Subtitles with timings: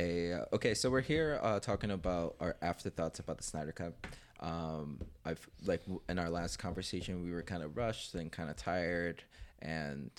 [0.00, 0.74] a uh, okay.
[0.74, 3.94] So we're here uh, talking about our afterthoughts about the Snyder Cut.
[4.40, 8.56] Um, I've like in our last conversation, we were kind of rushed and kind of
[8.56, 9.22] tired
[9.60, 10.10] and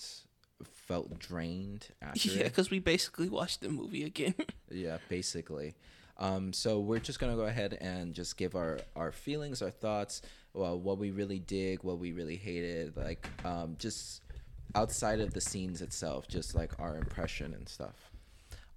[0.86, 4.34] felt drained after Yeah, because we basically watched the movie again.
[4.70, 5.74] Yeah, basically.
[6.16, 10.22] Um, so we're just gonna go ahead and just give our our feelings, our thoughts,
[10.54, 14.22] well, what we really dig, what we really hated, like um, just
[14.74, 18.10] outside of the scenes itself, just like our impression and stuff.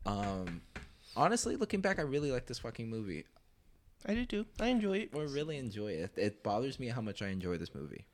[0.05, 0.61] Um,
[1.15, 3.25] honestly, looking back, I really like this fucking movie.
[4.05, 4.45] I do too.
[4.59, 5.09] I enjoy it.
[5.15, 6.11] I really enjoy it.
[6.15, 8.05] It bothers me how much I enjoy this movie.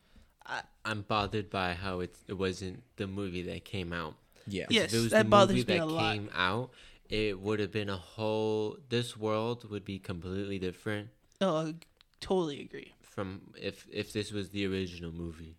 [0.83, 4.15] I'm bothered by how it it wasn't the movie that came out.
[4.47, 4.65] Yeah.
[4.69, 4.83] Yeah.
[4.83, 6.13] if it was that the bothers movie me that a lot.
[6.13, 6.71] came out,
[7.09, 8.77] it would have been a whole.
[8.89, 11.75] This world would be completely different Oh, I
[12.19, 12.93] totally agree.
[13.01, 15.55] from if if this was the original movie.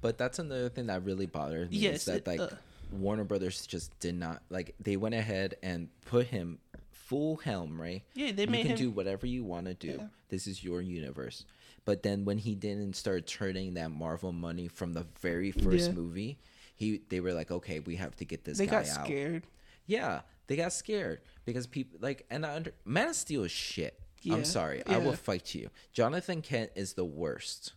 [0.00, 2.48] But that's another thing that really bothered me Yes, is that it, like uh,
[2.94, 6.58] Warner Brothers just did not like they went ahead and put him
[6.92, 8.02] full helm, right?
[8.14, 8.76] Yeah, they you made can him.
[8.78, 9.96] do whatever you want to do.
[10.00, 10.06] Yeah.
[10.28, 11.44] This is your universe.
[11.84, 15.92] But then when he didn't start turning that Marvel money from the very first Yeah.
[15.92, 16.38] movie,
[16.74, 19.04] he they were like, okay, we have to get this they guy got out.
[19.04, 19.42] scared.
[19.86, 24.00] Yeah, they got scared because people like, and I under Man of Steel is shit.
[24.22, 25.68] Yeah, I'm sorry, I will fight you.
[25.92, 27.74] Jonathan Kent is the worst.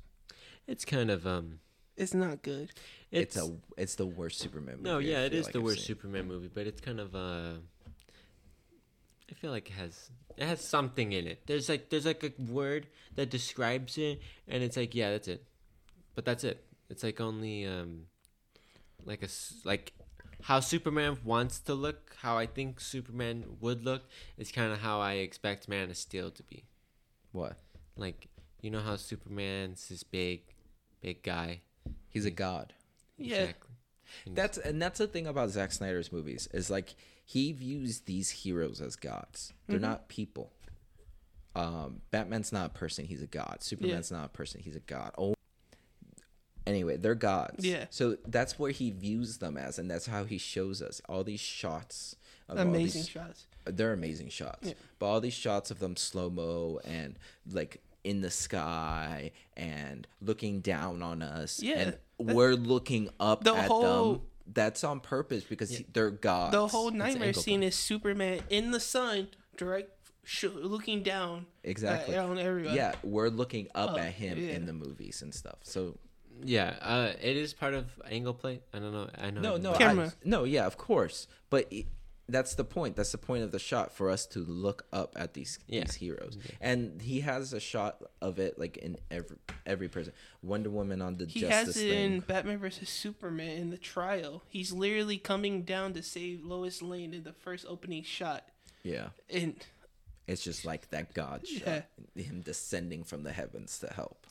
[0.66, 1.60] It's kind of um.
[1.98, 2.72] It's not good.
[3.12, 4.90] It's, a it's the worst Superman movie.
[4.90, 5.88] no, yeah, it is like the I've worst seen.
[5.88, 7.54] Superman movie, but it's kind of uh.
[9.30, 11.42] I feel like it has it has something in it.
[11.48, 15.44] There's like there's like a word that describes it, and it's like yeah, that's it,
[16.16, 16.64] but that's it.
[16.90, 18.04] It's like only um,
[19.06, 19.28] like a
[19.64, 19.94] like
[20.44, 24.04] how Superman wants to look, how I think Superman would look
[24.38, 26.66] is kind of how I expect Man of Steel to be.
[27.32, 27.58] What?
[27.96, 28.28] Like
[28.62, 30.42] you know how Superman's this big,
[31.02, 31.62] big guy.
[32.10, 32.74] He's a god.
[33.18, 33.36] Yeah.
[33.38, 33.64] Exactly.
[34.28, 38.80] That's and that's the thing about Zack Snyder's movies is like he views these heroes
[38.82, 39.52] as gods.
[39.68, 40.52] They're not people.
[41.56, 43.58] Um, Batman's not a person; he's a god.
[43.62, 45.12] Superman's not a person; he's a god.
[45.18, 45.34] Oh,
[46.66, 47.66] anyway, they're gods.
[47.66, 47.86] Yeah.
[47.90, 51.40] So that's where he views them as, and that's how he shows us all these
[51.40, 52.16] shots.
[52.50, 53.48] Amazing these- shots.
[53.66, 54.70] they're amazing shots.
[54.70, 54.74] Yeah.
[55.00, 57.20] But all these shots of them slow mo and
[57.52, 61.62] like in the sky and looking down on us.
[61.62, 64.22] Yeah, And we're looking up The at whole- them.
[64.54, 66.54] That's on purpose because he- they're gods.
[66.54, 69.90] The whole nightmare scene is Superman in the sun, direct,
[70.24, 71.48] sh- looking down.
[71.66, 72.16] exactly.
[72.16, 72.76] uh, on everybody.
[72.78, 74.52] yeah, we're looking up Oh, at him yeah.
[74.52, 75.58] in the movies and stuff.
[75.64, 75.98] So
[76.46, 78.62] Yeah, uh, it is part of angle play.
[78.74, 79.10] I don't know.
[79.18, 79.42] I know.
[79.42, 80.14] no, no, don't- I- Camera.
[80.24, 81.28] no, yeah, of course.
[81.50, 81.88] But it,
[82.30, 82.96] that's the point.
[82.96, 85.82] That's the point of the shot for us to look up at these Yeah.
[85.86, 86.38] these heroes.
[86.60, 90.14] And he has a shot of it like in every every person.
[90.42, 92.14] Wonder Woman on the He Justice has it thing.
[92.16, 94.44] in Batman versus Superman in the trial.
[94.50, 98.50] He's literally coming down to save Lois Lane in the first opening shot.
[98.84, 99.56] Yeah, And
[100.28, 101.60] it's just like that God Yeah.
[101.60, 101.86] shot,
[102.16, 104.28] him descending from the heavens to help.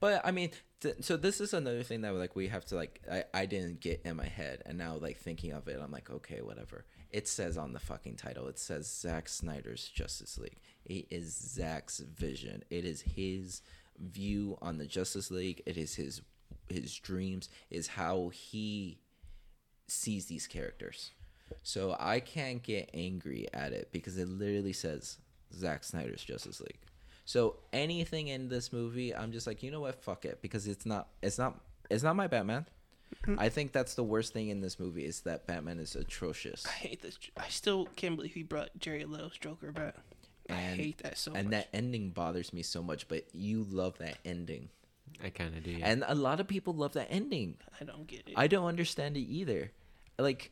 [0.00, 3.00] But I mean, th- so this is another thing that like we have to like
[3.10, 6.10] I, I didn't get in my head, and now like thinking of it, I'm like,
[6.10, 6.84] okay, whatever.
[7.10, 10.60] It says on the fucking title, it says Zack Snyder's Justice League.
[10.84, 12.62] It is Zack's vision.
[12.70, 13.62] It is his
[13.98, 15.62] view on the Justice League.
[15.66, 16.22] It is his
[16.68, 17.48] his dreams.
[17.70, 19.00] Is how he
[19.88, 21.10] sees these characters.
[21.62, 25.18] So I can't get angry at it because it literally says
[25.52, 26.78] Zack Snyder's Justice League.
[27.30, 30.84] So anything in this movie, I'm just like, you know what, fuck it, because it's
[30.84, 32.66] not, it's not, it's not my Batman.
[33.38, 36.70] I think that's the worst thing in this movie is that Batman is atrocious, I
[36.70, 37.16] hate this.
[37.36, 39.94] I still can't believe he brought Jared Leto's Joker back.
[40.48, 41.44] I And- hate that so and much.
[41.44, 43.06] And that ending bothers me so much.
[43.06, 44.68] But you love that ending,
[45.22, 45.70] I kind of do.
[45.70, 45.88] Yeah.
[45.88, 47.58] and a lot of people love that ending.
[47.80, 48.34] I don't get it.
[48.36, 49.70] I don't understand it either.
[50.18, 50.50] Like,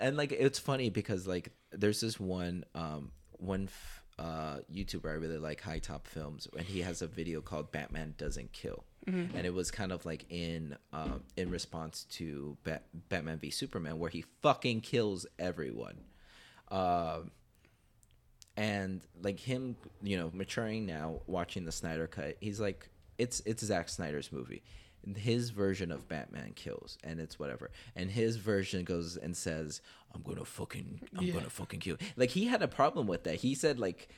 [0.00, 5.14] and like it's funny because like there's this one um one f- uh YouTuber I
[5.14, 9.54] really like, HiTop Films, and he has a video called "Batman Doesn't Kill," and it
[9.54, 14.24] was kind of like in um in response to Bat- Batman v Superman, where he
[14.42, 15.98] fucking kills everyone.
[16.70, 17.30] Um.
[18.56, 23.64] and like him, you know, maturing now, watching the Snyder cut, he's like, it's it's
[23.64, 24.62] Zack Snyder's movie.
[25.16, 27.70] His version of Batman kills, and it's whatever.
[27.96, 29.80] And his version goes and says,
[30.14, 31.32] "I'm gonna fucking, I'm Yeah.
[31.34, 33.36] gonna fucking kill." Like he had a problem with that.
[33.36, 34.08] He said like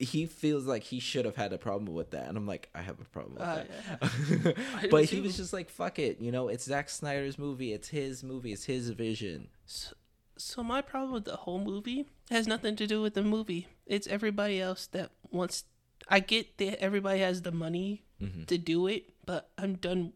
[0.00, 2.82] he feels like he should have had a problem with that, and I'm like, I
[2.82, 3.64] have a problem with Uh,
[4.00, 4.54] that.
[4.82, 6.48] Do but he was just like, "Fuck it," you know.
[6.48, 7.72] It's Zack Snyder's movie.
[7.72, 8.52] It's his movie.
[8.52, 9.48] It's his vision.
[9.66, 9.94] So,
[10.36, 13.68] so my problem with the whole movie has nothing to do with the movie.
[13.86, 15.64] It's everybody else that wants.
[16.08, 18.44] I get that everybody has the money Mm-hmm.
[18.44, 20.12] to do it, but I'm done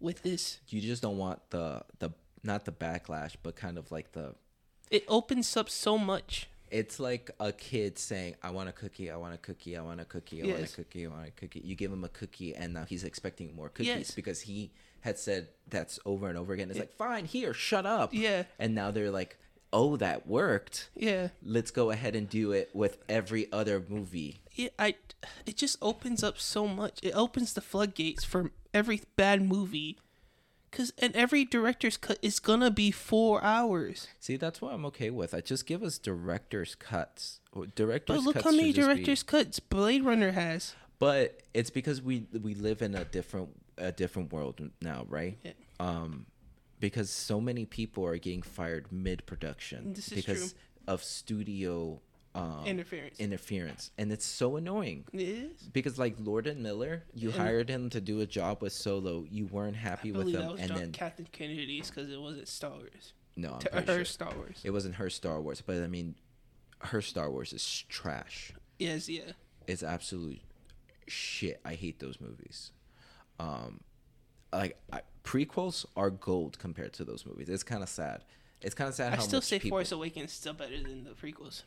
[0.00, 0.58] with this.
[0.68, 2.10] you just don't want the the
[2.42, 4.34] not the backlash but kind of like the
[4.90, 6.48] It opens up so much.
[6.70, 9.10] It's like a kid saying, "I want a cookie.
[9.10, 9.74] I want a cookie.
[9.76, 10.42] I want a cookie.
[10.42, 11.06] I want a cookie.
[11.06, 13.86] I want a cookie." You give him a cookie, and now he's expecting more cookies
[13.88, 14.10] Yes.
[14.12, 16.68] because he had said that's over and over again.
[16.70, 18.44] It's like, "Fine, here, shut up." Yeah.
[18.58, 19.38] And now they're like,
[19.72, 20.90] "Oh, that worked.
[20.94, 21.28] Yeah.
[21.42, 24.96] Let's go ahead and do it with every other movie." it, I
[25.46, 26.98] it just opens up so much.
[27.02, 29.98] It opens the floodgates for every bad movie.
[30.70, 34.06] Cause and every director's cut is gonna be four hours.
[34.20, 35.32] See, that's what I'm okay with.
[35.32, 37.40] I just give us director's cuts.
[37.52, 40.74] Or Director's But look cuts how many just be- director's cuts Blade Runner has.
[40.98, 43.48] But it's because we we live in a different
[43.78, 45.38] a different world now, right?
[45.42, 45.52] Yeah.
[45.80, 46.26] Um,
[46.80, 50.60] because so many people are getting fired mid production This is because true.
[50.86, 52.00] of studio
[52.38, 53.18] um, Interference.
[53.20, 55.04] interference, and it's so annoying.
[55.12, 55.62] It is.
[55.72, 59.24] Because like Lord and Miller, you And- hired him to do a job with Solo.
[59.30, 62.70] You weren't happy with him, was and John then Kathleen Kennedy's because it wasn't Star
[62.70, 63.12] Wars.
[63.36, 64.04] no, I'm her sure.
[64.04, 64.60] Star Wars.
[64.64, 65.60] it wasn't her Star Wars.
[65.64, 66.14] But I mean,
[66.80, 68.52] her Star Wars is trash.
[68.78, 69.32] Yes, yeah.
[69.66, 70.40] it's absolute
[71.06, 71.60] shit.
[71.64, 72.70] I hate those movies.
[73.40, 73.80] Um,
[74.52, 77.48] like I, prequels are gold compared to those movies.
[77.48, 78.24] It's kind of sad.
[78.60, 79.76] It's kind of sad I still say people.
[79.78, 81.62] Force Awakens is still better than the prequels.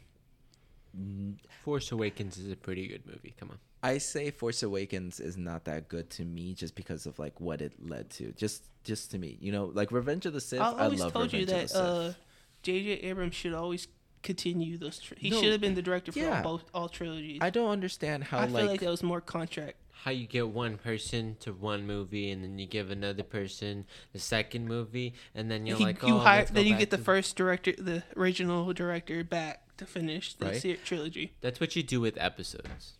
[1.63, 3.33] Force Awakens is a pretty good movie.
[3.39, 3.57] Come on.
[3.83, 7.61] I say Force Awakens is not that good to me just because of like what
[7.61, 8.31] it led to.
[8.33, 10.59] Just just to me, you know, like Revenge of the Sith.
[10.61, 12.17] I I, always love told Revenge you of that uh, Sith.
[12.63, 12.89] J.J.
[13.09, 13.87] Abrams should always
[14.21, 14.99] continue those.
[14.99, 16.37] Tr- he No, should have been the director for yeah.
[16.37, 17.39] all, both all trilogies.
[17.41, 19.77] I don't understand how I feel like, like that was more contract.
[20.03, 24.19] How you get one person to one movie and then you give another person the
[24.19, 26.79] second movie and then you're He- like, you oh, hire, let's go then you back
[26.79, 30.61] get the first director, the original director, back to finish the Right.
[30.61, 31.33] ser- trilogy.
[31.41, 32.93] That's what you do with episodes.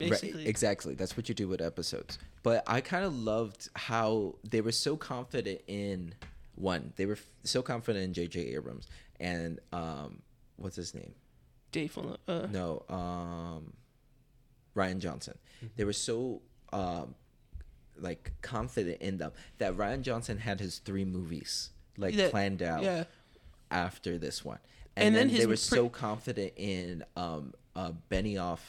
[0.00, 0.94] Right, Basically, exactly.
[0.94, 2.18] That's what you do with episodes.
[2.42, 6.14] But I kind of loved how they were so confident in
[6.54, 6.92] one.
[6.96, 8.40] They were f- so confident in J.J.
[8.54, 8.86] Abrams
[9.20, 10.22] and um,
[10.56, 11.14] what's his name?
[11.72, 13.72] Dave Filoni- uh, No, um,
[14.76, 15.36] Rian Johnson.
[15.76, 16.42] They were so
[16.72, 17.14] um,
[17.96, 22.82] like confident in them that Rian Johnson had his three movies like that- planned out
[22.84, 23.04] Yeah,
[23.70, 24.60] after this one,
[24.98, 28.60] and, And then, then they were pre- so confident in um, uh, Benioff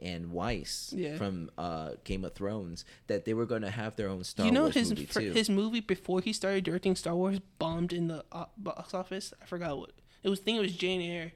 [0.00, 1.16] and Weiss Yeah.
[1.16, 4.52] from uh, Game of Thrones that they were going to have their own Star you
[4.52, 5.32] know Wars his movie too.
[5.32, 9.32] his movie before he started directing Star Wars bombed in the uh, box office.
[9.40, 9.92] I forgot what
[10.22, 10.40] it was.
[10.40, 11.32] I think it was Jane Eyre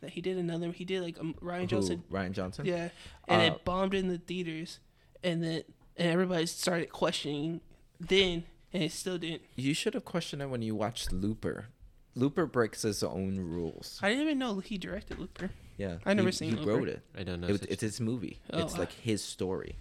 [0.00, 0.70] that he did another.
[0.70, 2.04] He did like um, Ryan Who, Johnson.
[2.10, 2.66] Rian Johnson.
[2.66, 2.90] Yeah,
[3.26, 4.78] and Uh, it bombed in the theaters,
[5.24, 5.62] and then
[5.96, 7.60] and everybody started questioning.
[7.98, 9.42] Then and it still didn't.
[9.56, 11.66] You should have questioned it when you watched Looper.
[12.16, 13.98] Looper breaks his own rules.
[14.02, 15.50] I didn't even know he directed Looper.
[15.76, 16.70] Yeah, I never he, seen he Looper.
[16.78, 17.02] wrote it.
[17.18, 17.48] I don't know.
[17.48, 18.38] It- such- it's his movie.
[18.52, 19.76] Oh, it's like his story.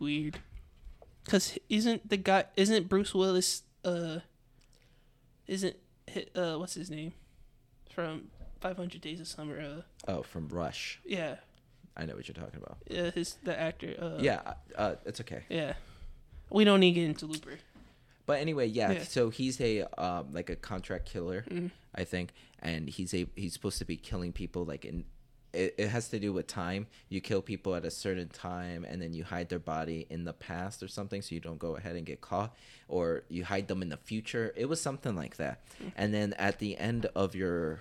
[0.00, 0.38] Weird.
[1.28, 2.44] Cause isn't the guy?
[2.56, 3.62] Isn't Bruce Willis?
[3.84, 4.20] Uh,
[5.46, 5.76] isn't
[6.34, 7.12] uh what's his name?
[7.94, 8.30] From
[8.60, 9.60] Five Hundred Days of Summer.
[9.60, 11.00] Uh, Oh, from Rush.
[11.04, 11.36] yeah,
[11.96, 12.78] I know what you're talking about.
[12.90, 13.94] uh, his the actor.
[14.00, 15.44] Uh, yeah, uh, it's okay.
[15.48, 15.74] yeah.
[16.50, 17.58] We don't need to get into Looper.
[18.26, 19.02] But anyway, yeah, Yeah.
[19.04, 21.70] So he's a um, like a contract killer, Mhm.
[21.94, 25.04] I think, and he's a he's supposed to be killing people like in.
[25.52, 26.86] It, it has to do with time.
[27.08, 30.32] You kill people at a certain time, and then you hide their body in the
[30.32, 32.54] past or something, so you don't go ahead and get caught,
[32.86, 34.52] or you hide them in the future.
[34.54, 35.62] It was something like that.
[35.96, 37.80] And then at the end of your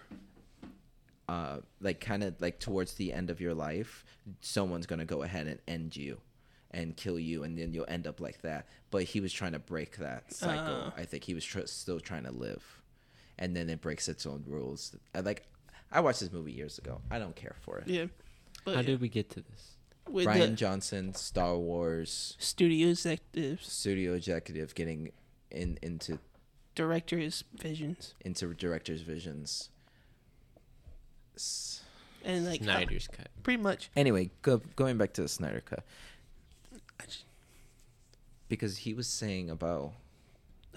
[1.27, 4.04] uh, like kind of like towards the end of your life,
[4.42, 6.19] someone's gonna go ahead and end you
[6.71, 8.68] and kill you, and then you'll end up like that.
[8.92, 10.76] But he was trying to break that cycle.
[10.76, 10.92] Uh.
[10.97, 12.64] I think he was tr- still trying to live,
[13.38, 14.95] and then it breaks its own rules.
[15.16, 15.47] I like.
[15.92, 17.02] I watched this movie years ago.
[17.09, 17.88] I don't care for it.
[17.88, 18.06] Yeah.
[18.66, 19.76] But How did we get to this?
[20.07, 25.11] with Rian Johnson, Star Wars studio executives, studio executive, getting
[25.52, 26.19] in into
[26.76, 29.69] directors' visions, into director's visions.
[31.35, 31.81] S-
[32.23, 33.30] and like how- Snyder's cut.
[33.44, 33.90] pretty much.
[33.95, 35.83] Anyway, go, going back to the Snyder cut.
[38.49, 39.94] Because he was saying about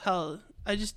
[0.00, 0.94] how I just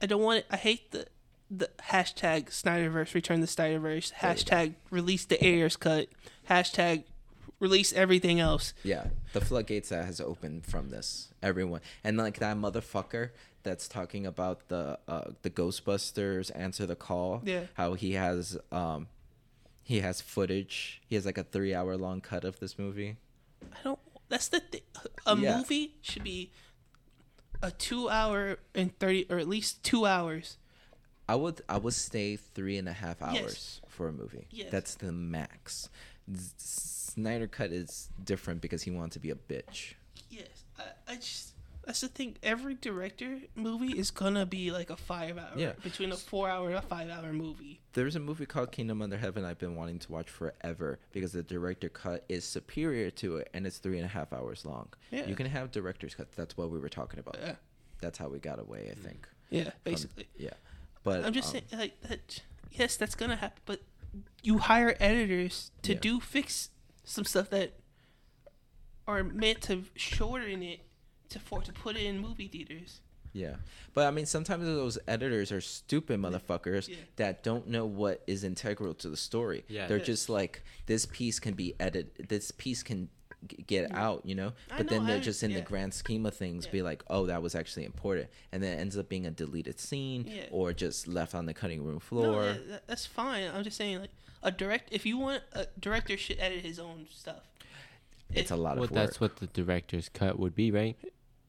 [0.00, 0.46] I don't want it.
[0.50, 1.06] I hate the
[1.50, 4.40] the hashtag Snyderverse return the Snyderverse There you go.
[4.42, 6.08] hashtag release the Ayer's cut
[6.48, 7.04] hashtag
[7.60, 8.72] release everything else.
[8.82, 13.30] yeah the floodgates that has opened from this everyone and like that motherfucker
[13.62, 17.64] that's talking about the uh the ghostbusters answer the call Yeah.
[17.74, 19.06] how he has um
[19.84, 23.16] he has footage he has like a three hour long cut of this movie
[23.72, 23.98] I don't.
[24.32, 24.80] That's the thing.
[25.26, 25.58] A Yeah.
[25.58, 26.52] movie should be
[27.62, 30.56] a two hour and thirty or at least two hours.
[31.28, 33.80] i would i would stay three and a half hours Yes.
[33.88, 34.70] for a movie Yes.
[34.72, 35.88] that's the max
[36.56, 39.94] snyder cut is different because he wanted to be a bitch
[40.30, 40.48] Yes,
[40.78, 41.52] I, I just
[41.84, 42.36] That's the thing.
[42.44, 45.72] Every director movie is gonna be like a five hour, Yeah.
[45.82, 47.80] between a four hour and a five hour movie.
[47.94, 51.42] There's a movie called Kingdom Under Heaven I've been wanting to watch forever because the
[51.42, 54.90] director cut is superior to it and it's three and a half hours long.
[55.10, 55.26] Yeah.
[55.26, 56.30] You can have director's cut.
[56.36, 57.36] That's what we were talking about.
[57.40, 57.56] Yeah,
[58.00, 59.28] That's how we got away, I think.
[59.50, 60.28] yeah, from- basically.
[60.36, 60.54] yeah.
[61.02, 62.42] But I'm just um, saying, like that.
[62.70, 63.80] Yes, that's gonna happen, but
[64.44, 65.98] you hire editors to Yeah.
[66.00, 66.70] do fix
[67.04, 67.72] some stuff that
[69.06, 70.80] are meant to shorten it
[71.32, 73.00] to for to put it in movie theaters.
[73.34, 73.56] Yeah.
[73.94, 76.96] But I mean, sometimes those editors are stupid motherfuckers Yeah.
[77.16, 79.64] that don't know what is integral to the story.
[79.68, 79.86] Yeah.
[79.86, 80.04] They're Yeah.
[80.04, 83.08] just like, this piece can be edited, this piece can
[83.48, 84.52] g- get out, you know?
[84.70, 87.24] I But then they're I- just in the grand scheme of things be like, oh,
[87.26, 88.28] that was actually important.
[88.52, 90.48] And then it ends up being a deleted scene Yeah.
[90.50, 92.44] or just left on the cutting room floor.
[92.52, 93.44] that- that- that's fine.
[93.50, 94.10] I'm just saying, like
[94.42, 94.92] a direct.
[94.92, 97.44] If you want a director, should edit his own stuff.
[98.34, 98.94] it's a If- lot Well, of work.
[99.06, 100.96] that's what the director's cut would be, right?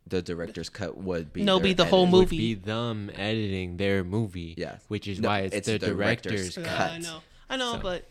[0.08, 1.44] The director's cut would be.
[1.44, 2.14] No, be the whole edit.
[2.14, 2.38] Would movie.
[2.38, 4.54] be them editing their movie.
[4.58, 4.78] Yeah.
[4.88, 6.92] Which is No, why it's, it's the the director's director's cut.
[6.92, 7.20] I know,
[7.50, 8.10] I know, So- but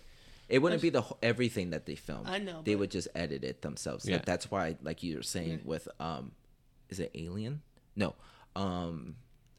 [0.48, 2.28] It wouldn't be the wh- everything that they filmed.
[2.28, 4.06] I know, They but- would just edit it themselves.
[4.06, 4.16] Yeah.
[4.16, 5.58] Like, that's why, like you were saying Yeah.
[5.64, 6.32] with um,
[6.90, 7.62] is it Alien?
[7.96, 8.14] No,
[8.56, 9.16] um,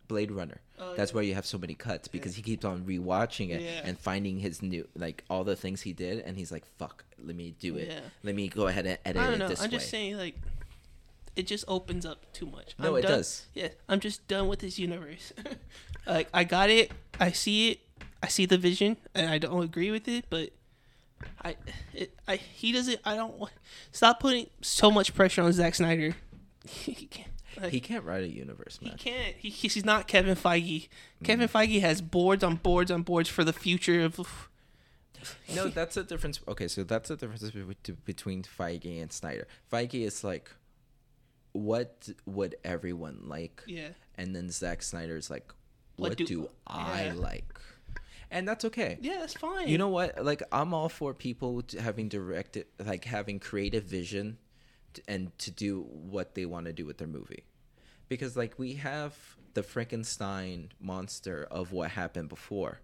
[0.08, 0.60] Blade Runner.
[0.80, 1.16] Oh, that's yeah.
[1.16, 3.82] where you have so many cuts because he keeps on rewatching it Yeah.
[3.86, 7.36] and finding his new like all the things he did, and he's like, "Fuck, let
[7.36, 7.88] me do it.
[7.88, 8.00] Yeah.
[8.24, 9.48] Let me go ahead and edit I don't it know.
[9.48, 10.36] this I'm way." just saying, like,
[11.36, 12.75] it just opens up too much.
[12.78, 13.46] No, I'm it done- does.
[13.54, 15.34] Yeah, I'm just done with this universe.
[16.08, 16.92] like, I got it.
[17.20, 17.80] I see it.
[18.22, 20.52] I see the vision, and I don't agree with it, but
[21.42, 21.56] I,
[21.94, 23.00] it, I, he doesn't.
[23.04, 23.34] I don't.
[23.38, 23.50] wa-
[23.92, 26.16] Stop putting so much pressure on Zack Snyder.
[26.68, 27.28] he can't.
[27.62, 29.36] Like, he can't write a universe, he can't.
[29.38, 30.88] He, he's not Kevin Feige.
[31.24, 31.56] Kevin Mm-hmm.
[31.58, 34.50] Feige has boards on boards on boards for the future of.
[35.54, 36.40] no, that's the difference.
[36.48, 37.44] Okay, so that's the difference
[38.06, 39.48] between Feige and Snyder.
[39.72, 40.50] Feige is like,
[41.54, 43.64] what would everyone like?
[43.68, 43.90] Yeah.
[44.18, 45.52] And then Zack Snyder's like,
[45.96, 47.14] What what, do- do, I yeah.
[47.16, 47.60] like?
[48.30, 48.98] And that's okay.
[49.00, 49.68] Yeah, that's fine.
[49.68, 50.24] You know what?
[50.26, 54.38] Like, I'm all for people to having directed, like having creative vision,
[54.94, 57.44] t- and to do what they want to do with their movie,
[58.10, 59.16] because like we have
[59.54, 62.80] the Frankenstein monster of what happened before,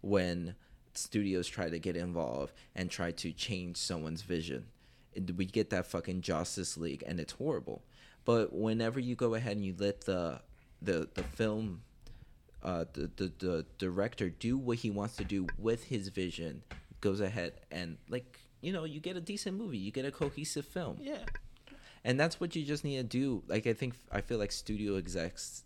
[0.00, 0.56] when
[0.94, 4.66] studios try to get involved and try to change someone's vision.
[5.14, 7.84] And we get that fucking Justice League, and it's horrible.
[8.28, 10.40] But whenever you go ahead and you let the
[10.82, 11.80] the the film
[12.62, 16.62] uh, the, the the director do what he wants to do with his vision
[17.00, 20.66] goes ahead and like you know you get a decent movie you get a cohesive
[20.66, 21.24] film Yeah.
[22.04, 24.96] and that's what you just need to do like i think i feel like studio
[24.96, 25.62] execs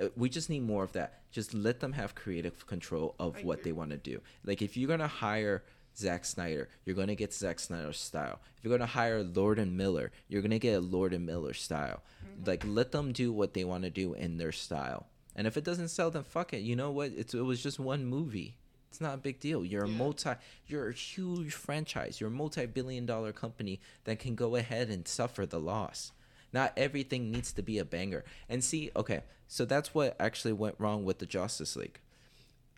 [0.00, 3.40] uh, we just need more of that just let them have creative control of I
[3.42, 3.64] what agree.
[3.64, 5.64] they want to do like if you're gonna hire
[5.98, 8.38] Zack Snyder, you're gonna get Zack Snyder style.
[8.56, 12.02] If you're gonna hire Lord and Miller, you're gonna get a Lord and Miller style.
[12.24, 12.48] Mm-hmm.
[12.48, 15.06] Like let them do what they want to do in their style.
[15.34, 16.60] And if it doesn't sell, then fuck it.
[16.60, 17.12] You know what?
[17.16, 18.56] It's it was just one movie.
[18.90, 19.64] It's not a big deal.
[19.64, 20.30] You're a multi.
[20.66, 22.20] You're a huge franchise.
[22.20, 26.12] You're a multi-billion-dollar company that can go ahead and suffer the loss.
[26.52, 28.24] Not everything needs to be a banger.
[28.48, 32.00] And see, okay, so that's what actually went wrong with the Justice League.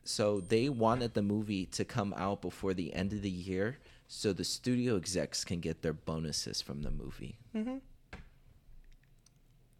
[0.04, 3.78] So they wanted the movie to come out before the end of the year,
[4.08, 7.38] so the studio execs can get their bonuses from the movie.
[7.54, 7.76] Mm-hmm.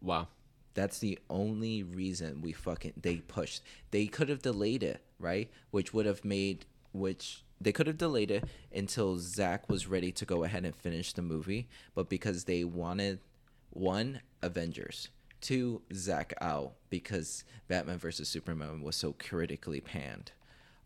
[0.01, 0.27] Wow.
[0.73, 3.61] That's the only reason we fucking they pushed.
[3.91, 5.49] They could have delayed it, right?
[5.71, 10.25] Which would have made which they could have delayed it until Zack was ready to
[10.25, 13.19] go ahead and finish the movie, but because they wanted
[13.69, 15.09] one Avengers,
[15.41, 20.31] two Zack out because Batman versus Superman was so critically panned,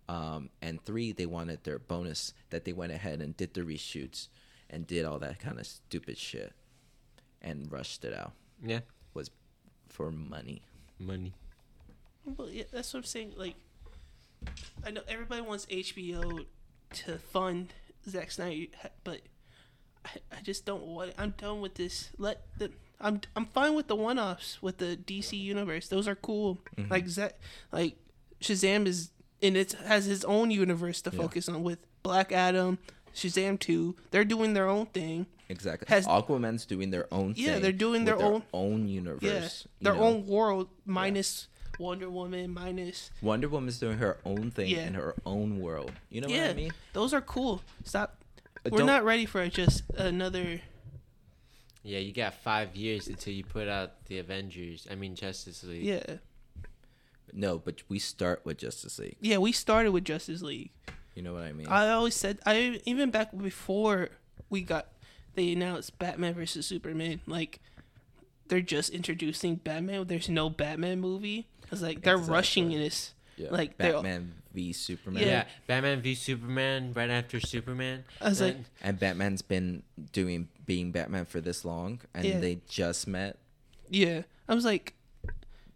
[0.10, 4.28] um, and three they wanted their bonus that they went ahead and did the reshoots
[4.70, 6.54] and did all that kind of stupid shit
[7.42, 8.34] and rushed it out
[8.64, 8.80] Yeah.
[9.14, 9.30] was
[9.90, 10.64] for money.
[11.00, 11.34] Money.
[12.26, 13.34] Well, yeah, that's what I'm saying.
[13.38, 13.56] Like,
[14.86, 16.46] I know everybody wants HBO
[16.94, 17.74] to fund
[18.10, 18.66] Zack Snyder,
[19.04, 19.22] but
[20.04, 21.10] I, I just don't want.
[21.10, 21.16] It.
[21.20, 22.10] I'm done with this.
[22.18, 22.72] Let the.
[23.00, 25.88] I'm I'm fine with the one-offs with the DC universe.
[25.88, 26.60] Those are cool.
[26.90, 27.34] Like Zack,
[27.72, 27.98] like
[28.42, 29.12] Shazam is
[29.42, 31.18] and it has his own universe to Yeah.
[31.22, 32.78] focus on with Black Adam,
[33.14, 33.96] Shazam two.
[34.12, 35.25] They're doing their own thing.
[35.50, 35.86] Exactly.
[35.90, 39.22] Has- Aquaman's doing their own Yeah, thing they're doing with their own- own universe.
[39.22, 40.02] Yeah, you their know?
[40.04, 41.48] own world minus
[41.78, 44.88] Wonder Woman minus Wonder Woman's doing her own thing Yeah.
[44.88, 45.92] in her own world.
[46.10, 46.72] You know yeah, what I mean?
[46.94, 47.62] those are cool.
[47.84, 48.18] Stop.
[48.66, 50.62] Uh, We're not ready for just another.
[51.86, 54.88] Yeah, you got five years until you put out the Avengers.
[54.89, 55.84] I mean Justice League.
[55.84, 56.18] Yeah,
[57.32, 59.18] No, but we start with Justice League.
[59.22, 59.38] yeah.
[59.38, 60.72] We started with Justice League.
[61.13, 61.68] You know what I mean?
[61.68, 64.10] I always said I even back before
[64.50, 64.88] we got
[65.36, 67.22] they announced Batman versus Superman.
[67.27, 67.60] Like
[68.48, 70.08] they're just introducing Batman.
[70.08, 71.48] There's no Batman movie.
[71.72, 73.13] It's like they're rushing this.
[73.38, 73.50] Yeah.
[73.51, 75.22] Like, Batman v Superman.
[75.22, 75.27] Yeah.
[75.27, 75.44] Yeah.
[75.68, 78.06] Batman v Superman right after Superman.
[78.22, 82.40] I was like, And Batman's been doing being Batman for this long, and Yeah.
[82.40, 83.38] they just met.
[83.90, 84.94] Yeah, I was like,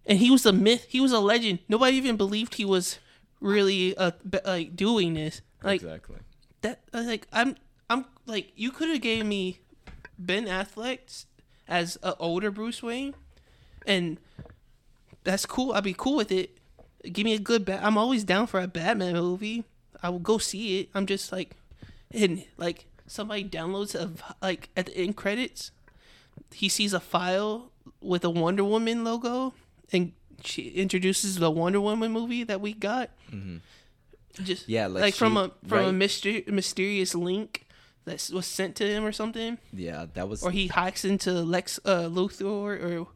[0.06, 0.86] and he was a myth.
[0.90, 1.60] He was a legend.
[1.68, 3.00] Nobody even believed he was
[3.42, 4.12] really uh
[4.44, 5.42] like doing this.
[5.64, 6.18] Like exactly.
[6.62, 6.80] that.
[6.94, 7.56] Like I'm
[7.90, 9.60] I'm like you could have gave me
[10.18, 11.26] Ben Affleck
[11.68, 13.14] as an older Bruce Wayne,
[13.86, 14.18] and
[15.24, 15.74] that's cool.
[15.74, 16.58] I'd be cool with it.
[17.14, 17.82] Give me a good bat.
[17.84, 19.64] I'm always down for a Batman movie.
[20.02, 20.90] I will go see it.
[20.96, 21.56] I'm just like,
[22.12, 25.72] and like somebody downloads of like at the end credits,
[26.54, 29.54] he sees a file with a Wonder Woman logo,
[29.92, 30.14] and
[30.44, 33.10] she introduces the Wonder Woman movie that we got.
[34.44, 34.72] Just Mm-hmm.
[34.72, 35.94] Yeah, like like, from a from a right.
[35.94, 37.66] myster- mysterious link
[38.06, 40.44] that was sent to him or something, Yeah, that was.
[40.44, 43.08] or he hacks into Lex uh, Luthor, or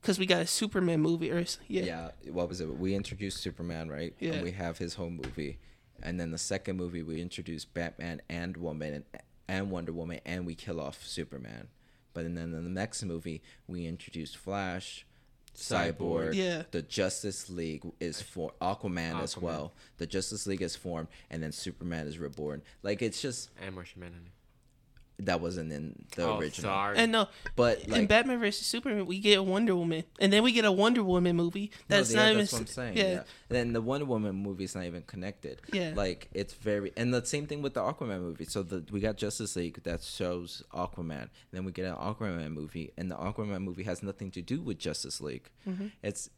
[0.00, 2.08] because we got a Superman movie, or yeah, yeah.
[2.32, 2.68] What was it?
[2.78, 4.14] We introduced Superman, right?
[4.20, 4.34] Yeah.
[4.34, 5.58] And we have his home movie,
[6.02, 9.04] and then the second movie we introduced Batman and Woman and,
[9.48, 11.68] and Wonder Woman, and we kill off Superman.
[12.14, 15.06] But then in the next movie we introduce Flash,
[15.56, 16.34] Cyborg, Cyborg.
[16.34, 16.62] Yeah.
[16.70, 19.72] the Justice League is for Aquaman, as well.
[19.98, 22.62] The Justice League is formed, and then Superman is reborn.
[22.82, 24.30] Like it's just and Martian Manhunter.
[25.20, 26.70] That wasn't in the oh, original.
[26.70, 26.96] sorry.
[26.98, 30.64] and no, But in Batman versus Superman, we get Wonder Woman, and then we get
[30.64, 32.38] a Wonder Woman movie No, that's yeah, not even.
[32.38, 32.96] that's what I'm saying.
[32.96, 33.22] Yeah, Yeah.
[33.48, 35.60] And then the Wonder Woman movie is not even connected.
[35.72, 35.92] Yeah.
[35.94, 38.44] Like it's very and the same thing with the Aquaman movie.
[38.44, 41.22] So the we got Justice League that shows Aquaman.
[41.22, 44.60] And then we get an Aquaman movie and the Aquaman movie has nothing to do
[44.60, 45.50] with Justice League.
[45.68, 45.88] Mm-hmm.
[46.02, 46.30] It's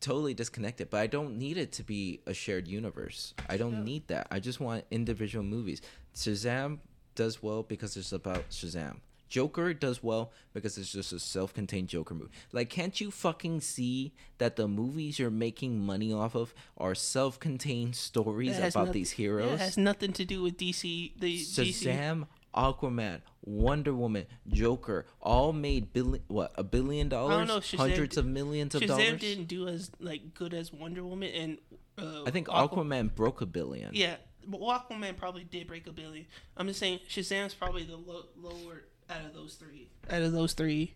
[0.00, 3.34] totally disconnected, but I don't need it to be a shared universe.
[3.48, 4.28] I don't need that.
[4.30, 5.80] I just want individual movies.
[6.14, 6.78] Shazam
[7.16, 8.98] does well because it's about Shazam.
[9.28, 12.30] Joker does well because it's just a self-contained Joker movie.
[12.52, 17.96] Like, can't you fucking see that the movies you're making money off of are self-contained
[17.96, 19.54] stories about these heroes?
[19.54, 21.12] it has nothing to do with DC.
[21.18, 21.70] The DC.
[21.70, 28.16] Shazam, Aquaman, Wonder Woman, Joker, all made billion what a billion dollars, know, Shazam hundreds
[28.16, 29.20] of millions of Shazam dollars.
[29.20, 31.58] didn't do as like good as Wonder Woman, and
[31.98, 33.90] uh, I think Aqua- Aquaman broke a billion.
[33.94, 34.16] Yeah,
[34.50, 36.26] Aquaman probably did break a billion.
[36.56, 39.88] I'm just saying Shazam's probably the lo- lower out of those three.
[40.10, 40.94] Out of those three.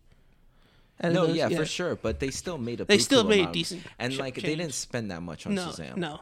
[1.02, 2.84] Out No, those- yeah, for sure, but they still made a.
[2.84, 3.54] They still made amount.
[3.54, 5.96] decent and ch- like they didn't spend that much on No, Shazam.
[5.96, 6.20] no.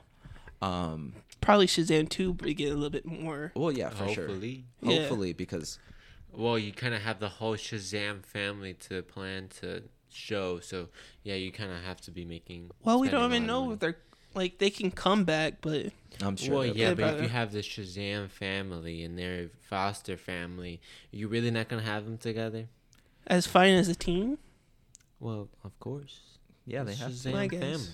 [0.62, 1.14] Um.
[1.40, 3.52] Probably Shazam two, but get a little bit more.
[3.54, 4.64] Well, yeah, for Hopefully.
[4.82, 4.92] sure.
[4.92, 4.98] Yeah.
[5.00, 5.78] Hopefully, because
[6.32, 10.88] Well, you kind of have the whole Shazam family to plan to show, so
[11.22, 12.70] yeah, you kind of have to be making.
[12.84, 13.74] Well, we don't even know money.
[13.74, 13.96] if they're
[14.34, 15.86] like they can come back, but
[16.22, 16.54] I'm sure.
[16.56, 21.50] well, yeah, but if you have the Shazam family and their foster family, you really
[21.50, 22.66] not gonna have them together?
[23.26, 24.38] as fine as a team,
[25.20, 26.20] Well, of course.
[26.64, 27.10] yeah, they have.
[27.12, 27.36] Shazam To.
[27.38, 27.60] I guess.
[27.60, 27.86] family.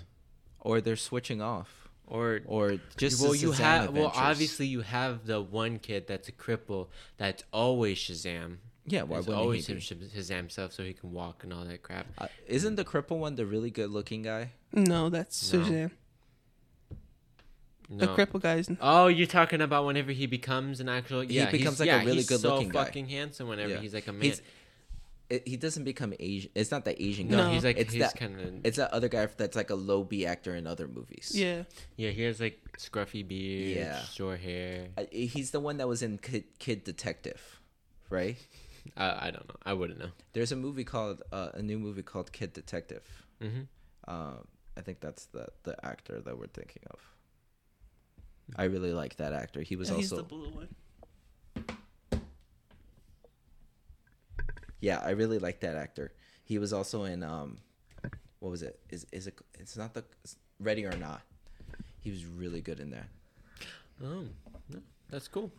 [0.61, 5.27] Or they're switching off, Or or just well, you Shazam have well, obviously you have
[5.27, 8.59] the one kid that's a cripple that's always Shazam.
[8.87, 9.85] Yeah, why It's wouldn't always he him be?
[9.85, 12.07] Shaz- Shazam stuff so he can walk and all that crap.
[12.19, 14.53] Uh, isn't the cripple one the really good-looking guy?
[14.73, 15.61] no, that's No.
[15.61, 15.91] Shazam.
[17.89, 18.07] No.
[18.07, 18.71] The cripple guys.
[18.81, 21.23] Oh, you're talking about whenever he becomes an actual.
[21.23, 22.85] Yeah, he Yeah, becomes he's, like a really he's good-looking so guy.
[22.85, 23.81] fucking handsome whenever Yeah.
[23.81, 24.23] he's like a man.
[24.23, 24.43] He's-
[25.31, 26.51] It, he doesn't become Asian.
[26.55, 27.37] It's not the Asian guy.
[27.39, 27.51] No.
[27.51, 28.15] he's like it's he's that.
[28.15, 28.61] kind of.
[28.67, 31.33] It's that other guy that's like a low B actor in other movies.
[31.35, 31.65] Yeah,
[31.97, 34.03] Yeah, he has like scruffy beard, Yeah.
[34.05, 34.89] short hair.
[34.99, 37.41] Uh, he's the one that was in Kid, Kid Detective,
[38.11, 38.37] right?
[38.99, 39.57] Uh, I don't know.
[39.65, 40.11] I wouldn't know.
[40.35, 43.03] There's a movie called uh, a new movie called Kid Detective.
[43.41, 43.63] hmm
[44.07, 47.01] Um, I think that's the the actor that we're thinking of.
[48.57, 49.63] I really like that actor.
[49.63, 50.69] He was Yeah, he's also the blue one.
[54.81, 56.13] yeah, I really like that actor.
[56.45, 57.59] He was also in um,
[58.41, 58.79] what was it?
[58.91, 59.39] Is is it?
[59.59, 61.23] It's not the it's Ready or Not.
[62.01, 63.09] He was really good in there.
[64.03, 64.25] Oh,
[64.69, 65.51] no, that's cool.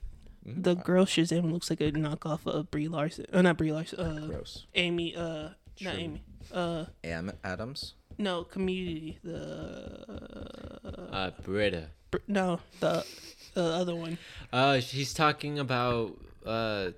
[0.47, 0.63] Mhm.
[0.63, 3.25] The girl Shazam looks like a knockoff of Brie Larson.
[3.33, 3.99] Uh, not Brie Larson.
[3.99, 4.67] Uh, Gross.
[4.75, 5.15] Amy.
[5.15, 5.49] Uh,
[5.81, 6.23] not Amy.
[6.53, 7.95] Uh, Am Adams.
[8.17, 9.19] No, Community.
[9.23, 11.89] The Uh, Britta.
[12.11, 13.05] Br- no, the
[13.53, 14.17] the other one.
[14.51, 16.91] Uh, she's talking about uh,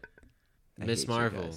[0.78, 1.56] Miss hate Marvel.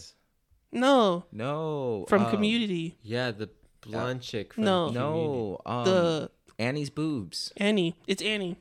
[0.72, 2.06] No, No.
[2.08, 2.96] from um, Community.
[3.02, 3.48] Yeah, the
[3.80, 4.54] blonde chick.
[4.54, 4.86] From No.
[4.88, 5.18] Community.
[5.26, 5.60] No.
[5.66, 7.52] Um, the Annie's boobs.
[7.56, 7.96] Annie.
[8.06, 8.56] It's Annie.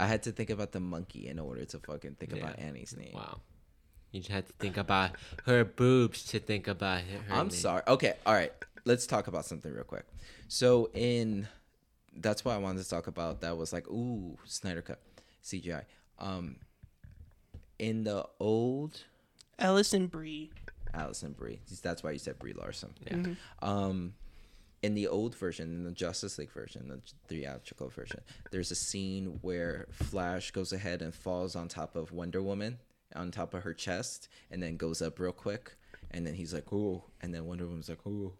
[0.00, 3.12] I had to think about the monkey in order to fucking think about Annie's name.
[3.14, 3.40] Wow.
[4.10, 5.10] You just had to think about
[5.46, 7.18] her boobs to think about her.
[7.28, 7.50] her I'm name.
[7.50, 7.82] sorry.
[7.88, 8.52] Okay, all right.
[8.84, 10.04] Let's talk about something real quick.
[10.48, 11.48] So in
[12.16, 15.00] that's why I wanted to talk about that was like ooh Snyder cut
[15.42, 15.82] CGI.
[16.18, 16.56] Um,
[17.78, 19.02] in the old
[19.58, 20.50] Alison Brie.
[20.92, 21.60] Alison Brie.
[21.82, 22.94] That's why you said Brie Larson.
[23.06, 23.14] Yeah.
[23.14, 23.36] Mhm.
[23.62, 24.14] Um,
[24.82, 28.20] in the old version, in the Justice League version, the theatrical version,
[28.50, 32.78] there's a scene where Flash goes ahead and falls on top of Wonder Woman,
[33.16, 35.74] on top of her chest, and then goes up real quick,
[36.10, 38.34] and then he's like, "Ooh," and then Wonder Woman's like, "Ooh,"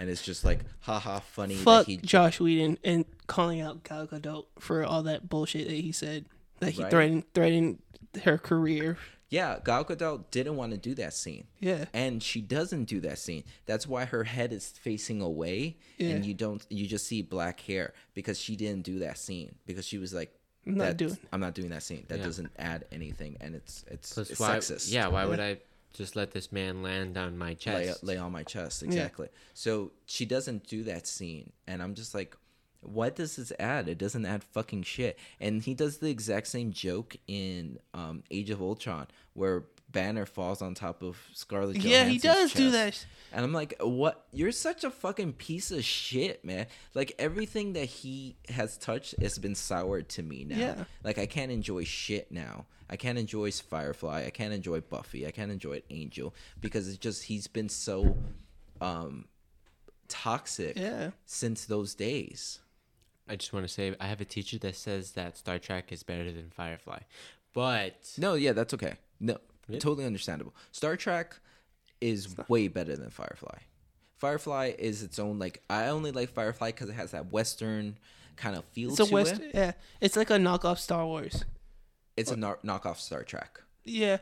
[0.00, 4.06] and it's just like, haha, funny Fuck that he Joss Whedon and calling out Gal
[4.08, 6.24] Gadot for all that bullshit that he said
[6.58, 6.90] that he Right.
[6.90, 7.78] threatened threatened
[8.24, 8.96] her career.
[9.28, 11.46] Yeah, Gal Gadot didn't want to do that scene.
[11.60, 11.84] Yeah.
[11.94, 13.44] and she doesn't do that scene.
[13.66, 16.66] That's why her head is facing away, and you don't.
[16.70, 20.34] You just see black hair because she didn't do that scene because she was like,
[20.66, 21.16] I'm not doing.
[21.32, 22.06] I'm not doing that scene.
[22.08, 22.24] That Yeah.
[22.24, 24.56] doesn't add anything, and it's it's, Plus, it's why?
[24.58, 24.90] sexist.
[24.92, 25.58] Yeah, why would I
[25.92, 28.04] just let this man land on my chest?
[28.04, 29.28] lay on my chest exactly.
[29.54, 32.36] So she doesn't do that scene, and I'm just like,
[32.82, 33.88] what does this add?
[33.88, 35.18] It doesn't add fucking shit.
[35.38, 40.62] And he does the exact same joke in um, Age of Ultron where Banner falls
[40.62, 41.76] on top of Scarlett.
[41.78, 43.06] Yeah, he Johansson's does do that.
[43.32, 44.26] And I'm like, what?
[44.32, 46.66] You're such a fucking piece of shit, man.
[46.94, 50.56] Like everything that he has touched has been soured to me now.
[50.56, 50.84] Yeah.
[51.02, 52.66] Like I can't enjoy shit now.
[52.90, 54.24] I can't enjoy Firefly.
[54.26, 55.26] I can't enjoy Buffy.
[55.26, 58.16] I can't enjoy Angel because it's just he's been so
[58.80, 59.26] um
[60.08, 61.10] toxic Yeah.
[61.24, 62.58] since those days.
[63.28, 66.02] I just want to say I have a teacher that says that Star Trek is
[66.02, 66.98] better than Firefly,
[67.52, 68.94] but No, yeah, that's okay.
[69.20, 69.78] No, Yeah.
[69.78, 70.54] totally understandable.
[70.72, 71.38] Star Trek
[72.00, 73.58] is way better than Firefly.
[74.16, 77.98] Firefly is its own like I only like Firefly because it has that western
[78.36, 79.40] kind of feel It's to a west.
[79.40, 79.52] it.
[79.54, 79.72] Yeah.
[80.00, 81.44] It's like a knockoff Star Wars.
[82.16, 83.60] It's a kno- knockoff Star Trek.
[83.84, 84.18] Yeah.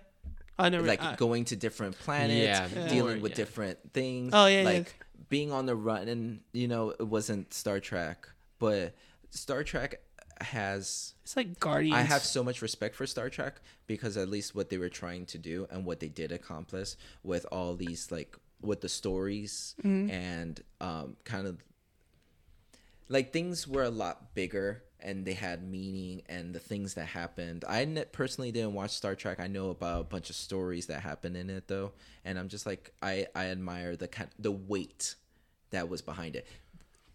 [0.59, 2.89] I never like I- going to different planets, Yeah, Yeah.
[2.89, 3.37] dealing more, with yeah.
[3.37, 4.33] different things.
[4.35, 4.69] Oh, yeah, yeah.
[4.69, 4.95] like
[5.29, 8.95] being on the run, and you know it wasn't Star Trek, but
[9.31, 10.01] Star Trek
[10.41, 11.15] has.
[11.23, 11.97] It's like Guardians.
[11.97, 15.27] I have so much respect for Star Trek because at least what they were trying
[15.27, 20.11] to do and what they did accomplish with all these like with the stories Mm-hmm.
[20.11, 21.63] and um kind of
[23.09, 27.65] like things were a lot bigger and they had meaning and the things that happened.
[27.69, 29.39] I ne- personally didn't watch Star Trek.
[29.41, 31.93] I know about a bunch of stories that happened in it though,
[32.25, 35.15] and I'm just like I I admire the kind the weight
[35.71, 36.47] that was behind it.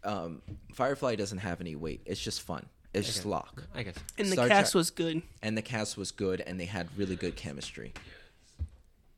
[0.03, 0.41] Um,
[0.73, 2.01] Firefly doesn't have any weight.
[2.05, 2.65] It's just fun.
[2.93, 5.23] It's just lock, I guess and the cast Trek- was good.
[5.41, 7.91] and the cast was good, and they had really good chemistry.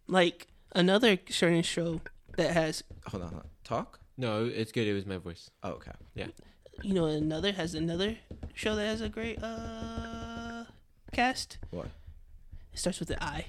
[0.08, 2.02] Like another certain show
[2.38, 3.50] that has, Hold on, hold on.
[3.64, 4.00] talk.
[4.18, 4.88] no, it's good.
[4.88, 5.50] It was my voice.
[5.64, 5.92] Oh, okay.
[6.14, 6.28] Yeah.
[6.84, 8.16] You know, another has another
[8.56, 10.64] show that has a great uh
[11.12, 11.58] cast.
[11.72, 11.88] What?
[12.74, 13.46] It starts with the I.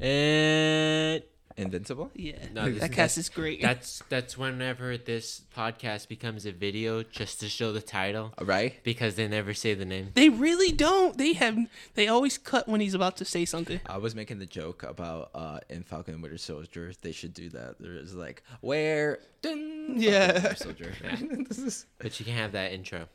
[0.00, 1.22] And
[1.56, 2.12] Invincible.
[2.14, 2.36] Yeah.
[2.54, 3.60] No, this- that cast is great.
[3.60, 8.74] that's that's whenever this podcast becomes a video just to show the title Right?
[8.84, 10.12] because they never say the name.
[10.14, 11.18] They really don't.
[11.18, 11.58] They have.
[11.94, 13.80] They always cut when he's about to say something.
[13.86, 17.48] I was making the joke about uh in Falcon and Winter Soldier they should do
[17.50, 17.74] that.
[17.80, 19.56] There's like where dun,
[19.88, 20.32] Falcon Yeah.
[20.34, 20.92] Winter Soldier.
[21.48, 23.08] this is But you can have that intro.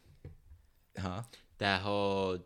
[1.00, 1.22] Huh.
[1.60, 2.40] That whole.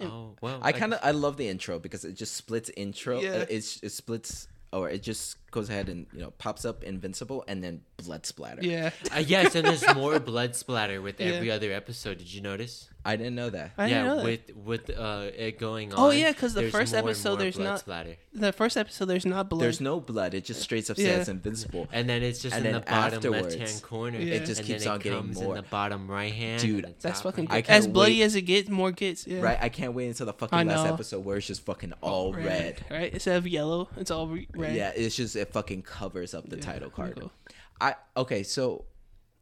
[0.00, 0.58] Oh well.
[0.62, 3.20] I kind of I love the intro because it just splits intro.
[3.20, 3.30] Yeah.
[3.30, 7.44] Uh, it's it splits or it just goes ahead and you know pops up Invincible
[7.48, 8.60] and then blood splatter.
[8.62, 8.90] Yeah.
[9.14, 11.28] Uh, yes, and there's more blood splatter with Yeah.
[11.28, 12.18] every other episode.
[12.18, 12.88] Did you notice?
[13.06, 13.72] I didn't know that.
[13.76, 14.24] I yeah, didn't know that.
[14.24, 14.40] with
[14.88, 16.00] with uh it going on.
[16.00, 19.26] Oh, yeah, 'cause the first episode more there's blood not- splatter, the first episode, there's
[19.26, 19.60] not blood.
[19.62, 20.32] There's no blood.
[20.34, 21.16] It just straight up Yeah.
[21.16, 21.86] says Invincible.
[21.92, 24.18] and then it's just And in the then bottom afterwards, left hand corner.
[24.18, 24.34] Yeah.
[24.36, 25.56] it just and keeps then on it getting more.
[25.56, 26.62] in the bottom right hand.
[26.62, 27.46] Dude, That's fucking.
[27.46, 27.72] right Good.
[27.72, 28.22] As bloody wait.
[28.22, 29.26] as it gets, more gets.
[29.26, 29.40] Yeah.
[29.42, 29.58] Right?
[29.60, 32.84] I can't wait until the fucking last episode where it's just fucking all red.
[32.90, 33.12] Right.
[33.12, 34.74] Instead of yellow, it's all red.
[34.74, 37.16] Yeah, it's just it fucking covers up the Yeah, title card.
[37.20, 37.32] cool.
[37.80, 38.84] I okay, so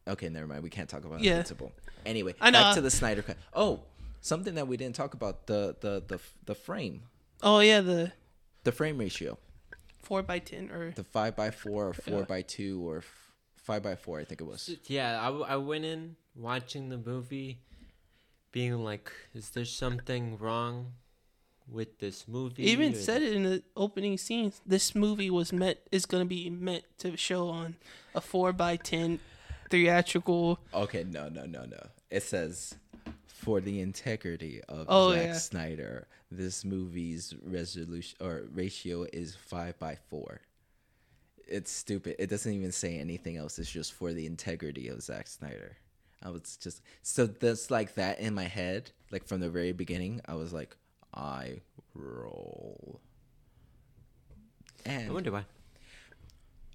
[0.06, 0.62] okay, never mind.
[0.62, 1.32] We can't talk about Yeah.
[1.32, 1.72] Invincible.
[2.04, 2.58] Anyway, I know.
[2.60, 3.36] back to the Snyder cut.
[3.54, 3.80] Oh,
[4.20, 7.02] something that we didn't talk about the the the the frame,
[7.42, 8.12] Oh yeah, the
[8.64, 9.38] the frame ratio,
[10.02, 12.24] four by ten or the five by four or four Yeah.
[12.24, 14.18] by two or f- five by four.
[14.20, 14.70] I think it was.
[14.86, 17.60] Yeah, I, I went in watching the movie,
[18.50, 20.94] being like, "Is there something wrong
[21.68, 24.60] with this movie?" even said it in the opening scenes.
[24.66, 27.76] This movie was meant is gonna be meant to show on
[28.14, 29.20] a four by ten
[29.70, 30.58] theatrical.
[30.74, 31.86] Okay, no, no, no, no.
[32.10, 32.74] It says
[33.26, 35.32] for the integrity of Oh, Zack yeah.
[35.34, 40.42] Snyder, this movie's resolution or ratio is five by four.
[41.48, 42.16] It's stupid.
[42.18, 43.58] It doesn't even say anything else.
[43.58, 45.76] It's just for the integrity of Zack Snyder.
[46.22, 50.20] I was just so that's like that in my head, like from the very beginning.
[50.26, 50.76] I was like,
[51.14, 51.60] I
[51.94, 53.00] roll,
[54.86, 55.44] I and wonder why.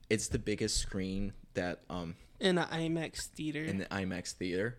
[0.09, 3.63] it's the biggest screen that um in an IMAX theater.
[3.63, 4.77] in the IMAX theater,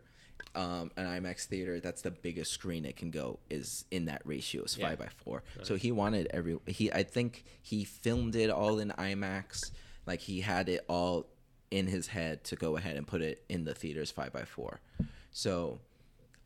[0.55, 4.63] um, an IMAX theater, that's the biggest screen it can go is in that ratio
[4.63, 4.89] is Yeah.
[4.91, 5.43] five by four.
[5.65, 9.73] So he wanted every he I think he filmed it all in IMAX,
[10.07, 11.27] like he had it all
[11.71, 14.81] in his head to go ahead and put it in the theaters five by four.
[15.33, 15.81] So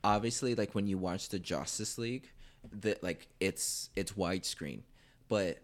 [0.03, 2.31] obviously like when you watch the Justice League,
[2.71, 4.83] that like it's it's widescreen,
[5.29, 5.59] but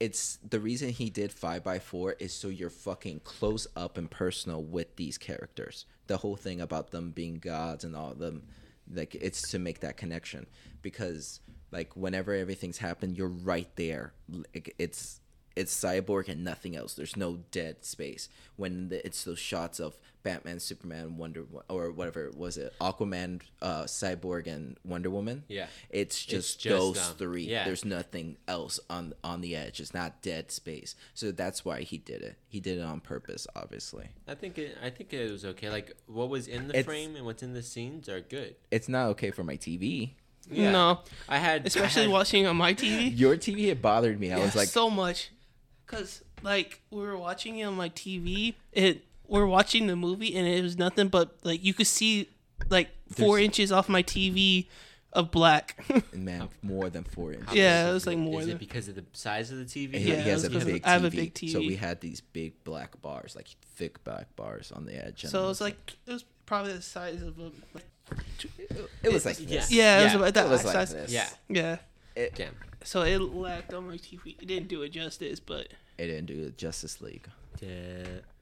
[0.00, 4.10] it's the reason he did five by four is so you're fucking close up and
[4.10, 5.86] personal with these characters.
[6.06, 8.44] The whole thing about them being gods and all them,
[8.92, 10.46] like it's to make that connection
[10.82, 11.40] because
[11.70, 14.12] like whenever everything's happened, you're right there.
[14.54, 15.20] Like, it's
[15.58, 16.94] it's cyborg and nothing else.
[16.94, 21.90] There's no dead space when the, it's those shots of Batman, Superman, Wonder Wo- or
[21.92, 25.44] whatever was it, Aquaman, uh, Cyborg, and Wonder Woman.
[25.48, 25.66] Yeah.
[25.90, 27.16] it's just, just those them.
[27.16, 27.44] three.
[27.44, 27.64] Yeah.
[27.64, 29.80] There's nothing else on on the edge.
[29.80, 30.94] It's not dead space.
[31.14, 32.36] So that's why he did it.
[32.48, 34.08] He did it on purpose, obviously.
[34.26, 34.76] I think it.
[34.82, 35.70] I think it was okay.
[35.70, 38.56] Like what was in the It's- frame and what's in the scenes are good.
[38.70, 40.10] It's not okay for my TV.
[40.50, 40.70] yeah.
[40.72, 43.16] No, I had especially I had, watching on my TV.
[43.16, 44.32] Your TV it bothered me.
[44.32, 45.30] I Yeah, was like, so much,
[45.88, 48.54] cause like we were watching it on my TV.
[48.72, 52.28] It we are watching the movie and it was nothing but like you could see
[52.70, 54.68] like four There's- inches off my TV
[55.12, 55.82] of black.
[56.14, 57.54] man, more than four inches.
[57.54, 59.64] Yeah, it was, like, more than Is than- it because of the size of the
[59.64, 59.94] TV?
[59.94, 61.60] He, Yeah, he has a it was big, because I have a TV, big So
[61.60, 61.66] TV.
[61.68, 65.24] we had these big black bars, like thick black bars on the edge.
[65.24, 67.50] and so it was like it was probably the size of a
[69.02, 69.46] it was like Yeah.
[69.60, 69.70] this.
[69.72, 70.92] yeah, it was Yeah, about that it was like size.
[70.94, 71.12] this.
[71.12, 71.28] Yeah.
[71.48, 71.76] Yeah,
[72.18, 72.54] It, Damn.
[72.84, 74.36] so it lacked on my TV.
[74.40, 77.28] It didn't do it justice, but it didn't do Justice League.
[77.60, 77.68] Yeah.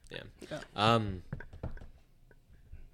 [0.09, 0.23] Yeah.
[0.49, 0.59] Yeah.
[0.75, 1.21] Um.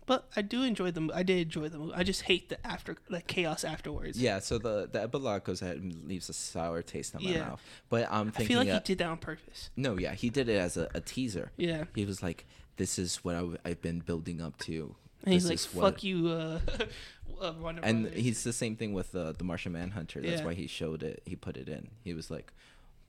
[0.06, 1.10] but I do enjoy the.
[1.13, 1.93] I did enjoy the movie.
[1.96, 4.19] I just hate the after the chaos afterwards.
[4.19, 7.39] Yeah, so the the epilogue goes ahead and leaves a sour taste in my Yeah.
[7.50, 7.62] mouth.
[7.89, 9.69] But I'm I feel like uh, he did that on purpose.
[9.78, 11.52] no, yeah, he did it as a, a teaser.
[11.56, 12.46] Yeah, He was like,
[12.78, 15.94] "This is what I w- I've been building up to." And he's like, is what-
[15.96, 16.60] "Fuck you, uh,
[17.42, 20.22] uh Warner and Brothers." he's the same thing with uh, the Martian Manhunter.
[20.22, 20.46] That's Yeah.
[20.46, 21.22] why he showed it.
[21.26, 21.90] He put it in.
[22.04, 22.52] He was like,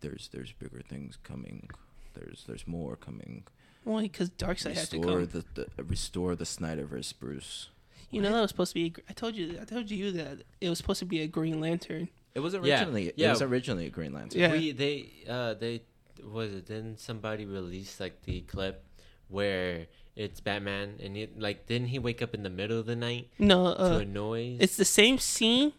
[0.01, 1.71] "There's there's bigger things coming.
[2.15, 3.45] There's there's more coming.
[3.85, 5.27] Well, because Darkseid had to come.
[5.27, 5.45] the,
[5.77, 7.69] the restore the Snyderverse, Bruce."
[8.11, 8.87] You know that was supposed to be.
[8.87, 9.59] A, gr- I told you.
[9.61, 12.09] I told you that it was supposed to be a Green Lantern.
[12.35, 13.13] It was originally.
[13.17, 14.41] Yeah, originally it was originally a Green Lantern.
[14.41, 14.53] Yeah.
[14.53, 15.83] We they uh they
[16.25, 18.85] was it then somebody released like the clip
[19.29, 22.97] where it's Batman and it like didn't he wake up in the middle of the
[22.97, 24.59] night No, to uh, a noise?
[24.61, 25.73] it's the same scene,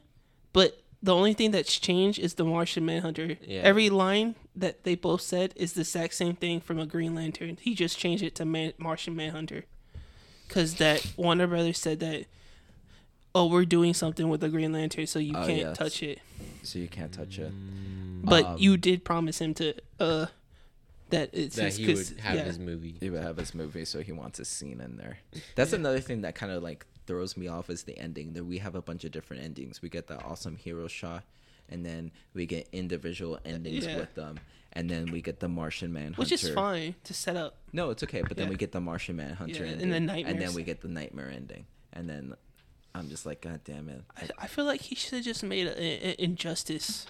[0.53, 3.37] but the only thing that's changed is the Martian Manhunter.
[3.45, 3.61] Yeah.
[3.61, 7.57] Every line that they both said is the exact same thing from a Green Lantern.
[7.61, 9.65] He just changed it to Man- Martian Manhunter,
[10.47, 12.25] because that Warner Brothers said that.
[13.37, 15.77] Oh, we're doing something with the Green Lantern, so you Oh, can't yes.
[15.77, 16.19] touch it.
[16.63, 17.51] So you can't touch it.
[18.23, 20.27] But Um, you did promise him to uh
[21.09, 22.43] that it's that his, he 'cause- would have yeah.
[22.43, 22.95] his movie.
[22.99, 25.19] He would have his movie, so he wants a scene in there.
[25.55, 28.33] That's another thing that kind of like throws me off is the ending.
[28.33, 29.81] That we have a bunch of different endings.
[29.81, 31.23] We get the awesome hero shot,
[31.69, 33.97] and then we get individual endings Yeah.
[33.97, 34.39] with them,
[34.73, 36.19] and then we get the Martian Manhunter.
[36.19, 37.57] which is fine to set up.
[37.71, 38.21] No, it's okay.
[38.23, 38.51] But then Yeah.
[38.51, 41.29] we get the Martian Manhunter Yeah, ending, and the and then we get the nightmare
[41.29, 42.33] ending, and then
[42.95, 44.01] I'm just like, God damn it!
[44.17, 47.05] I, I feel like he should have just made an injustice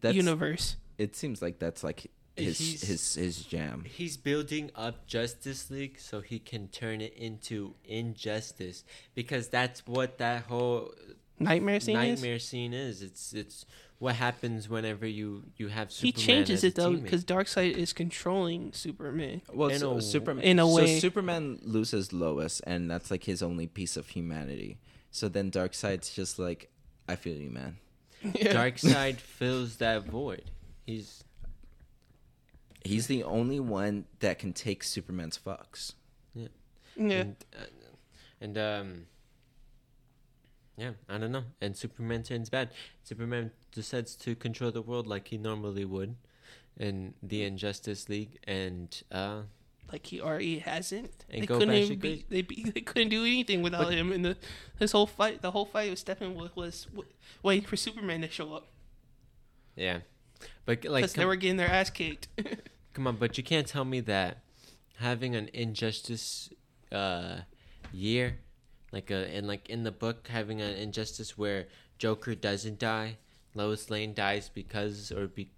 [0.00, 0.76] That's, universe.
[0.98, 3.84] It seems like that's like his He's- his his jam.
[3.86, 10.18] He's building up Justice League so he can turn it into Injustice because that's what
[10.18, 10.92] that whole
[11.38, 12.20] Nightmare scene is.
[12.20, 13.02] nightmare scene is.
[13.02, 13.66] It's it's
[13.98, 16.14] what happens whenever you you have Superman.
[16.14, 17.02] He changes as it a though teammate.
[17.04, 19.42] because Darkseid is controlling Superman.
[19.52, 20.72] Well, In so, a- Superman in a way.
[20.72, 21.00] so way.
[21.00, 24.78] Superman loses Lois, and that's like his only piece of humanity.
[25.10, 26.70] So then Darkseid's just like,
[27.08, 27.76] I feel you, man.
[28.22, 28.52] Yeah.
[28.54, 30.44] Darkseid fills that void.
[30.86, 31.24] He's
[32.84, 35.92] He's the only one that can take Superman's fucks.
[36.34, 36.48] Yeah.
[37.20, 37.64] and, uh,
[38.40, 39.06] and um
[40.76, 42.68] yeah i don't know and superman turns bad
[43.02, 46.16] superman decides to control the world like he normally would
[46.78, 49.42] in the injustice league and uh
[49.90, 51.24] Like he already hasn't.
[51.30, 54.10] And they go couldn't even be, they, be, they couldn't do anything without But- him.
[54.12, 54.36] And the
[54.78, 57.08] his whole fight, the whole fight with Steppenwolf was w-
[57.42, 58.68] waiting for Superman to show up
[59.76, 59.98] yeah
[60.66, 62.28] but like because they were getting their ass kicked.
[62.92, 64.38] come on but you can't tell me that
[64.96, 66.50] having an injustice
[66.90, 67.38] uh
[67.92, 68.38] year
[68.92, 71.66] like a and like in the book having an injustice where
[71.98, 73.16] joker doesn't die
[73.54, 75.48] lois lane dies because or be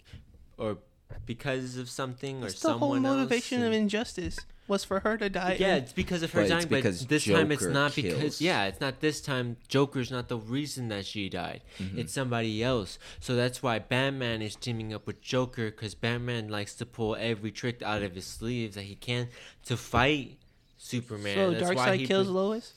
[0.59, 0.79] or
[1.27, 5.17] because of something or That's the whole someone motivation else of injustice was for her
[5.19, 5.57] to die.
[5.61, 7.95] yeah, it's because of her But it's dying, but because this time it's Joker not
[7.95, 9.57] because yeah, it's not this time.
[9.69, 11.63] Joker's not the reason that she died.
[11.79, 11.99] Mm-hmm.
[11.99, 12.99] It's somebody else.
[13.21, 17.51] So that's why Batman is teaming up with Joker because Batman likes to pull every
[17.51, 19.29] trick out of his sleeves that he can
[19.67, 20.39] to fight
[20.79, 21.35] Superman.
[21.35, 22.73] so that's why Darkseid kills bring- Lois.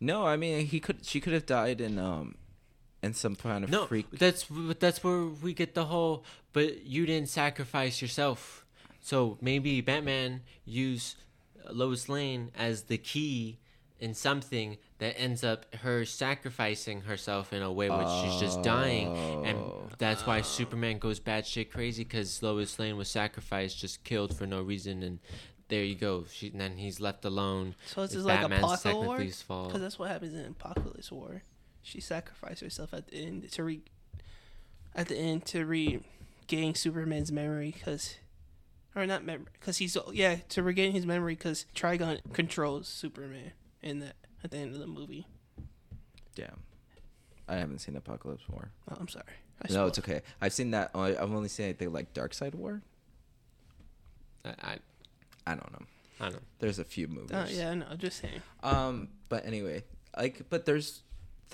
[0.00, 1.04] No, I mean he could.
[1.04, 2.36] She could have died in um,
[3.02, 3.80] in some kind of freak.
[3.80, 4.10] No, freak.
[4.18, 4.46] that's
[4.78, 6.24] that's where we get the whole.
[6.52, 8.59] But you didn't sacrifice yourself,
[9.00, 11.16] so maybe Batman used
[11.66, 13.58] uh, Lois Lane as the key
[13.98, 19.08] in something that ends up her sacrificing herself in a way where she's just dying,
[19.44, 19.88] and Oh.
[19.98, 20.42] that's why oh.
[20.42, 25.18] Superman goes batshit crazy because Lois Lane was sacrificed, just killed for no reason, and
[25.68, 26.24] there you go.
[26.32, 27.74] She and then he's left alone.
[27.86, 29.02] So this It's is like Batman's Apocalypse War?
[29.02, 29.68] technically his fault.
[29.68, 31.42] Because that's what happens in Apocalypse War.
[31.82, 33.80] She sacrificed herself at the end to re,
[34.94, 38.16] at the end to regain Superman's memory, because,
[38.96, 44.00] or not memory, because he's yeah to regain his memory, because Trigon controls Superman in
[44.00, 45.26] that at the end of the movie.
[46.34, 46.60] Damn,
[47.48, 48.70] I haven't seen Apokolips War.
[48.90, 49.24] Oh, I'm sorry.
[49.62, 49.88] I No, spoiled.
[49.88, 50.22] it's okay.
[50.40, 50.90] I've seen that.
[50.94, 52.82] I- I've only seen anything like Darkseid War.
[54.44, 54.78] I, I,
[55.46, 55.86] I don't know.
[56.20, 56.40] I don't know.
[56.60, 57.32] There's a few movies.
[57.32, 58.40] Uh, yeah, no, just saying.
[58.62, 59.84] Um, but anyway,
[60.16, 61.02] like, but there's,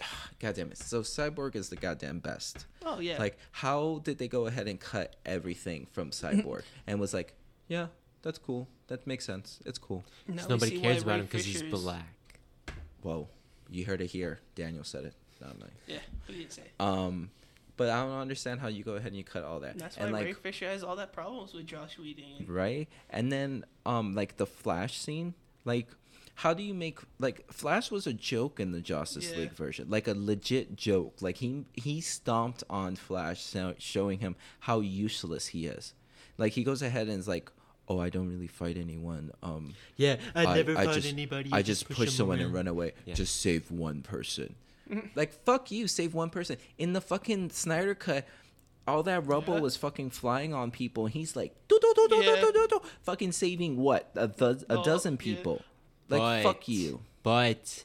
[0.41, 0.79] God damn it.
[0.79, 2.67] So Cyborg is the goddamn best.
[2.85, 3.19] Oh yeah.
[3.19, 7.35] Like, how did they go ahead and cut everything from Cyborg and was like,
[7.69, 7.87] yeah,
[8.23, 8.69] that's cool.
[8.89, 9.61] That makes sense.
[9.67, 10.05] It's cool.
[10.29, 12.41] Now 'Cause we nobody cares about Ray him because he's black.
[13.03, 13.29] Whoa,
[13.71, 14.41] you heard it here.
[14.55, 15.15] Daniel said it.
[15.41, 15.67] Not me.
[15.87, 16.63] Yeah, what did you say?
[16.81, 17.31] Um,
[17.77, 19.79] but I don't understand how you go ahead and you cut all that.
[19.79, 22.47] That's why and Ray Fisher has all that problems with Joss Whedon.
[22.47, 22.89] right?
[23.11, 25.89] And then um like the Flash scene, like
[26.41, 29.39] how do you make like Flash was a joke in the Justice Yeah.
[29.39, 31.17] League version, like a legit joke.
[31.21, 35.95] Like he he stomped on Flash, so, showing him how useless he is.
[36.39, 37.51] Like he goes ahead and is like,
[37.89, 39.33] "Oh, I don't really fight anyone.
[39.43, 41.51] Um, Yeah, I, never I fought just, anybody.
[41.53, 42.93] I just push, someone and run away.
[43.07, 43.15] Yeah.
[43.15, 44.55] Just save one person.
[44.91, 45.09] Mm-hmm.
[45.17, 46.59] like fuck you, save one person.
[46.77, 48.27] In the fucking Snyder cut,
[48.87, 49.61] all that rubble Yeah.
[49.61, 52.41] was fucking flying on people, and he's like, do do do do do Yeah.
[52.43, 55.19] do do do, fucking saving what a, do- a Oh, dozen yeah.
[56.09, 57.01] Like fuck you.
[57.23, 57.85] But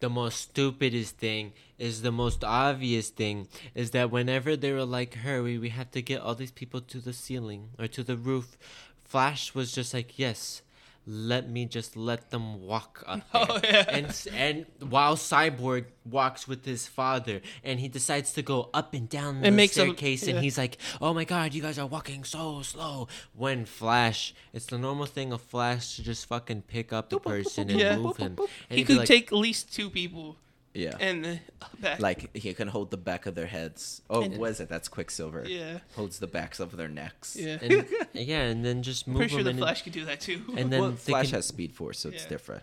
[0.00, 5.14] the most stupidest thing is the most obvious thing is that whenever they were like,
[5.14, 8.58] hurry, we have to get all these people to the ceiling or to the roof,
[9.04, 10.62] Flash was just like, yes.
[11.04, 13.84] Let me just let them walk up oh, there.
[13.88, 13.96] Oh, yeah.
[13.96, 19.08] And and while Cyborg walks with his father, and he decides to go up and
[19.08, 20.34] down the It makes him- staircase, yeah.
[20.34, 24.66] and he's like, "Oh my God, you guys are walking so slow." When Flash, it's
[24.66, 27.96] the normal thing of Flash to just fucking pick up the person and Yeah.
[27.98, 28.36] move him.
[28.70, 30.36] And He could like, take at least two people
[30.74, 30.96] Yeah.
[31.00, 31.40] and
[31.80, 32.00] back.
[32.00, 34.00] like he can hold the back of their heads.
[34.08, 34.68] Oh, And- what is it?
[34.68, 35.44] That's Quicksilver.
[35.46, 37.36] yeah, Holds the backs of their necks.
[37.38, 37.58] yeah.
[37.60, 40.04] and, yeah, and then just I'm move pretty sure him the in Flash could do
[40.06, 40.42] that too.
[40.56, 42.28] and then well, Flash can- has Speed Force, so it's Yeah.
[42.30, 42.62] different.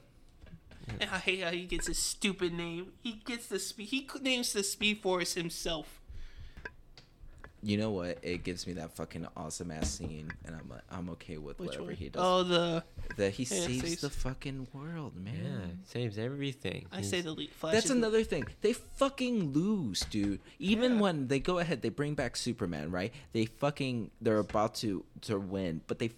[0.99, 2.93] And I hate how he gets his stupid name.
[3.03, 3.89] He gets the speed.
[3.89, 5.98] He names the Speed Force himself.
[7.61, 8.19] You know what?
[8.21, 11.67] It gives me that fucking awesome ass scene, and I'm like, I'm okay with Which
[11.69, 11.95] whatever one?
[11.95, 12.21] he does.
[12.23, 12.83] Oh, the
[13.17, 15.35] that he Yeah, saves, saves- the fucking world, man.
[15.43, 16.85] yeah, saves everything.
[16.91, 17.73] I say the lead Flash.
[17.73, 18.45] That's another thing.
[18.61, 20.39] They fucking lose, dude.
[20.59, 20.99] Even Yeah.
[21.01, 23.11] when they go ahead, they bring back Superman, right?
[23.33, 26.11] They fucking they're about to to win, but they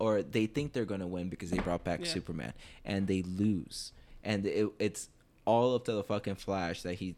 [0.00, 2.06] or they think they're gonna win because they brought back Yeah.
[2.06, 2.52] Superman,
[2.84, 3.92] and they lose,
[4.24, 5.08] and it, it's
[5.44, 7.16] all up to the fucking Flash that he,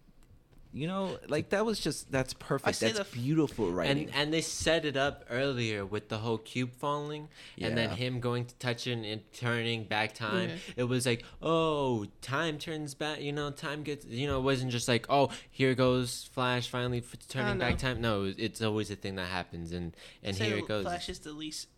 [0.74, 2.80] you know, like that was just that's perfect.
[2.80, 4.06] That's the- beautiful writing.
[4.06, 7.28] And and they set it up earlier with the whole cube falling,
[7.60, 10.48] and then him going to touch it and turning back time.
[10.48, 10.56] Yeah.
[10.76, 13.20] It was like, oh, time turns back.
[13.20, 14.06] You know, time gets.
[14.06, 17.78] You know, it wasn't just like, oh, here goes Flash finally f- turning oh, back
[17.78, 18.00] time.
[18.00, 20.84] No, it's always a thing that happens, and and say here it goes.
[20.84, 21.68] Flash is the least.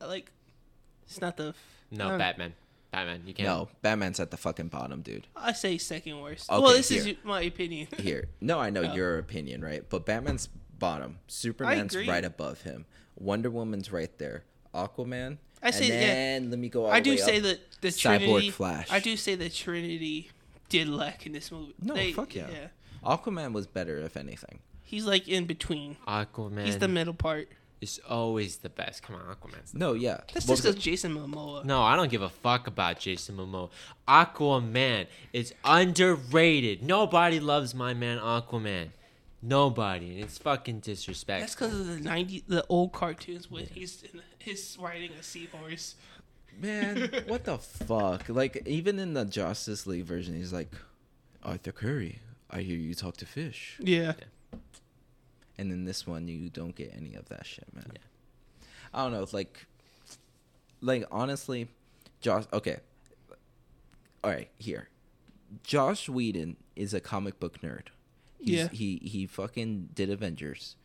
[0.00, 0.32] Like.
[1.06, 1.54] It's not the.
[1.92, 2.52] I No, don't- Batman.
[2.90, 3.48] Batman, you can't.
[3.48, 5.26] no, Batman's at the fucking bottom, dude.
[5.36, 6.50] I say second worst.
[6.50, 7.06] Okay, well, this here.
[7.06, 7.88] is my opinion.
[7.98, 8.94] Here, no, I know Oh.
[8.94, 9.84] your opinion, right?
[9.88, 10.48] But Batman's
[10.78, 15.36] bottom, Superman's right above him, Wonder Woman's right there, Aquaman.
[15.62, 16.00] I say- and yeah.
[16.00, 16.86] then let me go.
[16.86, 17.42] All I the do way say up.
[17.42, 18.50] that the Cyborg Trinity.
[18.50, 18.88] Flash.
[18.90, 20.30] I do say the Trinity
[20.68, 21.74] did lack in this movie.
[21.82, 22.68] No, They- fuck yeah.
[23.04, 24.60] Aquaman was better, if anything.
[24.82, 25.96] He's like in between.
[26.06, 27.48] Aquaman He's the middle part.
[27.80, 29.02] Is always the best.
[29.02, 29.72] Come on, Aquaman's.
[29.74, 30.20] No, yeah.
[30.32, 31.64] That's Well, just because Jason Momoa.
[31.64, 33.70] No, I don't give a fuck about Jason Momoa.
[34.06, 36.82] Aquaman is underrated.
[36.82, 38.88] Nobody loves my man Aquaman.
[39.40, 40.10] Nobody.
[40.14, 41.40] And it's fucking disrespectful.
[41.42, 45.94] That's because of the ninety, the old cartoons when he's in, he's riding a seahorse.
[46.60, 48.28] man, what the fuck?
[48.28, 50.72] Like, even in the Justice League version, he's like,
[51.44, 52.18] Arthur Curry,
[52.50, 53.76] I hear you talk to fish.
[53.80, 54.14] Yeah.
[55.58, 57.90] And in this one, you don't get any of that shit, man.
[57.92, 58.66] Yeah.
[58.94, 59.26] I don't know.
[59.32, 59.66] Like,
[60.80, 61.68] like honestly,
[62.20, 62.46] Joss.
[62.52, 62.78] Okay.
[64.24, 64.88] All right, here.
[65.62, 67.86] Joss Whedon is a comic book nerd.
[68.38, 68.68] He's, Yeah.
[68.68, 70.76] He he fucking did Avengers,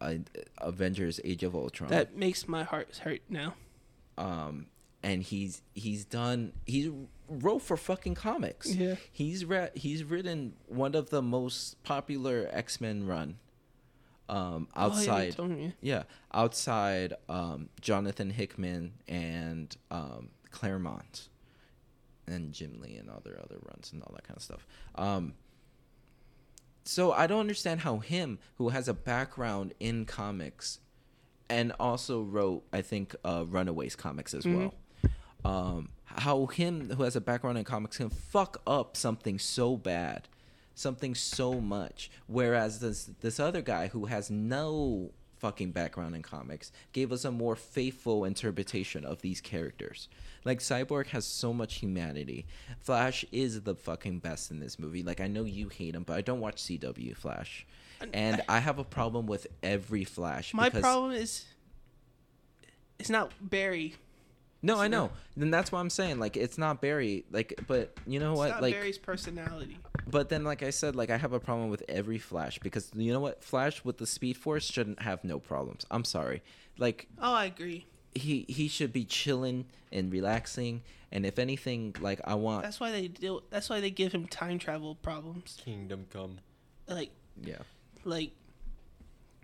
[0.00, 0.14] uh,
[0.58, 1.90] Avengers: Age of Ultron.
[1.90, 3.54] That makes my heart hurt now.
[4.18, 4.66] um,
[5.02, 6.90] and he's he's done he's
[7.28, 8.72] wrote for fucking comics.
[8.74, 8.96] Yeah.
[9.10, 13.38] He's read he's written one of the most popular X Men run.
[14.30, 15.34] Um, Oh, yeah, outside,
[15.80, 16.02] yeah,
[16.32, 21.28] outside um, Jonathan Hickman and um, Claremont,
[22.28, 24.66] and Jim Lee and all other other runs and all that kind of stuff.
[24.94, 25.34] Um,
[26.84, 30.78] so I don't understand how him, who has a background in comics,
[31.48, 34.74] and also wrote, I think, uh, Runaways comics as well.
[35.44, 40.28] Um, how him, who has a background in comics, can fuck up something so bad,
[40.80, 46.70] something so much, whereas this this other guy who has no fucking background in comics
[46.92, 50.08] gave us a more faithful interpretation of these characters.
[50.44, 52.46] Like Cyborg has so much humanity.
[52.78, 55.02] Flash is the fucking best in this movie.
[55.02, 57.66] Like I know you hate him, but I don't watch CW Flash.
[58.12, 60.54] And I have a problem with every Flash.
[60.54, 61.44] My problem is,
[62.98, 63.94] it's not Barry.
[64.62, 65.10] No, I know.
[65.36, 66.18] Then that's what I'm saying.
[66.18, 67.24] Like it's not Barry.
[67.30, 68.48] Like, but you know It's what?
[68.50, 69.78] not Like, Barry's personality.
[70.06, 73.12] but then like I said, like I have a problem with every Flash because you
[73.12, 73.42] know what?
[73.42, 75.86] Flash with the Speed Force shouldn't have no problems.
[75.90, 76.42] I'm sorry.
[76.78, 77.86] Like Oh, I agree.
[78.14, 80.82] he he should be chilling and relaxing.
[81.12, 83.40] And if anything, like I want, That's why they do.
[83.50, 85.58] That's why they give him time travel problems.
[85.64, 86.38] Kingdom Come.
[86.86, 87.10] Like,
[87.42, 87.56] yeah,
[88.04, 88.30] like,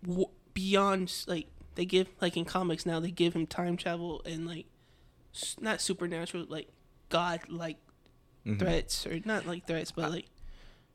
[0.06, 4.46] w- beyond like they give like in comics now they give him time travel and
[4.46, 4.75] like s-
[5.60, 6.68] not supernatural like
[7.08, 7.76] god like
[8.46, 8.58] Mhm.
[8.60, 10.26] threats or not like threats but like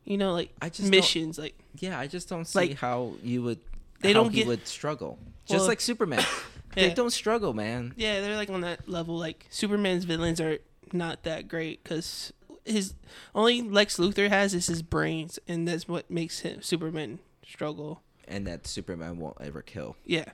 [0.06, 2.00] you know like I just missions like yeah.
[2.00, 3.60] I just don't see Like, how you would.
[4.00, 5.20] they don't get- would struggle.
[5.46, 6.24] Just Well, like Superman,
[6.76, 7.94] they don't struggle, man.
[7.98, 10.60] yeah they're like on that level like Superman's villains are
[10.94, 12.32] not that great because
[12.66, 12.94] his
[13.36, 18.48] only Lex Luthor has is his brains and that's what makes him Superman struggle And
[18.48, 19.96] that Superman won't ever kill.
[20.06, 20.32] yeah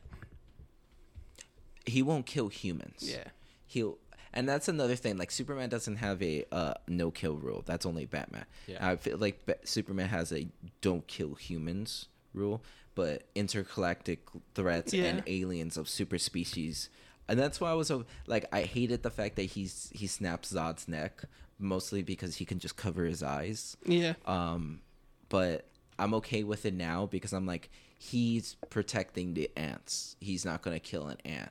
[1.86, 3.00] He won't kill humans.
[3.02, 3.30] yeah
[3.68, 3.98] he'll
[4.34, 7.64] and that's another thing like superman doesn't have a uh, no kill rule.
[7.66, 8.46] That's only batman.
[8.68, 8.88] Yeah.
[8.90, 10.48] i feel like Ba- superman has a
[10.82, 12.62] don't kill humans rule
[12.96, 14.22] but intergalactic
[14.56, 15.06] threats Yeah.
[15.06, 16.90] and aliens of super species.
[17.30, 20.54] And that's why i was so like i hated the fact that he's he snaps
[20.54, 21.24] zod's neck
[21.60, 23.76] mostly because he can just cover his eyes.
[23.86, 24.14] Yeah.
[24.26, 24.82] Um
[25.30, 25.68] but
[26.00, 30.16] i'm okay with it now because i'm like he's protecting the ants.
[30.20, 31.50] He's not gonna kill an ant.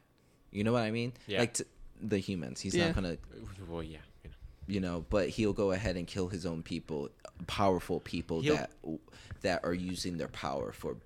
[0.53, 1.13] You know what i mean?
[1.27, 1.41] Yeah.
[1.41, 1.65] like t-
[2.01, 2.87] the humans he's Yeah.
[2.87, 3.17] not gonna
[3.69, 3.99] Well, yeah.
[4.25, 4.35] You know.
[4.67, 7.11] you know but he'll go ahead and kill his own people
[7.47, 8.71] powerful people He'll- that
[9.43, 10.97] that are using their power for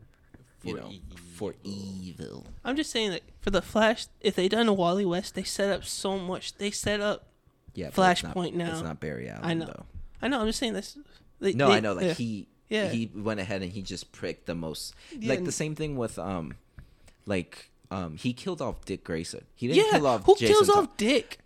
[0.62, 0.92] you For know
[1.34, 5.34] for evil I'm just saying that for the Flash, if they done a Wally West,
[5.34, 6.54] they set up so much.
[6.56, 7.26] They set up.
[7.74, 8.72] yeah but it's not- Flashpoint now.
[8.72, 9.66] it's not barry allen I know.
[9.66, 9.84] though.
[10.22, 10.40] I know.
[10.40, 10.98] I'm just saying this.
[11.40, 12.12] They, no they- i know like yeah.
[12.14, 12.88] he Yeah.
[12.90, 16.18] he went ahead and he just pricked the most Yeah, like the same thing with
[16.18, 16.54] um
[17.26, 19.90] like um he killed off dick grayson he didn't Yeah.
[19.98, 20.78] kill off Who Jason kills Todd.
[20.78, 21.38] off Dick?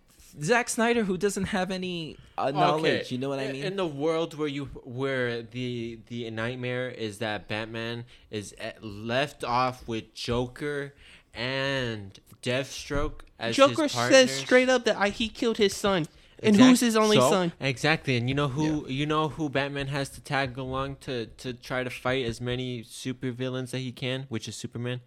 [0.43, 3.07] Zack Snyder, who doesn't have any uh, knowledge, Okay.
[3.15, 3.63] you know what I mean?
[3.63, 9.45] In the world where you where the the nightmare is that Batman is at- left
[9.45, 10.93] off with Joker
[11.33, 16.05] and Deathstroke as Joker his says straight up that I, he killed his son,
[16.39, 17.51] and Exact- who's his only so- son?
[17.61, 21.53] Exactly, and you know who you know who Batman has to tag along to to
[21.53, 24.99] try to fight as many supervillains that he can, which is Superman.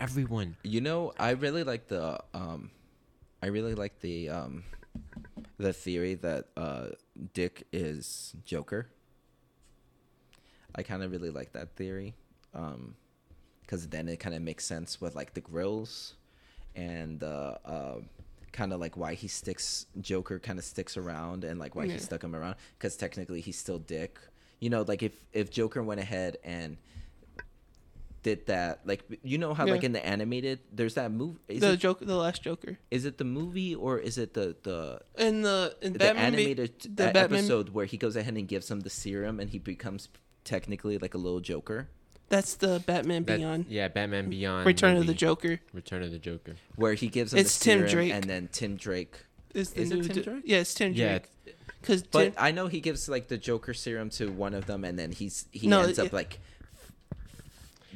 [0.00, 0.56] Everyone.
[0.62, 2.70] you know, I really like the um,
[3.42, 4.64] I really like the um,
[5.58, 6.86] the theory that uh,
[7.34, 8.88] Dick is Joker.
[10.74, 12.14] I kind of really like that theory,
[12.54, 12.94] um,
[13.60, 16.14] because then it kind of makes sense with like the grills,
[16.74, 17.94] and uh, uh,
[18.52, 21.92] kind of like why he sticks Joker kind of sticks around and like why Yeah.
[21.94, 24.18] he stuck him around because technically he's still Dick.
[24.60, 26.78] You know, like if if Joker went ahead and
[28.22, 29.72] did that, like you know how Yeah.
[29.72, 31.38] like in the animated, there's that movie.
[31.48, 34.56] Is the it Joker, the last Joker, is it the movie or is it the
[34.62, 37.38] the in the in the Batman, be- animated the uh, Batman.
[37.40, 40.08] episode where he goes ahead and gives him the serum and he becomes
[40.44, 41.88] technically like a little Joker?
[42.28, 43.66] That's the Batman That- Beyond.
[43.68, 44.64] yeah, Batman Beyond.
[44.66, 45.14] Return of the.
[45.14, 45.58] Joker.
[45.72, 46.54] Return of the Joker.
[46.76, 48.12] Where he gives him It's the Tim Drake.
[48.12, 49.24] and then Tim Drake.
[49.52, 50.42] Is, the Is it new Tim Jo- Drake?
[50.46, 51.56] Yeah, it's Tim Yeah, Drake.
[51.80, 54.96] Because But I know he gives like the Joker serum to one of them and
[54.98, 56.38] then he's he No, ends up it- like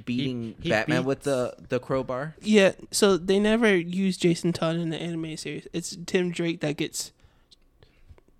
[0.04, 2.34] beating he Batman with the the crowbar.
[2.42, 5.66] yeah, so they never use Jason Todd in the anime series.
[5.72, 7.12] It's Tim Drake that gets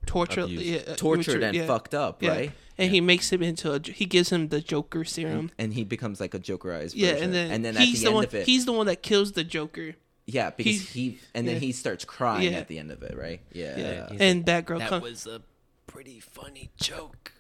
[0.07, 2.31] tortured, yeah, uh, Tortured tortured, and yeah, fucked up, yeah.
[2.31, 2.53] right?
[2.77, 3.81] and he makes him into a.
[3.83, 5.51] He gives him the Joker serum.
[5.59, 7.25] And he becomes like a Jokerized Yeah, version.
[7.27, 8.25] and then, and then at he's the, the, end one.
[8.25, 9.95] of it, He's the one that kills the Joker.
[10.27, 11.61] yeah, because he's- he and then yeah.
[11.61, 12.59] he starts crying Yeah.
[12.59, 13.41] at the end of it, right?
[13.53, 15.03] Yeah, Yeah, he's and Batgirl That comes.
[15.05, 15.41] was a
[15.87, 17.33] pretty funny joke.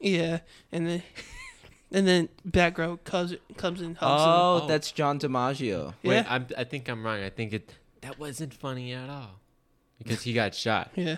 [0.00, 0.40] Yeah,
[0.72, 1.02] and then
[1.92, 3.94] and then Batgirl comes comes in.
[3.96, 4.66] helps Oh, Oh.
[4.66, 5.94] that's John DiMaggio.
[6.02, 6.10] Yeah.
[6.10, 7.20] Wait, I'm, I think I'm wrong.
[7.22, 9.40] I think it that wasn't funny at all.
[9.98, 10.90] because he got shot.
[10.96, 11.16] Yeah,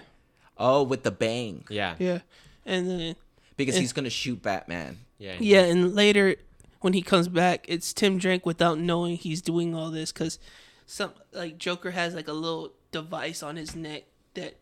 [0.59, 1.65] Oh, with the bang.
[1.71, 2.21] Yeah, yeah,
[2.67, 3.17] and then
[3.57, 3.81] Because Eh.
[3.81, 4.99] he's gonna shoot Batman.
[5.19, 6.37] yeah, yeah, and later
[6.81, 10.39] when he comes back, it's Tim Drake without knowing he's doing all this because
[10.87, 14.05] some like Joker has like a little device on his neck
[14.35, 14.55] that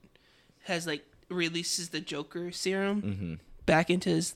[0.65, 3.35] has like releases the Joker serum Mm-hmm.
[3.65, 4.35] back into his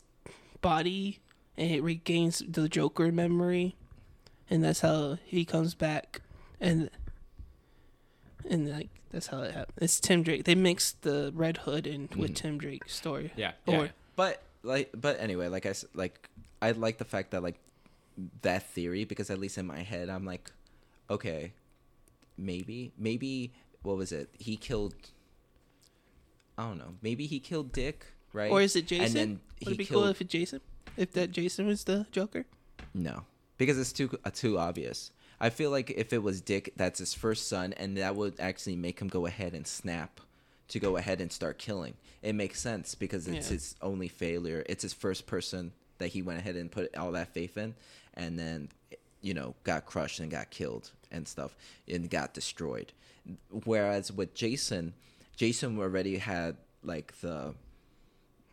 [0.63, 1.21] body,
[1.57, 3.77] and it regains the Joker memory,
[4.51, 6.21] and that's how he comes back,
[6.61, 6.91] and
[8.49, 9.79] and like that's how it happened.
[9.81, 10.45] It's Tim Drake.
[10.45, 12.37] They mixed the Red Hood in with Mhm.
[12.37, 13.33] Tim Drake's story.
[13.37, 13.89] yeah, Or yeah.
[14.17, 16.29] But like, but anyway, like I s- like,
[16.61, 17.57] I like the fact that like
[18.43, 20.51] that theory because at least in my head I'm like,
[21.11, 21.53] okay,
[22.37, 23.53] maybe, maybe
[23.83, 24.31] what was it?
[24.39, 24.95] He killed.
[26.59, 26.95] I don't know.
[27.03, 28.51] Maybe he killed Dick, right?
[28.51, 29.05] Or is it Jason?
[29.07, 30.61] And then Would it be killed cool if it Jason?
[30.97, 32.47] If that Jason was the Joker?
[32.93, 33.25] no,
[33.59, 35.11] because it's too uh, too obvious.
[35.41, 38.77] I feel like if it was Dick, that's his first son, and that would actually
[38.77, 40.21] make him go ahead and snap
[40.69, 41.95] to go ahead and start killing.
[42.23, 43.55] It makes sense because it's Yeah.
[43.55, 44.65] his only failure.
[44.69, 47.75] It's his first person that he went ahead and put all that faith in,
[48.15, 48.69] and then
[49.21, 51.57] you know got crushed and got killed and stuff
[51.89, 52.93] and got destroyed.
[53.65, 54.95] Whereas with Jason,
[55.37, 57.55] Jason already had like the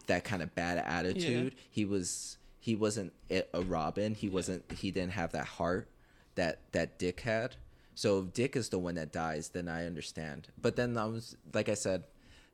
[0.08, 1.56] that kind of bad attitude.
[1.70, 4.14] He was he wasn't a a Robin.
[4.16, 5.90] He wasn't he didn't have that heart
[6.36, 7.56] that that Dick had.
[7.96, 10.48] So if Dick is the one that dies, then I understand.
[10.62, 12.04] But then I was like I said,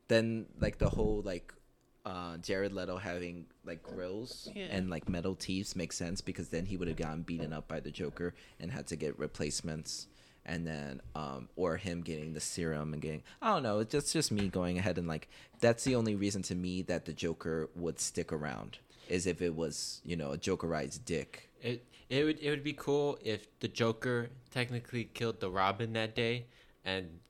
[0.08, 1.52] then like the whole like
[2.06, 4.66] uh Jared Leto having like grills Yeah.
[4.70, 7.80] and like metal teeth makes sense because then he would have gotten beaten up by
[7.80, 10.06] the Joker and had to get replacements
[10.48, 14.12] and then um or him getting the serum and getting I don't know, it's just
[14.12, 15.28] just me going ahead and like
[15.60, 18.78] that's the only reason to me that the Joker would stick around
[19.08, 21.48] is if it was, you know, a Jokerized dick.
[21.62, 26.14] It it would it would be cool if the Joker technically killed the Robin that
[26.16, 26.46] day,
[26.84, 27.20] and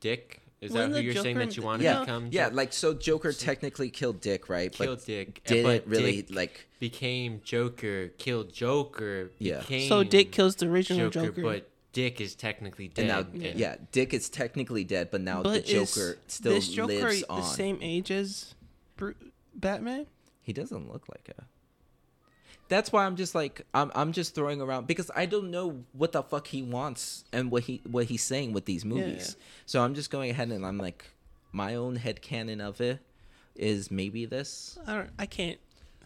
[0.00, 2.28] Dick is When that who you're saying that you want to Yeah, become?
[2.30, 4.72] yeah, Jo- like so Joker technically killed Dick, right?
[4.72, 9.60] killed but Dick, didn't but really Dick like became Joker, killed Joker, Yeah.
[9.60, 11.42] became So Dick kills the original Joker.
[11.42, 13.06] but Dick is technically and dead.
[13.08, 16.68] now and- yeah, Dick is technically dead, but now the but is Joker still this
[16.68, 17.42] Joker lives the on.
[17.42, 18.54] same age as
[18.96, 19.14] Bru-
[19.54, 20.06] Batman?
[20.42, 21.42] He doesn't look like a.
[22.68, 26.12] That's why I'm just like I'm I'm just throwing around because I don't know what
[26.12, 29.36] the fuck he wants and what he what he's saying with these movies.
[29.66, 31.04] So I'm just going ahead and I'm like
[31.50, 33.00] my own head canon of it
[33.56, 34.78] is maybe this.
[34.86, 35.10] I don't.
[35.18, 35.58] I can't.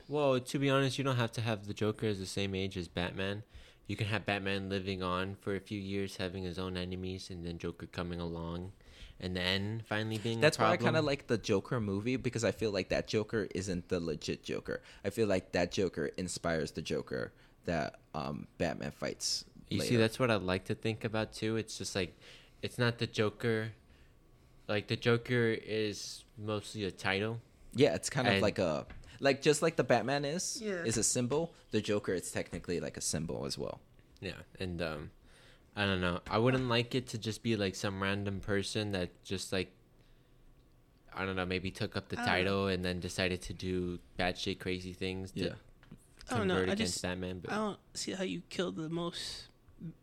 [0.09, 2.77] Well, to be honest, you don't have to have the Joker as the same age
[2.79, 3.43] as Batman.
[3.87, 7.45] You can have Batman living on for a few years, having his own enemies, and
[7.45, 8.73] then Joker coming along,
[9.21, 10.41] and then finally being.
[10.41, 13.47] That's why I kind of like the Joker movie because I feel like that Joker
[13.55, 14.83] isn't the legit Joker.
[15.05, 17.33] I feel like that Joker inspires the Joker
[17.67, 19.45] that um, Batman fights.
[19.69, 21.57] You see, that's what I like to think about too.
[21.57, 22.17] It's just like,
[22.63, 23.73] it's not the Joker.
[24.69, 27.41] Like the Joker is mostly a title.
[27.75, 28.87] Yeah, it's kind of like a
[29.21, 30.85] like just like the Batman is Yeah.
[30.85, 31.53] is a symbol.
[31.71, 33.81] The Joker is technically like a symbol as well.
[34.21, 35.11] Yeah, and um,
[35.77, 36.21] I don't know.
[36.31, 39.71] I wouldn't like it to just be like some random person that just like.
[41.17, 41.47] I don't know.
[41.47, 45.41] Maybe took up the I title and then decided to do batshit crazy things to
[45.45, 45.53] Yeah.
[46.31, 46.57] I don't know.
[46.57, 47.03] convert I just.
[47.03, 47.39] Batman.
[47.39, 49.49] But I don't see how you kill the most,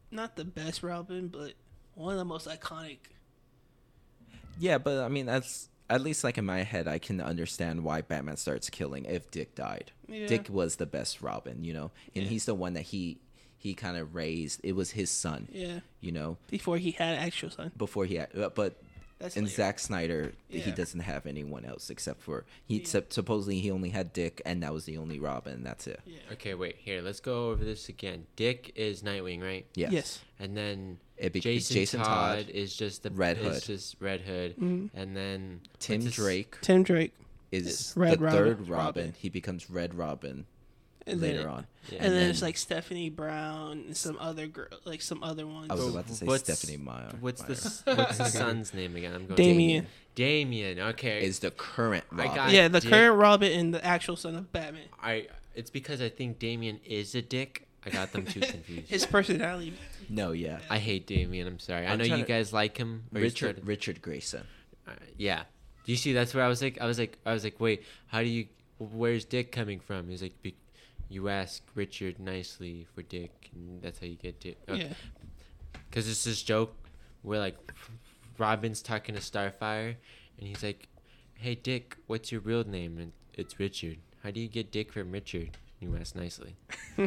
[0.09, 1.53] not the best Robin, but
[1.95, 2.99] one of the most iconic.
[4.59, 8.01] Yeah, but I mean that's at least like in my head I can understand why
[8.01, 9.91] Batman starts killing if Dick died.
[10.07, 10.27] Yeah.
[10.27, 12.29] Dick was the best Robin, you know, and Yeah.
[12.29, 13.19] he's the one that he
[13.57, 14.59] he kind of raised.
[14.63, 15.81] It was his son, Yeah.
[15.99, 17.71] you know, Before he had an actual son.
[17.77, 18.35] before he had.
[18.35, 18.81] uh, But
[19.19, 19.55] That's in later.
[19.55, 22.79] Zack Snyder, he doesn't have anyone else except for he.
[22.79, 23.01] Yeah.
[23.09, 25.61] supposedly he only had Dick, and that was the only Robin.
[25.61, 25.99] That's it.
[26.07, 26.17] Yeah.
[26.31, 27.03] okay, wait here.
[27.03, 28.25] Let's go over this again.
[28.35, 29.67] Dick is Nightwing, right?
[29.75, 29.91] Yes.
[29.91, 30.19] Yes.
[30.39, 33.63] And then It be- Jason, Jason Todd, Todd, is just the Red is Hood.
[33.63, 34.89] just Red Hood, Mhm.
[34.93, 37.13] and then Tim Drake Tim Drake.
[37.51, 38.69] is It's Red the Robin- third Robin.
[38.71, 39.13] Robin.
[39.17, 40.45] He becomes Red Robin
[41.05, 41.67] And later then, on.
[41.89, 41.95] Yeah.
[41.97, 45.67] And, then, then- there's like Stephanie Brown and some other girl, like some other ones.
[45.69, 47.13] I was about to say what's- Stephanie Meyer.
[47.19, 47.57] What's the Meyer.
[47.57, 49.13] s- what's the son's name again?
[49.13, 49.35] I'm going.
[49.35, 49.87] Damian.
[50.15, 50.79] Damian.
[50.79, 51.23] Okay.
[51.23, 52.35] is the current I Robin.
[52.35, 52.89] got- yeah, the Dick.
[52.89, 54.87] current Robin and the actual son of Batman.
[55.01, 55.27] I.
[55.53, 57.67] It's because I think Damian is a dick.
[57.85, 58.87] I got them too confused.
[58.89, 59.73] His personality.
[60.09, 60.59] no, yeah.
[60.69, 61.47] I hate Damian.
[61.47, 61.87] I'm sorry.
[61.87, 63.03] I I'm know trying you to- guys like him.
[63.13, 64.43] or he's Richard tried Richard Grayson.
[64.87, 65.43] uh, yeah.
[65.85, 66.13] Do you see?
[66.13, 66.79] That's where I was like.
[66.79, 67.17] I was like.
[67.25, 67.59] I was like.
[67.59, 67.83] Wait.
[68.07, 68.47] How do you?
[68.77, 70.09] Where's Dick coming from?
[70.09, 70.39] He's like.
[70.43, 70.55] Be,
[71.09, 74.57] you ask Richard nicely for Dick, and that's how you get Dick.
[74.69, 74.83] Okay.
[74.83, 74.93] Yeah.
[75.89, 76.73] Because it's this joke
[77.23, 77.57] where like
[78.37, 79.95] Robin's talking to Starfire,
[80.37, 80.87] and he's like,
[81.33, 83.97] "Hey Dick, what's your real name?" And it's Richard.
[84.23, 85.57] How do you get Dick from Richard?
[85.81, 86.55] You asked nicely.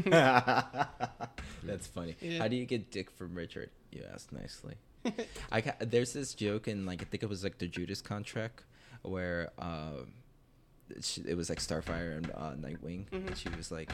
[1.62, 2.16] That's funny.
[2.20, 2.39] Yeah.
[2.41, 3.70] How do you get Dick from Richard?
[3.91, 4.75] You asked nicely.
[5.53, 8.64] I ca- there's this joke in like I think it was like the Judas contract
[9.03, 10.05] where uh,
[11.01, 13.29] she, it was like Starfire and uh, Nightwing, Mm-hmm.
[13.29, 13.91] and she was like,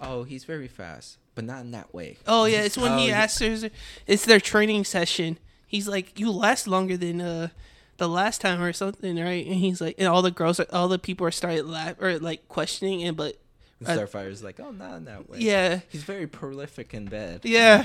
[0.00, 3.08] "Oh, he's very fast, but not in that way." Oh yeah, it's when Oh, he
[3.08, 3.18] yeah.
[3.22, 3.70] asks her.
[4.06, 5.38] It's their training session.
[5.66, 7.48] He's like, "You last longer than uh
[7.96, 10.86] the last time or something, right?" And he's like, and all the girls, are, all
[10.88, 13.36] the people are started laugh or like questioning it, but
[13.80, 17.40] And Uh, Starfire's like, "Oh, not in that way." yeah, he's very prolific in bed.
[17.44, 17.82] yeah,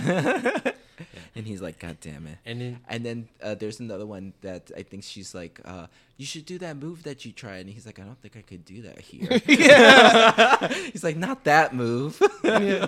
[1.36, 4.72] and he's like, "God damn it." And then And then uh, there's another one that
[4.76, 5.88] I think she's like, uh,
[6.18, 8.42] "You should do that move that you tried." And he's like, "I don't think I
[8.42, 10.68] could do that here." yeah.
[10.92, 12.88] he's like, "Not that move." yeah.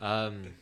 [0.00, 0.54] um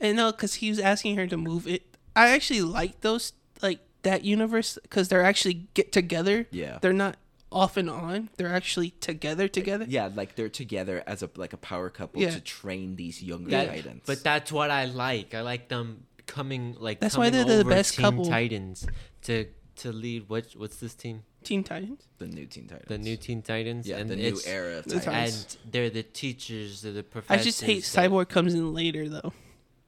[0.00, 1.82] And no, because he was asking her to move it.
[2.16, 6.46] I actually like those like that universe because they're actually get together.
[6.50, 6.78] Yeah.
[6.80, 7.16] they're not
[7.54, 8.28] off and on.
[8.36, 9.86] They're actually together together.
[9.88, 12.30] yeah, like they're together as a like a power couple Yeah.
[12.30, 14.02] to train these younger that, titans.
[14.06, 15.34] but that's what I like.
[15.34, 18.24] I like them coming like That's why they're the best Teen couple.
[18.26, 18.86] Titans
[19.22, 19.46] to
[19.76, 21.22] to lead what what's this team?
[21.42, 22.08] Teen Titans.
[22.18, 22.88] the new Teen Titans.
[22.88, 23.86] The new Teen Titans.
[23.86, 25.04] yeah, and the new it's- era of Titans.
[25.04, 25.58] Titans.
[25.64, 27.40] And they're the teachers, they're the professors.
[27.40, 29.32] I just hate that- Cyborg comes in later though,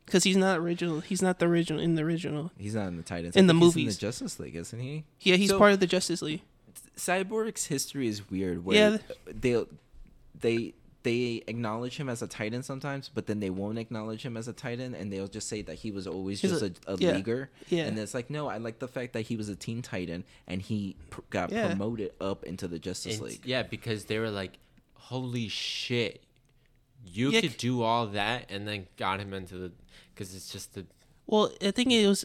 [0.05, 1.01] because he's not original.
[1.01, 2.53] He's not the original in the original.
[2.59, 3.37] He's not in the Titans.
[3.37, 3.95] In the think he's movies.
[3.95, 5.05] in the Justice League, isn't he?
[5.21, 6.43] Yeah, he's So- part of the Justice League.
[6.97, 8.65] Cyborg's history is weird.
[8.65, 8.99] Where Yeah.
[9.27, 9.65] they
[10.39, 14.49] they they acknowledge him as a Titan sometimes, but then they won't acknowledge him as
[14.49, 16.99] a Titan, and they'll just say that he was always He's just a- a, a,
[16.99, 17.13] yeah.
[17.13, 17.49] leaguer.
[17.69, 17.85] Yeah.
[17.85, 20.61] And it's like, no, I like the fact that he was a Teen Titan and
[20.61, 21.69] he pr- got Yeah.
[21.69, 23.43] promoted up into the Justice And- League.
[23.45, 24.59] Yeah, because they were like,
[24.95, 26.23] "Holy shit,
[27.07, 29.73] you Yeah, could do all that," and then got him into the
[30.13, 30.87] because it's just the
[31.29, 32.25] Well, I think it was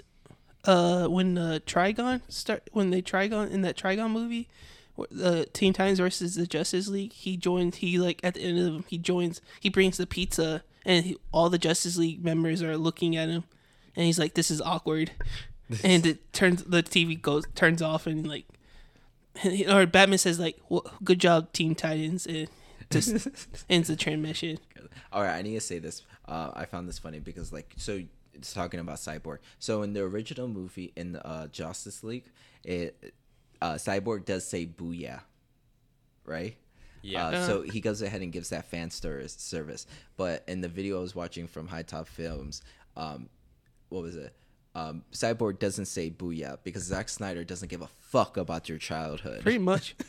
[0.66, 4.48] uh when uh, Trigon start when they Trigon in that Trigon movie,
[5.10, 7.14] the Teen Titans versus the Justice League.
[7.14, 7.78] He joins.
[7.78, 9.42] He like at the end of them, he joins.
[9.60, 13.44] He brings the pizza, and he, all the Justice League members are looking at him,
[13.96, 15.12] and he's like, "This is awkward,"
[15.84, 18.46] and it turns the TV goes turns off, and like,
[19.68, 22.48] or Batman says like, well, "Good job, Teen Titans," and
[22.90, 23.28] just
[23.70, 24.60] ends the transmission.
[25.12, 26.04] All right, I need to say this.
[26.28, 28.02] Uh, I found this funny because, like, so
[28.34, 29.40] it's talking about Cyborg.
[29.60, 32.26] So in the original movie in uh, Justice League,
[32.64, 33.14] it
[33.62, 35.22] uh, Cyborg does say "booyah,"
[36.26, 36.56] right?
[37.02, 37.28] Yeah.
[37.28, 39.88] Uh, so he goes ahead and gives that fan stir- service.
[40.18, 42.62] But in the video I was watching from HiTop Films,
[42.96, 43.30] um,
[43.90, 44.36] what was it?
[44.74, 49.42] Um, Cyborg doesn't say "booyah" because Zack Snyder doesn't give a fuck about your childhood.
[49.42, 49.96] Pretty much.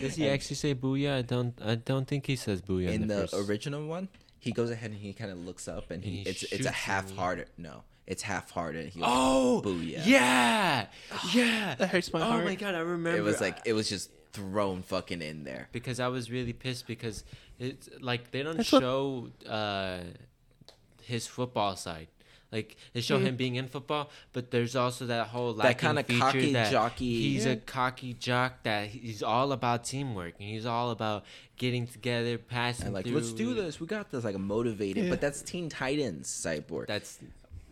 [0.00, 1.18] Does he actually say "booyah"?
[1.18, 1.60] I don't.
[1.62, 3.34] I don't think he says "booyah" in the, first.
[3.34, 4.08] original one,
[4.44, 6.66] he goes ahead and he kind of looks up and he, And he it's it's
[6.66, 8.90] a half-hearted no, it's half-hearted.
[8.92, 10.02] He goes, Oh, Booyah.
[10.04, 10.86] yeah,
[11.32, 11.74] yeah.
[11.78, 12.42] That hurts my oh heart.
[12.42, 13.18] Oh my god, I remember.
[13.18, 15.68] it was like it was just thrown fucking in there.
[15.72, 17.24] because I was really pissed because
[17.58, 19.98] it's like they don't That's what- show uh,
[21.02, 22.08] his football side.
[22.54, 23.22] Like they show Mhm.
[23.26, 26.70] him being in football, but there's also that whole That lacking kinda feature cocky that
[26.70, 27.52] jockey- He's Yeah.
[27.52, 31.24] a cocky jock that he's all about teamwork and he's all about
[31.56, 33.16] getting together, passing And like, through.
[33.16, 33.80] let's do this.
[33.80, 34.22] We got this.
[34.24, 35.04] Like, motivated.
[35.04, 35.10] Yeah.
[35.10, 36.86] But that's Teen Titans Cyborg.
[36.86, 37.18] That's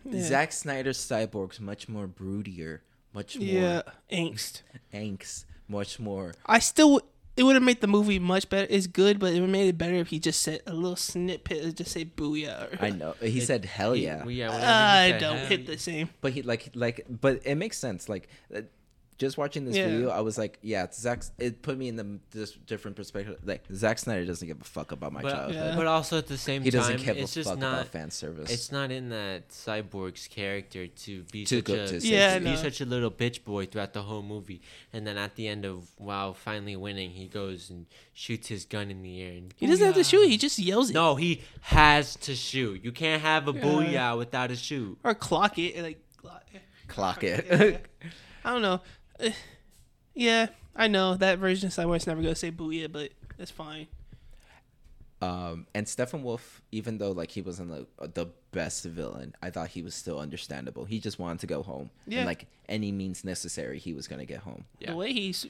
[0.05, 0.21] Yeah.
[0.21, 2.79] Zack Snyder's Cyborg's much more broodier,
[3.13, 3.81] much more Yeah,
[4.11, 4.61] angst.
[4.93, 6.33] angst, much more.
[6.45, 8.67] I still w- it would have made the movie much better.
[8.69, 10.95] It's good, but it would have made it better if he just said a little
[10.95, 13.15] snippet, and just say "booyah." Or, I know.
[13.21, 14.21] He said hell he- yeah.
[14.21, 16.09] well, yeah, whenever he I don't hit the same.
[16.21, 18.07] But he like like but it makes sense.
[18.07, 18.61] Like uh,
[19.17, 19.87] just watching this Yeah.
[19.87, 21.23] video, I was like, yeah, it's Zack.
[21.37, 23.37] It put me in the this different perspective.
[23.43, 25.55] Like Zack Snyder doesn't give a fuck about my But, childhood.
[25.55, 25.75] Yeah.
[25.75, 27.73] but also at the same He doesn't time, give it's a just fuck not.
[27.73, 28.49] about fan service.
[28.51, 32.43] It's not in that cyborg's character to be To such go- a to Yeah, to
[32.43, 34.61] be such a little bitch boy throughout the whole movie,
[34.91, 38.89] and then at the end of wow, finally winning, he goes and shoots his gun
[38.91, 39.33] in the air.
[39.33, 40.27] And He doesn't have to shoot.
[40.27, 42.83] He just yells it No, he has to shoot.
[42.83, 43.61] You can't have a Yeah.
[43.61, 44.97] booyah without a shoot.
[45.03, 45.77] or clock it.
[45.81, 46.43] Like clock.
[46.87, 47.37] Clock Yeah.
[47.37, 47.85] it.
[48.45, 48.81] I don't know.
[49.23, 49.33] Eh,
[50.15, 53.87] Yeah, I know that version of Cyborg's never gonna say "booyah," but it's fine.
[55.21, 59.81] um, and Steppenwolf, even though like he wasn't the, the best villain, I thought he
[59.81, 60.83] was still understandable.
[60.85, 61.89] He just wanted to go home.
[62.07, 62.19] Yeah.
[62.19, 64.65] And like any means necessary, he was gonna get home.
[64.79, 64.91] Yeah.
[64.91, 65.45] The way he's,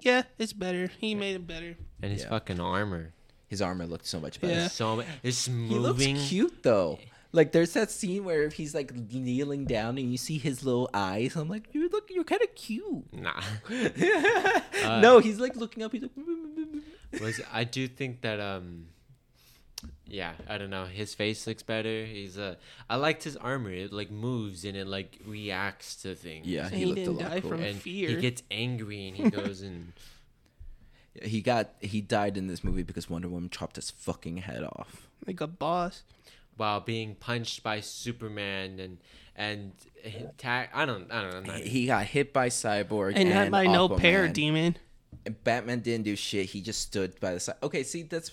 [0.00, 0.90] yeah, it's better.
[0.98, 1.76] He made it better.
[2.02, 2.30] And his Yeah.
[2.30, 3.12] fucking armor.
[3.48, 4.54] His armor looked so much better.
[4.54, 4.68] Yeah.
[4.68, 5.68] So it's moving.
[5.70, 6.98] He looks cute though.
[7.32, 11.36] Like there's that scene where he's like kneeling down and you see his little eyes.
[11.36, 13.12] I'm like, you look, you're kind of cute.
[13.12, 13.42] Nah.
[15.00, 15.92] no, he's like looking up.
[15.92, 16.10] He's like,
[17.20, 18.86] was I do think that um
[20.08, 20.84] yeah, I don't know.
[20.84, 22.04] His face looks better.
[22.06, 22.54] He's uh
[22.88, 23.70] I liked his armor.
[23.72, 26.46] It like moves and it like reacts to things.
[26.46, 27.50] yeah, he, he looked a didn't lot die cool.
[27.50, 28.08] from- And fear.
[28.10, 29.92] he gets angry and he goes and
[31.22, 35.08] He got he died in this movie because Wonder Woman chopped his fucking head off.
[35.26, 36.02] Like a boss.
[36.56, 38.98] While being punched by Superman and
[39.34, 39.72] and
[40.04, 40.70] attack.
[40.74, 41.52] I don't I don't know.
[41.52, 44.00] Not- He got hit by Cyborg and not by no Aquaman.
[44.00, 44.74] parademon.
[45.44, 46.46] Batman didn't do shit.
[46.50, 47.56] He just stood by the side.
[47.62, 48.30] Okay, see, that's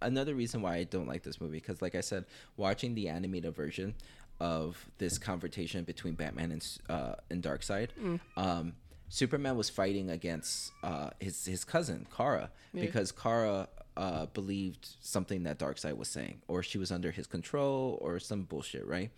[0.00, 2.24] another reason why I don't like this movie because, like I said,
[2.56, 3.94] watching the animated version
[4.40, 7.88] of this confrontation between Batman and uh, and Darkseid,
[8.36, 8.72] um,
[9.08, 15.58] Superman was fighting against uh, his his cousin Kara because Kara uh, believed something that
[15.58, 19.10] Darkseid was saying, or she was under his control, or some bullshit, right?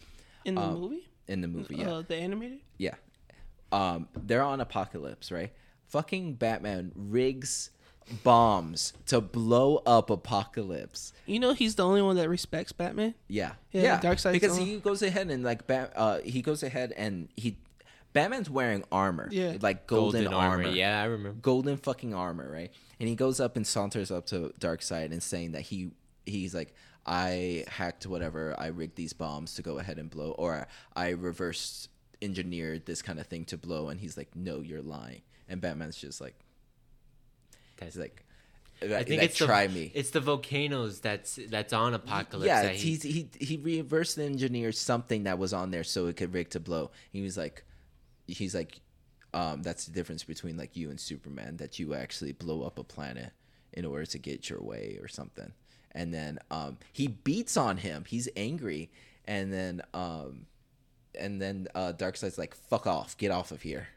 [0.45, 1.91] In the Um, movie, In the movie, yeah.
[1.91, 2.59] uh, the animated.
[2.79, 2.95] Yeah.
[3.72, 5.53] Um, they're on Apokolips, right?
[5.89, 7.70] Fucking Batman rigs
[8.22, 11.12] bombs to blow up Apokolips.
[11.27, 13.14] You know, he's the only one that respects Batman.
[13.29, 13.53] Yeah.
[13.72, 14.01] Yeah, Yeah.
[14.01, 17.57] Darkseid's because the- he goes ahead and like bat uh he goes ahead and he
[18.12, 19.29] Batman's wearing armor.
[19.33, 19.57] Yeah.
[19.61, 20.68] Like golden, armor.
[20.68, 21.39] Yeah, I remember.
[21.41, 22.70] Golden fucking armor, right?
[23.05, 25.90] And he goes up and saunters up to Darkseid and saying that he
[26.24, 26.74] he's like
[27.05, 31.90] I hacked whatever, I rigged these bombs to go ahead and blow or I reversed
[32.22, 33.90] engineered this kind of thing to blow.
[33.90, 35.20] And he's like no you're lying.
[35.50, 36.34] And batman's just like
[37.78, 38.24] he's like
[38.80, 39.92] I think it's try the, me.
[39.94, 42.46] It's the volcanoes that's that's on Apokolips.
[42.46, 46.48] yeah he, he he reversed engineered something that was on there so it could rig
[46.52, 46.90] to blow.
[47.12, 47.64] He was like
[48.26, 48.80] he's like
[49.35, 52.85] um that's the difference between like you and superman that you actually blow up a
[52.85, 53.32] planet
[53.72, 55.53] in order to get your way or something.
[55.93, 58.05] And then um he beats on him.
[58.07, 58.91] He's angry.
[59.26, 60.47] And then um
[61.18, 63.16] and then uh darkseid's like fuck off.
[63.18, 63.89] Get off of here.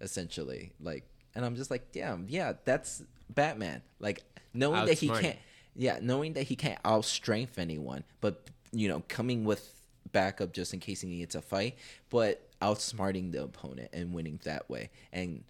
[0.00, 1.04] Essentially like
[1.34, 2.26] and i'm just like damn.
[2.28, 3.82] Yeah that's batman.
[3.98, 4.22] Like
[4.54, 5.38] knowing that he can't
[5.76, 9.80] yeah knowing that he can't outstrength anyone but you know coming with
[10.12, 11.76] backup just in case he needs a fight.
[12.08, 15.44] But outsmarting the opponent and winning that way and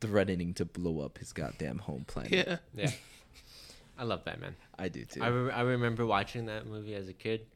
[0.00, 2.90] threatening to blow up his goddamn home planet Yeah, yeah.
[3.98, 4.56] I love Batman.
[4.78, 7.46] i do too I, re- I remember watching that movie as a kid.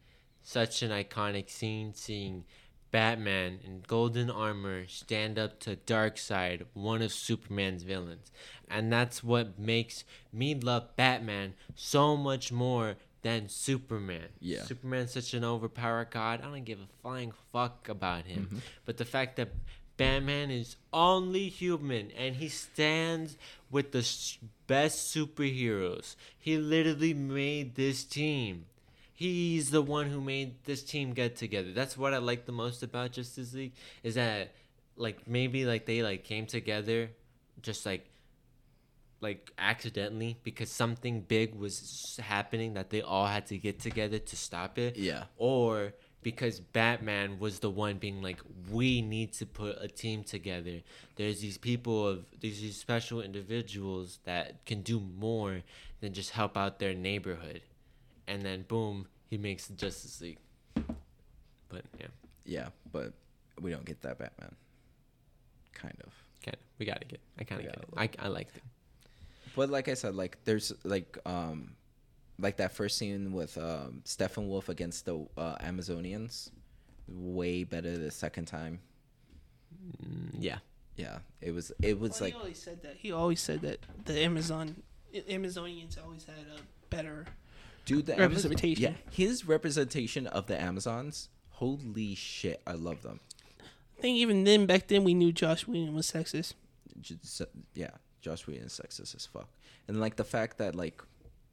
[0.43, 2.45] Such an iconic scene seeing
[2.91, 8.31] Batman in golden armor stand up to Darkseid, one of Superman's villains.
[8.71, 14.29] And that's what makes me love Batman so much more than Superman.
[14.41, 14.63] Yeah.
[14.63, 16.41] Superman's such an overpowered god.
[16.41, 18.47] I don't give a flying fuck about him.
[18.47, 18.59] Mm-hmm.
[18.85, 19.49] But the fact that
[19.97, 23.37] Batman is only human and he stands
[23.71, 24.09] with the
[24.67, 26.15] best superheroes.
[26.39, 28.67] He literally made this team.
[29.13, 31.73] He's the one who made this team get together.
[31.73, 33.73] That's what I like the most about Justice League
[34.05, 34.53] is that
[34.97, 37.11] like maybe like they like came together
[37.61, 38.09] just like
[39.21, 44.37] like accidentally because something big was happening that they all had to get together to
[44.37, 45.93] stop it yeah or
[46.23, 48.41] because Batman was the one being like,
[48.71, 50.81] we need to put a team together.
[51.15, 55.63] There's these people of these these special individuals that can do more
[56.01, 57.63] than just help out their neighborhood,
[58.27, 60.39] and then boom, he makes the Justice League.
[61.69, 62.07] But yeah,
[62.45, 63.13] yeah but
[63.61, 64.55] we don't get that batman
[65.75, 66.13] kind of
[66.45, 67.21] kind of we gotta get.
[67.39, 67.89] I kind of get it.
[67.97, 68.63] I I liked it.
[69.59, 71.73] But like I said, like there's like um
[72.39, 76.51] like that first scene with um Steppenwolf against the uh, Amazonians,
[77.09, 78.79] way better the second time.
[80.01, 80.59] Mm, yeah,
[80.95, 82.97] Yeah, it was it was Well, like he always said that.
[82.99, 84.77] He always said that the Amazon
[85.13, 87.27] Amazonians always had a better.
[87.85, 88.93] dude the representation.
[88.93, 91.31] Amaz- yeah, his representation of the Amazons.
[91.51, 93.19] Holy shit, I love them.
[93.99, 96.55] I think even then, back then, we knew Joss Whedon was sexist.
[97.01, 97.43] Just,
[97.75, 97.91] yeah,
[98.21, 99.49] Joss Whedon is sexist as fuck,
[99.87, 101.03] and like the fact that like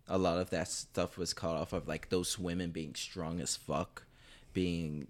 [0.07, 3.55] a lot of that stuff was caught off of like those women being strong as
[3.55, 4.03] fuck,
[4.53, 5.07] being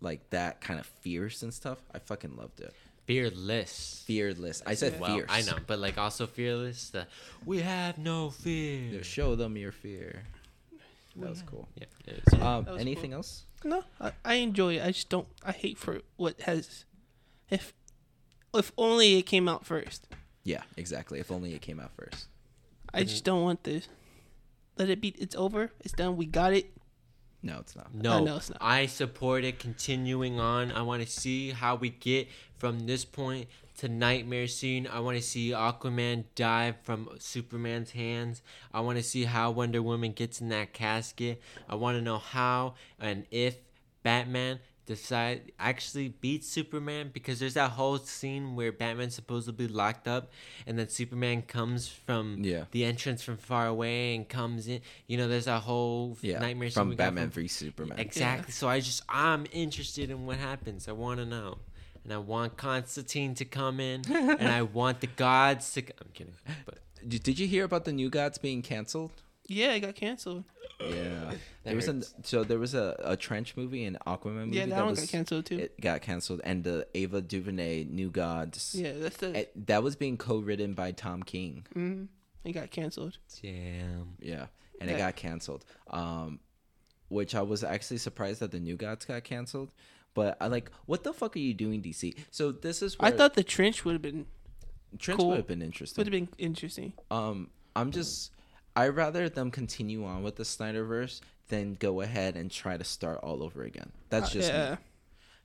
[0.00, 1.78] like that kind of fierce and stuff.
[1.94, 2.74] I fucking loved it.
[3.06, 4.02] fearless.
[4.06, 4.62] Fearless.
[4.66, 5.30] I said Well, fierce.
[5.30, 6.90] I know, but like also fearless.
[6.90, 7.06] The
[7.44, 8.80] we have no fear.
[8.96, 10.24] Yeah, Show them your fear.
[11.18, 11.66] That was cool.
[11.76, 12.40] Yeah, it is.
[12.40, 13.18] Um, was anything cool.
[13.18, 13.44] else?
[13.64, 14.84] No, I, I enjoy it.
[14.84, 15.26] I just don't.
[15.42, 16.84] I hate for what has.
[17.48, 17.72] If,
[18.54, 20.06] if only it came out first.
[20.46, 21.18] Yeah, exactly.
[21.18, 22.28] If only it came out first.
[22.94, 23.88] I just don't want this.
[24.78, 25.08] Let it be.
[25.18, 25.72] It's over.
[25.80, 26.16] It's done.
[26.16, 26.72] We got it.
[27.42, 27.92] No, it's not.
[27.92, 28.58] No, no, it's not.
[28.60, 30.70] I support it continuing on.
[30.70, 32.28] I want to see how we get
[32.58, 34.86] from this point to Nightmare Scene.
[34.86, 38.40] I want to see Aquaman die from Superman's hands.
[38.72, 41.42] I want to see how Wonder Woman gets in that casket.
[41.68, 43.56] I want to know how and if
[44.04, 50.30] Batman decide actually beat Superman because there's that whole scene where Batman's supposedly locked up
[50.66, 52.64] and then Superman comes from Yeah.
[52.70, 54.80] the entrance from far away and comes in.
[55.08, 57.98] You know, there's that whole Yeah, nightmare scene from Batman from- v Superman.
[57.98, 58.52] Exactly.
[58.52, 60.88] So I just I'm interested in what happens.
[60.88, 61.58] I want to know,
[62.04, 65.80] and I want Constantine to come in, and I want the gods to.
[66.00, 66.34] I'm kidding,
[66.64, 69.10] but Did did you hear about the New Gods being canceled?
[69.48, 70.44] Yeah, it got canceled.
[70.80, 71.32] Yeah,
[71.64, 74.70] there was an so there was a, a trench movie, and Aquaman movie Yeah, that,
[74.76, 75.58] that one was got canceled too.
[75.58, 78.74] it got canceled, and the Ava DuVernay New Gods.
[78.76, 79.38] yeah, that's the.
[79.40, 81.66] it- that was being co-written by Tom King.
[81.74, 82.08] mm,
[82.44, 83.18] it got canceled.
[83.42, 84.16] Damn.
[84.20, 84.46] Yeah,
[84.80, 85.64] and it got canceled.
[85.90, 86.40] Um,
[87.08, 89.70] which I was actually surprised that the New Gods got canceled.
[90.12, 92.16] But I like, what the fuck are you doing, DC?
[92.30, 94.26] So this is I thought the trench would have been
[94.98, 95.28] Trent cool.
[95.28, 96.00] would have been interesting.
[96.02, 96.94] would have been interesting.
[97.10, 98.30] um i'm just
[98.76, 103.18] i rather them continue on with the snyderverse than go ahead and try to start
[103.22, 104.76] all over again that's Uh, just yeah, me.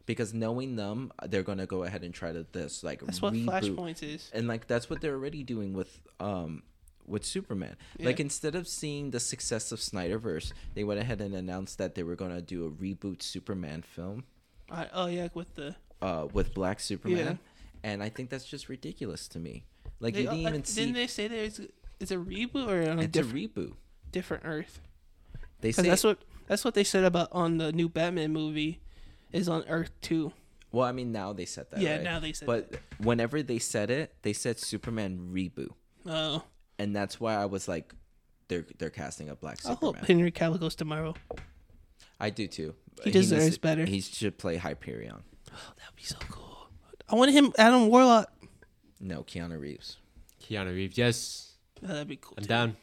[0.05, 3.45] because knowing them they're gonna go ahead and try to this like that's what reboot.
[3.75, 4.29] Flashpoints is.
[4.33, 6.63] and like that's what they're already doing with um
[7.07, 8.07] with superman Yeah.
[8.07, 12.03] like instead of seeing the success of snyderverse they went ahead and announced that they
[12.03, 14.23] were gonna do a reboot superman film
[14.71, 17.17] I, oh yeah, with the uh with black superman
[17.83, 17.89] Yeah.
[17.91, 19.63] and i think that's just ridiculous to me
[19.99, 21.59] like they, you didn't uh, even see didn't they say there's
[22.01, 23.73] it's a reboot or on a it's a different reboot
[24.11, 24.81] different Earth?
[25.61, 28.81] They say that's what that's what they said about on the new Batman movie,
[29.31, 30.33] is on Earth two.
[30.71, 31.81] Well, I mean, now they said that.
[31.81, 32.03] Yeah, right?
[32.03, 35.71] now they said But whenever they said it, they said Superman reboot,
[36.05, 36.43] Oh,
[36.79, 37.93] and that's why I was like,
[38.47, 39.77] they're they're casting a black Superman.
[39.77, 40.17] I hope Superman.
[40.17, 41.13] Henry Cavill goes tomorrow.
[42.19, 42.75] I do too.
[43.03, 43.85] He deserves needs better.
[43.85, 45.23] He should play Hyperion.
[45.51, 46.69] Oh, that would be so cool.
[47.09, 48.31] I want him Adam Warlock.
[48.99, 49.97] No, Keanu Reeves.
[50.41, 50.97] Keanu Reeves.
[50.97, 51.50] Yes.
[51.83, 52.33] Oh, that'd be cool.
[52.37, 52.47] I'm too.
[52.47, 52.75] down.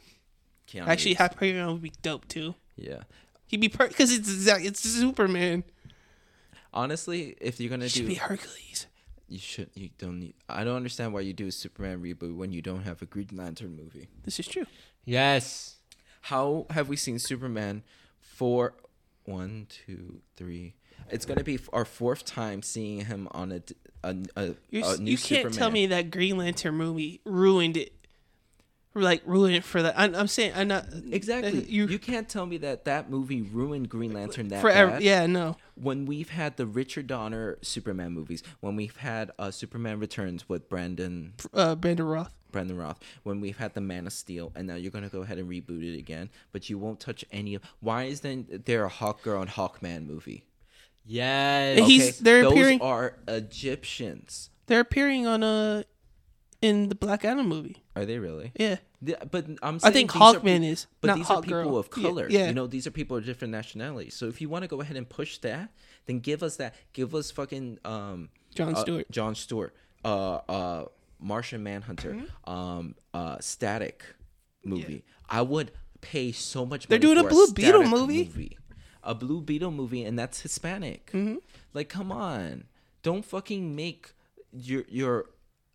[0.67, 1.19] Keanu Actually, Reeves.
[1.21, 2.55] Hyperion would be dope too.
[2.75, 3.01] yeah.
[3.47, 4.63] He'd be perfect because it's exact.
[4.63, 5.63] It's Superman.
[6.73, 8.85] Honestly, if you're gonna It should be Hercules.
[9.27, 9.69] you should.
[9.73, 10.35] You don't need.
[10.47, 13.29] I don't understand why you do a Superman reboot when you don't have a Green
[13.33, 14.07] Lantern movie.
[14.23, 14.65] This is true.
[15.05, 15.77] Yes.
[16.21, 17.81] How have we seen Superman
[18.19, 18.75] for
[19.25, 20.75] one, two, three?
[21.09, 23.63] It's gonna be our fourth time seeing him on a,
[24.69, 25.51] You're, a s- new you can't Superman.
[25.57, 27.93] tell me that Green Lantern movie ruined it.
[28.95, 29.93] Like ruined it for that.
[29.97, 31.59] I'm, I'm saying I'm not Exactly.
[31.59, 34.91] uh, You, You, can't tell me that that movie ruined Green Lantern that forever.
[34.93, 35.03] bad.
[35.03, 35.57] Yeah, no.
[35.75, 40.67] When we've had the Richard Donner Superman movies, when we've had uh, Superman Returns with
[40.69, 42.33] Brandon Uh, Brandon Roth.
[42.51, 45.37] Brandon Roth, when we've had the Man of Steel, and now you're gonna go ahead
[45.37, 47.61] and reboot it again, but you won't touch any of.
[47.81, 50.45] Why is then there a Hawk Girl and Hawkman movie?
[51.05, 51.77] Yes.
[51.77, 54.49] He- He's- they're those appearing- are Egyptians.
[54.65, 55.83] They're appearing on uh
[56.61, 57.77] in the Black Adam movie.
[57.95, 58.51] Are they really?
[58.59, 59.79] Yeah, The- but I'm.
[59.83, 61.77] I think Hawkman is, But these are people Girl.
[61.77, 62.27] of color.
[62.29, 62.47] yeah.
[62.47, 64.13] You know, these are people of different nationalities.
[64.15, 65.69] So if you want to go ahead and push that,
[66.05, 66.75] then give us that.
[66.93, 69.11] Give us fucking um John uh, Stewart.
[69.11, 69.73] John Stewart.
[70.03, 70.85] Uh uh
[71.19, 72.13] Martian Manhunter.
[72.13, 72.49] Mm-hmm.
[72.49, 74.03] Um uh Static
[74.63, 75.03] movie.
[75.29, 78.57] I would pay so much They're doing a Blue Beetle Static movie?
[79.03, 81.07] A Blue Beetle movie and that's Hispanic.
[81.13, 81.37] Mm-hmm.
[81.73, 82.65] Like come on.
[83.01, 84.13] Don't fucking make
[84.51, 85.25] your your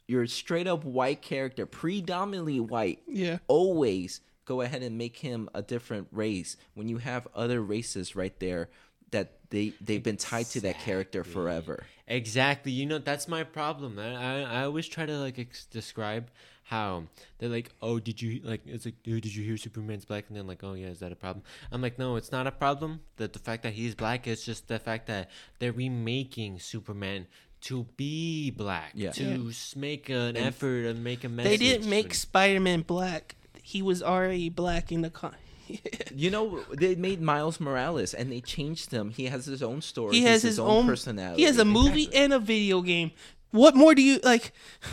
[0.06, 3.38] your straight up white character predominantly white Yeah.
[3.46, 8.38] always go ahead and make him a different race when you have other races right
[8.40, 8.68] there
[9.10, 11.84] that they they've been tied to that character forever.
[12.08, 12.72] Exactly.
[12.72, 13.98] You know, that's my problem.
[13.98, 16.30] I I, I always try to like ex- describe
[16.68, 17.04] how
[17.38, 18.62] they're like, oh, did you like?
[18.66, 20.24] It's like, dude, did you hear Superman's black?
[20.28, 21.44] And then like, oh yeah, is that a problem?
[21.70, 23.00] I'm like, no, it's not a problem.
[23.16, 25.30] That the fact that he's black is just the fact that
[25.60, 27.26] they're remaking Superman
[27.64, 28.92] to be black.
[28.94, 29.12] Yeah.
[29.12, 31.50] To s make an effort and make a message.
[31.50, 33.36] They didn't make and- Spider Man black.
[33.62, 35.34] He was already black in the con.
[36.14, 39.10] You know, they made Miles Morales and they changed him.
[39.10, 40.14] He has his own story.
[40.14, 41.40] he has his, own personality.
[41.42, 43.10] He has a movie and a video game.
[43.50, 44.52] What more do you like?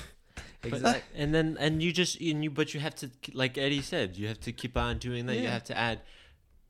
[0.69, 4.15] But, and then and you just and you but you have to like Eddie said
[4.15, 6.01] you have to keep on doing that you have to add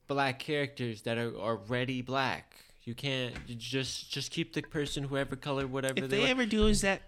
[0.08, 2.56] black characters that are already black
[2.92, 6.32] you can't you just just keep the person whoever color whatever If they, they want.
[6.32, 7.02] ever do a Zack,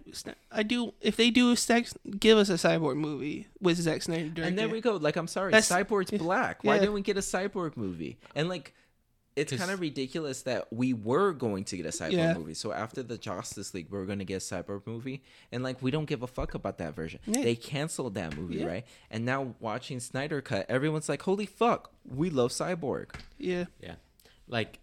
[0.50, 0.94] I do.
[1.02, 4.44] If they do a Zack, give us a cyborg movie with Zack Snyder directing.
[4.46, 4.96] And there we go.
[4.96, 6.64] Like, I'm sorry, That's- Cyborg's black.
[6.64, 6.80] Why yeah.
[6.80, 8.18] didn't we get a Cyborg movie?
[8.34, 8.74] And like,
[9.36, 12.34] it's kind of ridiculous that we were going to get a Cyborg Yeah.
[12.36, 12.54] movie.
[12.54, 15.22] So after the Justice League, we are going to get a Cyborg movie,
[15.52, 17.20] and like, we don't give a fuck about that version.
[17.26, 17.44] Yeah.
[17.44, 18.68] They canceled that movie, Yeah.
[18.68, 18.86] right?
[19.12, 23.96] And now watching Snyder Cut, everyone's like, "Holy fuck, we love Cyborg." Yeah, yeah
[24.48, 24.80] like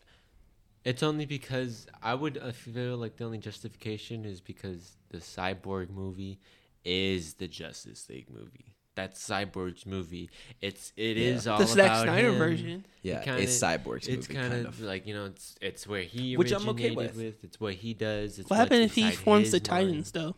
[0.85, 6.39] it's only because i would feel like the only justification is because the cyborg movie
[6.85, 10.29] is the justice league movie that's cyborg's movie
[10.61, 11.25] it's it Yeah.
[11.29, 12.39] is all the Zack about Snyder him.
[12.39, 12.87] version.
[13.03, 14.81] Yeah, kinda- it's Cyborg's it's movie, kind kind of of.
[14.81, 17.15] like you know it's it's where he Which I'm okay with.
[17.17, 17.45] with.
[17.45, 18.39] It's what he does.
[18.39, 19.87] It's What happened if he forms the his mind.
[19.89, 20.35] Titans though?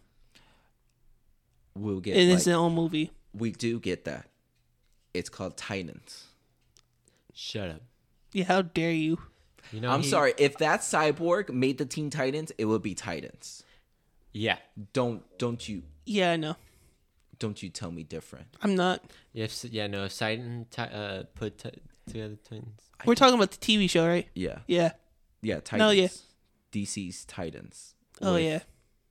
[1.75, 2.17] We'll get.
[2.17, 3.11] in like- his own movie.
[3.33, 4.29] we do get that.
[5.15, 6.27] It's called Titans.
[7.33, 7.83] Shut up.
[8.33, 9.19] Yeah, how dare you?
[9.73, 9.91] You know.
[9.91, 10.35] I'm he- sorry.
[10.39, 13.65] If that Cyborg made the Teen Titans, it would be Titans.
[14.33, 14.59] Yeah.
[14.93, 16.57] Don't don't you Yeah, I know.
[17.39, 18.47] don't you tell me different.
[18.63, 19.03] I'm not.
[19.33, 19.65] Yes.
[19.65, 19.87] Yeah.
[19.89, 20.05] No.
[20.05, 21.59] If Titan uh, put.
[21.59, 21.71] Ti-
[22.11, 22.81] Two other twins.
[23.05, 24.29] We're talking about the TV show, right?
[24.35, 24.93] Yeah, Yeah.
[25.41, 25.61] yeah.
[25.61, 25.79] Titans.
[25.79, 26.09] No, yeah.
[26.73, 27.95] DC's Titans.
[28.21, 28.61] Oh with- yeah.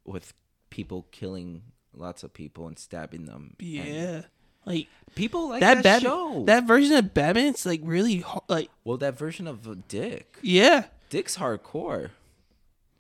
[0.05, 0.34] with
[0.70, 1.62] people killing
[1.93, 3.55] lots of people and stabbing them.
[3.59, 4.22] and Yeah.
[4.66, 6.43] Like people like that that, Bat- show.
[6.45, 10.38] that version of Batman, it's like really ho- like well, that version of Dick.
[10.41, 10.86] yeah.
[11.09, 12.12] Dick's hardcore.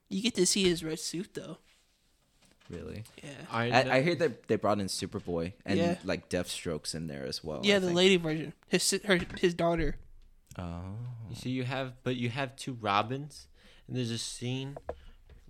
[0.09, 1.57] You get to see his red suit though.
[2.69, 3.03] Really.
[3.23, 3.29] Yeah.
[3.51, 5.95] I, I, I hear that they brought in Superboy and Yeah.
[6.03, 7.61] like Deathstroke's in there as well.
[7.63, 7.97] yeah, I the think.
[7.97, 8.53] lady version.
[8.69, 9.97] His her his daughter.
[10.57, 10.81] Oh.
[11.29, 13.47] You see, you have, but you have two Robins,
[13.87, 14.77] and there's a scene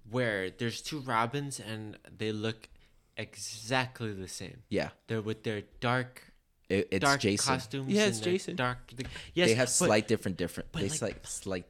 [0.09, 2.67] where there's two Robins, and they look
[3.21, 4.63] exactly the same.
[4.69, 4.89] Yeah.
[5.07, 6.23] They're with their dark,
[6.69, 7.53] It, it's dark Jason.
[7.53, 7.87] costumes.
[7.89, 8.55] Yeah, it's Jason.
[8.55, 8.79] Dark.
[9.33, 10.71] Yes, they have but- slight different different.
[10.71, 11.65] but they like- slight slight.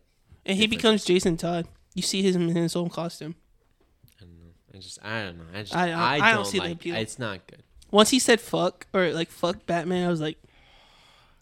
[0.45, 1.67] And he becomes Jason Todd.
[1.93, 3.35] You see him in his own costume.
[4.19, 4.53] I don't know.
[4.73, 5.43] I just, I don't know.
[5.53, 6.73] I just, I- I, I- don't, I don't see the like.
[6.75, 6.95] appeal.
[6.95, 7.63] It's not good.
[7.91, 10.37] Once he said fuck or like fuck Batman, I was like,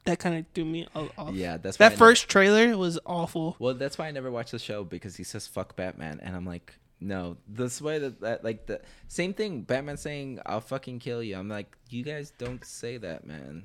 [0.05, 1.36] that kind of threw me off.
[1.36, 3.55] Yeah, that's That never- first trailer was awful.
[3.60, 6.45] Well, that's why I never watched the show because he says "fuck Batman," and I'm
[6.45, 9.62] like, no, this way that, that like the same thing.
[9.62, 13.64] Batman saying "I'll fucking kill you." I'm like, you guys don't say that, man.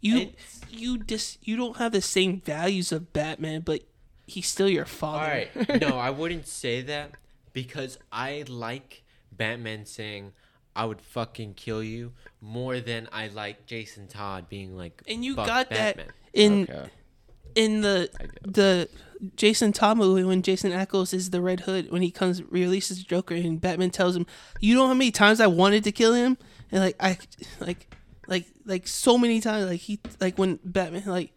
[0.00, 3.82] You It's- you just you don't have the same values of Batman, but
[4.26, 5.24] he's still your father.
[5.56, 5.80] right.
[5.80, 7.12] No, I wouldn't say that
[7.52, 10.32] because I like Batman saying,
[10.74, 15.34] I would fucking kill you more than I like Jason Todd being like, and you
[15.34, 16.90] got Batman." that in Okay.
[17.56, 18.54] In the I get it.
[18.54, 18.88] the
[19.34, 23.34] Jason Todd movie when Jensen Ackles is the Red Hood when he comes releases Joker
[23.34, 24.26] and Batman tells him,
[24.60, 26.36] "You know how many times I wanted to kill him?"
[26.70, 27.18] And like I
[27.58, 27.88] like
[28.28, 31.32] like like so many times like he like when Batman like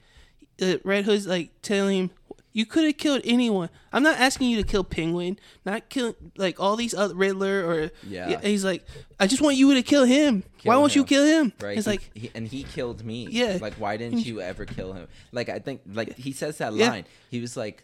[0.58, 2.12] the Red Hood's like telling him.
[2.52, 3.70] You could have killed anyone.
[3.94, 7.92] I'm not asking you to kill Penguin, not kill like all these other Riddler or
[8.08, 8.40] Yeah.
[8.42, 8.84] He's like,
[9.20, 10.44] I just want you to kill him.
[10.64, 11.54] Why Kill won't you kill him?
[11.62, 11.78] Right.
[11.78, 13.28] It's like he, and he killed me.
[13.30, 13.60] Yeah.
[13.62, 15.08] Like, why didn't you ever kill him?
[15.32, 16.90] Like, I think, like, he says that Yeah.
[16.90, 17.06] line.
[17.30, 17.84] He was like,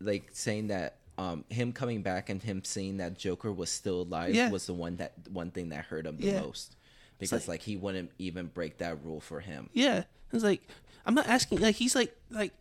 [0.00, 4.34] like saying that um him coming back and him seeing that Joker was still alive
[4.34, 4.50] Yeah.
[4.50, 6.40] was the one that one thing that hurt him the Yeah.
[6.40, 6.76] most
[7.18, 9.68] because like, he wouldn't even break that rule for him.
[9.74, 10.62] Yeah, it's like
[11.04, 11.58] I'm not asking.
[11.60, 12.52] Like he's like like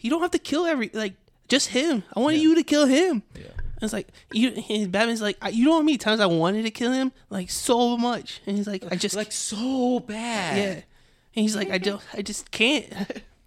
[0.00, 1.14] you don't have to kill every like
[1.48, 2.02] just him.
[2.14, 2.42] I want Yeah.
[2.42, 3.22] you to kill him.
[3.36, 3.44] Yeah.
[3.82, 4.50] It's like you.
[4.70, 7.50] And Batman's like I- you know how many times I wanted to kill him, like
[7.50, 10.56] so much, and he's like I just Like so bad.
[10.56, 10.82] yeah, and
[11.42, 12.92] he's like I don't I just can't.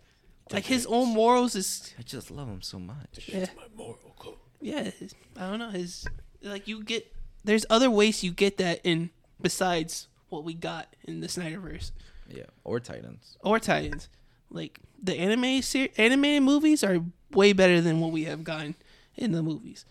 [0.52, 3.28] like his own morals is I just love him so much.
[3.28, 3.38] yeah.
[3.40, 4.36] It's my moral code.
[4.62, 6.06] Yeah, his- I don't know his
[6.44, 7.12] like you get.
[7.44, 9.10] There's other ways you get that in
[9.42, 11.92] besides what we got in the Snyderverse.
[12.30, 12.44] Yeah.
[12.66, 13.38] Or Titans.
[13.42, 14.10] or Titans.
[14.50, 17.00] Like the anime ser- animated movies are
[17.32, 18.76] way better than what we have gotten
[19.16, 19.86] in the movies.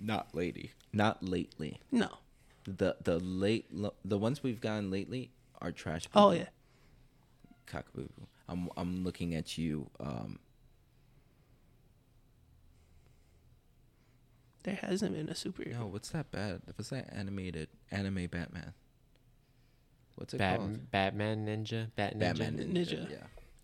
[0.00, 0.72] Not lately.
[0.92, 1.80] Not lately.
[1.90, 2.08] No.
[2.64, 5.30] The the late lo- the ones we've gotten lately
[5.60, 6.04] are trash.
[6.14, 6.48] Oh yeah.
[7.66, 8.08] Cockaboo.
[8.48, 9.90] I'm I'm looking at you.
[10.00, 10.38] Um,
[14.64, 15.78] There hasn't been a superhero.
[15.80, 16.60] no, what's that bad?
[16.76, 18.74] What's that animated anime Batman?
[20.18, 20.90] What's it Bat- called?
[20.90, 21.88] Batman Ninja?
[21.96, 22.18] Bat Ninja?
[22.20, 22.72] Batman Ninja.
[22.72, 23.10] Ninja.
[23.10, 23.16] Yeah.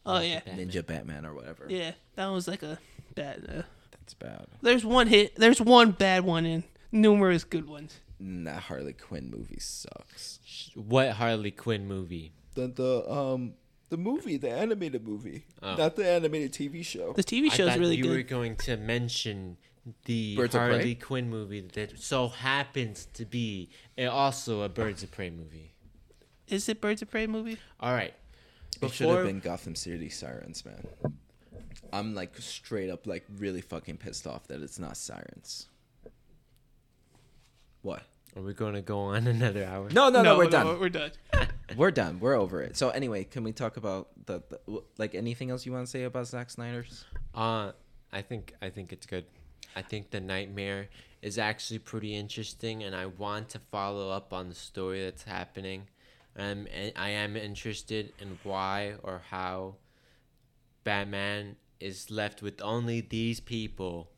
[0.07, 0.41] Oh yeah.
[0.45, 0.69] Batman.
[0.69, 1.67] Ninja Batman or whatever.
[1.69, 1.93] Yeah.
[2.17, 2.79] That was like a
[3.15, 4.47] bad uh, That's bad.
[4.63, 8.01] There's one hit there's one bad one and numerous good ones.
[8.21, 10.39] That Harley Quinn movie sucks.
[10.75, 12.33] What Harley Quinn movie?
[12.55, 13.55] The the um
[13.91, 15.75] the movie, the animated movie, Oh.
[15.77, 17.13] not the animated TV show.
[17.13, 18.13] The TV show is thought really you good.
[18.17, 19.57] were going to mention
[20.07, 20.71] the Birds of Prey?
[20.71, 25.74] Harley Quinn movie that so happens to be also a Birds of Prey movie.
[26.49, 27.59] Is it Birds of Prey movie?
[27.81, 28.15] All right.
[28.83, 30.87] It should have been Gotham City Sirens, man.
[31.93, 35.69] I'm like straight up like really fucking pissed off that it's not Sirens.
[37.83, 38.03] What?
[38.37, 39.89] Are we going to go on another hour?
[39.91, 40.79] No, no, no, we're done.
[40.81, 41.13] We're done.
[41.77, 42.21] We're done.
[42.21, 42.77] We're over it.
[42.77, 46.05] So anyway, can we talk about the, the like anything else you want to say
[46.05, 47.05] about Zack Snyder's?
[47.35, 47.73] Uh,
[48.13, 49.25] I think I think it's good.
[49.75, 50.89] I think the nightmare
[51.23, 55.89] is actually pretty interesting, and I want to follow up on the story that's happening.
[56.37, 59.77] Um, and I am interested in why or how
[60.83, 64.11] Batman is left with only these people,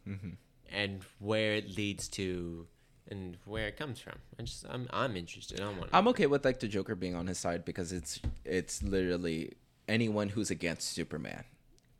[0.70, 2.66] and where it leads to,
[3.10, 4.14] and where it comes from.
[4.38, 5.60] I just I'm I'm interested.
[5.60, 5.90] I want.
[5.92, 9.52] I'm okay with like the Joker being on his side because it's it's literally
[9.88, 11.44] anyone who's against Superman.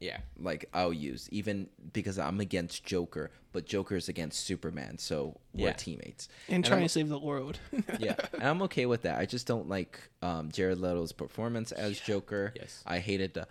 [0.01, 0.19] Yeah.
[0.39, 5.73] Like I'll use even because I'm against Joker, but Joker's against Superman, so we're Yeah.
[5.73, 6.29] teammates.
[6.49, 7.59] And And trying I'm- to save the world.
[7.99, 9.19] yeah, and I'm okay with that.
[9.19, 12.53] I just don't like um, Jared Leto's performance as Joker.
[12.57, 12.83] Yes.
[12.87, 13.47] I hated the.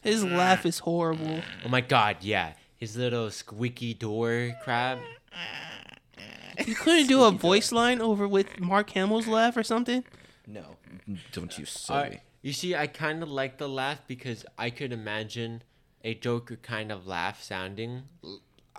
[0.00, 1.42] His laugh is horrible.
[1.64, 2.16] Oh my God!
[2.22, 2.54] Yeah.
[2.76, 4.98] His little squeaky door crab.
[6.66, 10.04] You couldn't do a voice line over with Mark Hamill's laugh or something?
[10.46, 10.76] No,
[11.32, 11.98] don't you All silly.
[12.00, 12.20] right.
[12.42, 15.62] You see, I kind of like the laugh because I could imagine
[16.04, 18.02] a Joker kind of laugh sounding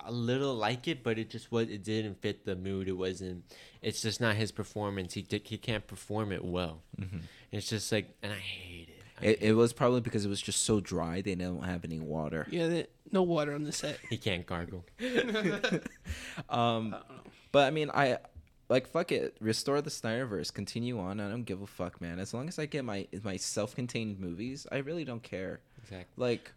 [0.05, 2.87] a little like it, but it just was it didn't fit the mood.
[2.87, 3.43] It wasn't.
[3.81, 5.13] It's just not his performance.
[5.13, 6.81] He did, he can't perform it well.
[7.51, 9.03] It's just like, and I hate it.
[9.21, 11.21] I It, it was probably because it was just so dry.
[11.21, 12.47] They don't have any water.
[12.49, 13.99] Yeah, that, no water on the set.
[14.09, 14.85] he can't gargle.
[16.49, 16.95] Um,
[17.51, 18.17] but I mean, I
[18.73, 19.37] like fuck it.
[19.39, 20.51] Restore the Snyderverse.
[20.51, 21.19] Continue on.
[21.19, 22.17] I don't give a fuck, man.
[22.17, 25.59] As long as I get my my self-contained movies, I really don't care.
[25.77, 26.07] Exactly.
[26.17, 26.51] Like,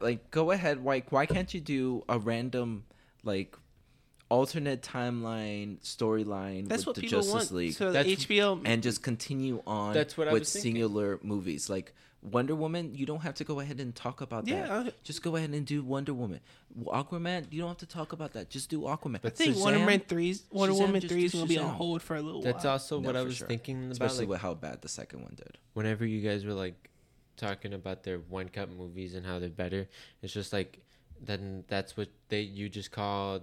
[0.00, 0.82] like go ahead.
[0.82, 2.84] Like, why can't you do a random
[3.24, 3.56] like
[4.34, 7.52] alternate timeline storyline That's with what the people Justice want.
[7.52, 8.60] League So That's- HBO.
[8.64, 10.72] and just continue on That's what I with was thinking.
[10.72, 12.94] singular movies like Wonder Woman.
[12.94, 14.86] You don't have to go ahead and talk about Yeah, that.
[14.88, 16.40] I- Just go ahead and do Wonder Woman.
[16.86, 17.46] Aquaman.
[17.52, 18.48] You don't have to talk about that.
[18.48, 19.20] Just do Aquaman.
[19.22, 21.70] I think Shazam, Wonder Woman three's Wonder Shazam, Woman just three is gonna be on
[21.70, 21.74] Shazam.
[21.76, 22.72] hold for a little That's while.
[22.72, 23.46] also No, what I for was sure.
[23.46, 23.92] thinking about.
[23.92, 25.58] especially Like, with how bad the second one did.
[25.74, 26.90] whenever you guys were like
[27.36, 29.86] talking about their one cut movies and how they're better,
[30.22, 30.80] it's just like
[31.20, 33.42] then that's what they you just called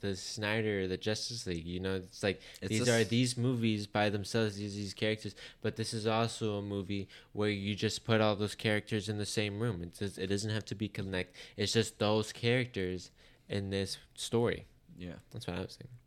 [0.00, 1.66] the Snyder, the Justice League.
[1.66, 5.34] You know, it's like It's these a are these movies by themselves, these these characters,
[5.62, 9.26] but this is also a movie where you just put all those characters in the
[9.26, 9.82] same room.
[9.82, 11.36] It just, it doesn't have to be connect.
[11.56, 13.10] It's just those characters
[13.48, 14.66] in this story.
[14.98, 15.14] Yeah.
[15.32, 15.98] That's what I was thinking.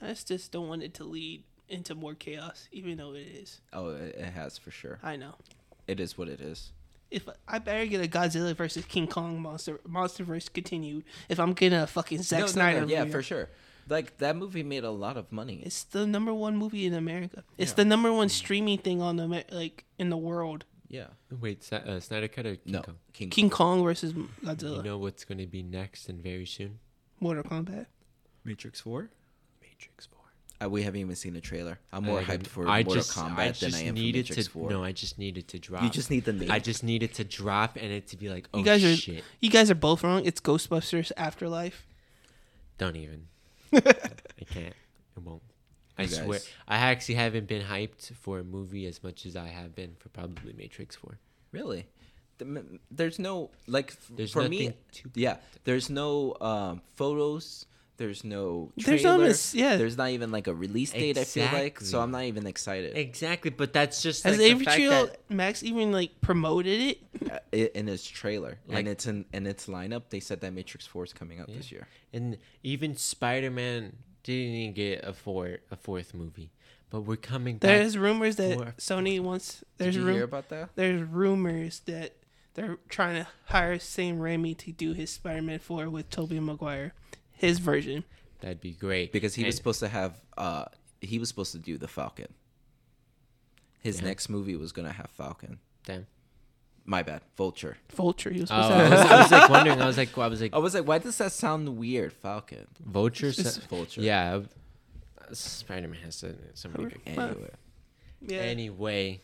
[0.00, 3.60] I just don't want it to lead into more chaos, even though it is.
[3.72, 4.98] Oh, it, it has for sure.
[5.02, 5.34] I know.
[5.86, 6.72] It is what it is.
[7.10, 11.78] If I better get a Godzilla versus King Kong monster MonsterVerse continued, if I'm getting
[11.78, 13.48] a fucking Zack No, no, no, Snyder, yeah, movie, for sure.
[13.88, 15.62] Like that movie made a lot of money.
[15.64, 17.44] it's the number one movie in America.
[17.56, 17.76] It's Yeah.
[17.76, 20.66] the number one streaming thing on the like in the world.
[20.88, 21.06] yeah.
[21.30, 22.82] Wait, Sa- uh, Snyder Cut or King No.
[22.82, 22.96] Kong?
[23.14, 23.30] King.
[23.30, 24.12] King Kong versus
[24.44, 24.76] Godzilla.
[24.78, 26.78] You know what's going to be next and very soon?
[27.20, 27.86] Mortal Kombat.
[28.44, 29.10] Matrix Four.
[29.62, 30.17] Matrix Four.
[30.66, 31.78] We haven't even seen a trailer.
[31.92, 34.50] I'm more hyped for I Mortal just, Kombat I than I am for Matrix to,
[34.50, 34.70] Four.
[34.70, 35.84] No, I just needed to drop.
[35.84, 36.50] you just need the name.
[36.50, 39.50] I just needed to drop and it to be like, oh You guys are you
[39.50, 40.24] guys are both wrong.
[40.24, 41.86] It's Ghostbusters Afterlife.
[42.76, 43.28] Don't even.
[43.72, 43.80] I
[44.50, 44.74] can't.
[45.16, 45.42] It won't.
[45.96, 46.26] I You swear.
[46.38, 49.94] guys- I actually haven't been hyped for a movie as much as I have been
[49.98, 51.18] for probably Matrix Four.
[51.52, 51.86] Really?
[52.90, 54.72] There's no like There's for me.
[54.92, 57.66] to- Yeah, there's no um, photos.
[57.98, 59.18] There's no There's trailer.
[59.18, 59.76] no mis- yeah.
[59.76, 61.18] There's not even like a release date.
[61.18, 62.00] I feel like so.
[62.00, 62.96] I'm not even excited.
[62.96, 66.98] Exactly, but that's just Has like the fact that Max even like promoted it?
[67.30, 70.04] Uh, i- in its trailer Like- and it's in in its lineup.
[70.10, 71.56] They said that Matrix Four is coming out Yeah.
[71.56, 71.86] this year.
[72.12, 76.52] and even Spider Man didn't even get a four a fourth movie,
[76.90, 77.68] but we're coming back.
[77.78, 79.64] There's rumors that for- Sony wants.
[79.76, 80.70] There's Did you rum- hear about that?
[80.76, 82.12] There's rumors that
[82.54, 86.92] they're trying to hire Sam Raimi to do his Spider-Man 4 with Tobey Maguire,
[87.38, 88.04] his version.
[88.40, 90.66] That'd be great Because he was supposed to have uh
[91.00, 92.32] he was supposed to do the Falcon.
[93.80, 94.06] His Yeah.
[94.08, 95.58] next movie was gonna have Falcon.
[95.84, 96.06] Damn.
[96.84, 97.76] My bad, Vulture.
[97.94, 98.30] Vulture.
[98.30, 99.10] He was Oh, supposed I to was, have.
[99.12, 99.82] I was like wondering.
[99.82, 102.66] I was like, I was like, I was like, why does that sound weird, Falcon?
[102.84, 103.26] Vulture.
[103.28, 104.00] It's- Vulture.
[104.00, 104.40] Yeah,
[105.32, 106.94] Spider Man has so, so many.
[107.06, 107.50] Anyway,
[108.22, 108.38] yeah.
[108.38, 109.20] Anyway,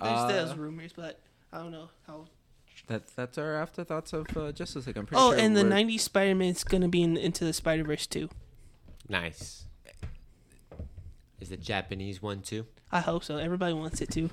[0.00, 1.18] there's uh, those rumors, but
[1.52, 2.26] I don't know how.
[2.86, 4.96] That's that's our afterthoughts of uh, Justice League.
[4.96, 5.38] I'm pretty Oh, sure.
[5.40, 8.28] and the we're- '90s Spider-Man's gonna be in Into the Spider-Verse too.
[9.08, 9.64] nice.
[11.40, 12.66] Is the Japanese one too?
[12.90, 13.36] I hope so.
[13.36, 14.30] Everybody wants it too.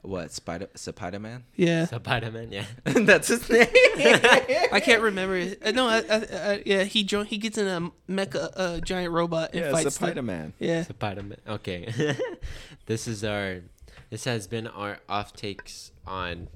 [0.00, 1.44] what Spider Spider Man?
[1.56, 1.84] Yeah.
[1.86, 2.64] Spider Man, yeah.
[2.84, 3.66] that's his name.
[4.72, 5.60] I can't remember it.
[5.64, 6.16] Uh, No, I, I,
[6.52, 9.84] I, yeah, he join, he gets in a mecha uh, giant robot and yeah, fights.
[9.84, 10.54] the- Spider Man.
[10.58, 10.84] Yeah.
[10.84, 11.38] Spider Man.
[11.46, 11.92] Okay,
[12.86, 13.60] this is our.
[14.10, 16.48] This has been our off takes on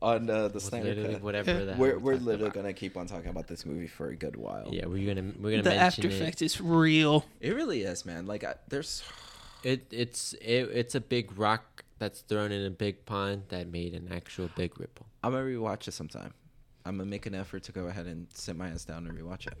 [0.00, 1.22] on uh, the Snyder literally Cut.
[1.22, 1.64] whatever Yeah.
[1.64, 2.54] the We're we we're literally about.
[2.54, 4.68] gonna keep on talking about this movie for a good while.
[4.70, 7.24] Yeah, we're gonna we're gonna The mention after effect is real.
[7.40, 8.26] it really is, man.
[8.26, 9.02] Like I, there's
[9.64, 13.92] It it's it, it's a big rock that's thrown in a big pond that made
[13.94, 15.06] an actual big ripple.
[15.24, 16.32] I'm gonna rewatch it sometime.
[16.84, 19.46] I'm gonna make an effort to go ahead and sit my ass down and rewatch
[19.48, 19.54] it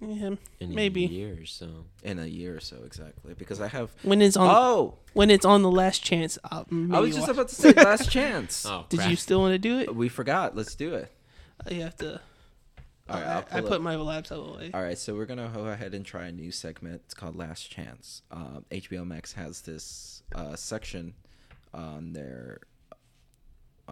[0.00, 0.30] Yeah.
[0.60, 1.04] In Maybe.
[1.04, 1.84] a year or so.
[2.02, 3.34] in a year or so, exactly.
[3.34, 3.90] Because I have.
[4.02, 7.30] When it's on Oh, when it's on the last chance, I'll I was just watch-
[7.36, 8.66] about to say last chance.
[8.66, 9.10] Oh, Did crap.
[9.10, 9.94] you still want to do it?
[9.94, 10.56] We forgot.
[10.56, 11.12] Let's do it.
[11.70, 12.20] You have to.
[13.08, 14.70] All right, I, I'll I pull put my laptop away.
[14.74, 17.02] All right, so we're gonna go ahead and try a new segment.
[17.04, 18.22] It's called Last Chance.
[18.30, 21.14] Um, HBO Max has this uh, section
[21.74, 22.60] on their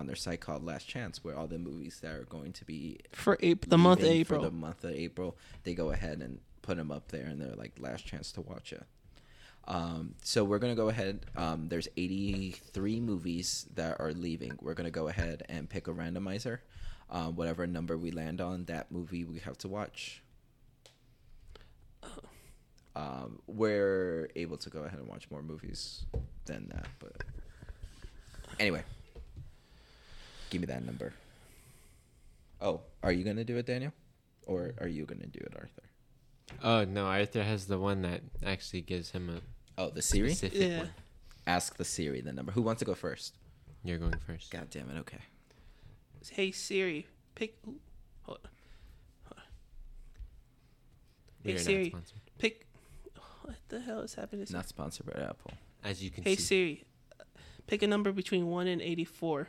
[0.00, 2.98] on their site called Last Chance, where all the movies that are going to be
[3.12, 4.40] For April, the month of April.
[4.42, 7.54] for the month of April, they go ahead and put them up there, and they're
[7.54, 8.82] like last chance to watch it.
[9.68, 11.26] Um, so we're gonna go ahead.
[11.36, 14.58] Um, there's 83 movies that are leaving.
[14.62, 16.58] We're gonna go ahead and pick a randomizer.
[17.10, 20.22] Um, whatever number we land on, that movie we have to watch.
[22.96, 26.04] Um, we're able to go ahead and watch more movies
[26.46, 27.12] than that, but
[28.58, 28.82] Anyway,
[30.50, 31.12] give me that number.
[32.60, 33.92] Oh, are you gonna do it, Daniel,
[34.46, 35.82] or are you gonna do it, Arthur?
[36.62, 39.40] Oh no, Arthur has the one that actually gives him a
[39.80, 40.34] Oh, the Siri.
[40.34, 40.78] specific Yeah.
[40.80, 40.90] one.
[41.46, 42.52] Ask the Siri the number.
[42.52, 43.36] Who wants to go first?
[43.82, 44.50] You're going first.
[44.50, 44.98] God damn it.
[45.00, 45.18] Okay.
[46.30, 47.56] Hey Siri, pick.
[47.66, 47.80] ooh,
[48.24, 48.50] hold on.
[51.44, 51.94] We Hey, are Siri.
[52.38, 52.66] Pick.
[53.42, 54.46] What the hell is happening?
[54.50, 55.52] Not sponsored by Apple.
[55.82, 56.42] As you can Hey see.
[56.42, 56.84] Hey Siri,
[57.18, 57.24] uh,
[57.66, 59.48] pick a number between one and eighty-four.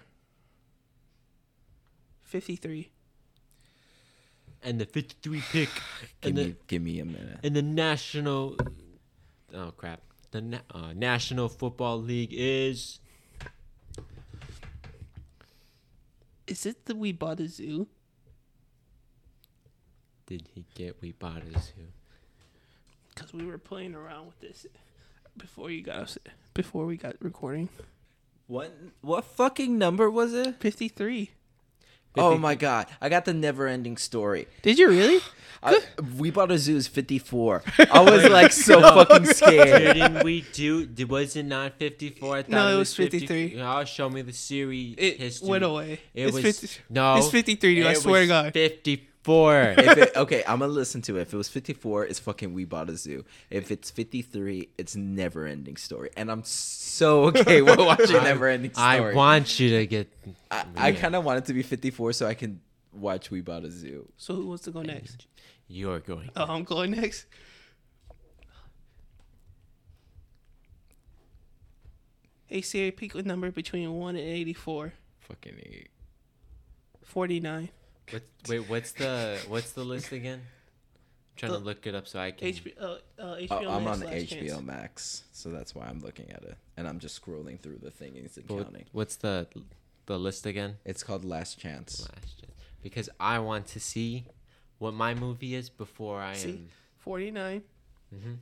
[2.32, 2.90] Fifty-three.
[4.64, 5.70] And the 53 pick
[6.22, 7.40] Give in me, the give me a minute.
[7.44, 8.56] in the national.
[9.54, 10.00] Oh crap!
[10.32, 13.00] The na- uh, National Football League is
[16.48, 17.88] Is it the We Bought a Zoo?
[20.26, 21.88] Did he get We Bought a Zoo?
[23.14, 24.66] Because we were playing around with this
[25.38, 26.18] before you got us.
[26.54, 27.68] Before we got recording.
[28.48, 30.56] What what fucking number was it?
[30.60, 31.32] Fifty-three.
[32.18, 34.48] Oh my god, I got the never ending story.
[34.62, 35.20] Did you really?
[35.64, 35.80] I,
[36.18, 37.62] we bought a zoo is 54.
[37.92, 39.96] I was like so fucking scared.
[39.96, 40.88] Didn't we do?
[40.88, 42.36] Did, was it not 54?
[42.36, 43.62] I thought No, it was 50 53.
[43.62, 45.48] Oh, show me the series It history.
[45.50, 46.00] went away.
[46.16, 47.18] It it's was 50, no.
[47.18, 47.86] It's fifty-three, dude.
[47.86, 48.54] I swear to God.
[48.54, 49.11] 54.
[49.78, 51.22] If it, okay, I'm gonna listen to it.
[51.22, 53.24] If it was 54, it's fucking We Bought a Zoo.
[53.50, 56.10] If it's 53, it's Never Ending Story.
[56.18, 58.86] And I'm so okay with watching Never Ending Story.
[58.88, 60.12] I want you to get.
[60.50, 62.62] I, I kind of want it to be 54 so I can
[62.94, 64.08] watch We Bought a Zoo.
[64.18, 65.28] So who wants to go next?
[65.68, 66.30] You're going.
[66.36, 67.26] Oh, I'm going next.
[72.48, 74.92] Hey Siri, pick a number between one and eighty-four.
[75.22, 75.90] Fucking eight.
[77.06, 77.70] Forty-nine.
[78.10, 80.40] What, wait, what's the what's the list again?
[80.42, 82.48] I'm trying The- to look it up so I can.
[82.50, 82.72] HBO.
[82.80, 84.62] Uh, uh, HBO Oh, I'm on the HBO Chance.
[84.64, 86.58] Max, so that's why I'm looking at it.
[86.78, 88.86] And I'm just scrolling through the things and What- counting.
[88.92, 89.48] what's the
[90.08, 90.78] the list again?
[90.84, 92.02] It's called Last Chance.
[92.14, 92.50] Last gen.
[92.82, 94.26] Because I want to see
[94.80, 96.50] what my movie is before I See?
[96.50, 96.70] am.
[96.98, 97.64] 49.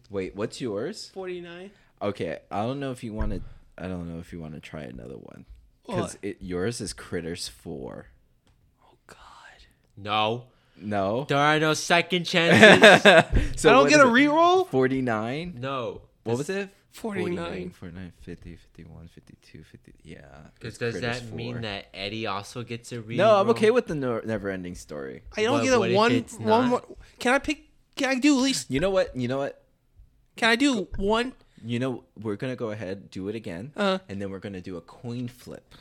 [0.09, 1.09] Wait, what's yours?
[1.13, 1.69] 49.
[2.01, 3.41] Okay, I don't know if you want to.
[3.77, 5.45] I don't know if you want to try another one
[5.85, 8.07] because it yours is Critters Four.
[10.03, 10.03] God.
[10.03, 10.43] No,
[10.81, 11.25] No.
[11.25, 13.03] there are no second chances.
[13.61, 14.11] so I don't get a it?
[14.11, 14.67] reroll.
[14.69, 15.55] 49.
[15.59, 16.01] no.
[16.23, 16.69] What was it?
[16.91, 17.69] 49.
[17.69, 19.93] 49, 50, 51, 52, 50.
[20.03, 20.17] Yeah.
[20.55, 23.17] Because does Critters that mean that Eddie also gets a read?
[23.17, 25.21] No, I'm okay with the no- never-ending story.
[25.37, 26.11] I don't What- get a what if one.
[26.11, 26.67] it's One not?
[26.69, 26.83] more.
[27.19, 27.61] Can I pick?
[27.95, 28.69] Can I do at least?
[28.69, 29.15] You know what?
[29.15, 29.63] You know what?
[30.35, 31.33] Can I do one?
[31.65, 34.77] You know we're gonna go ahead, do it again, Uh, and then we're gonna do
[34.77, 35.75] a coin flip.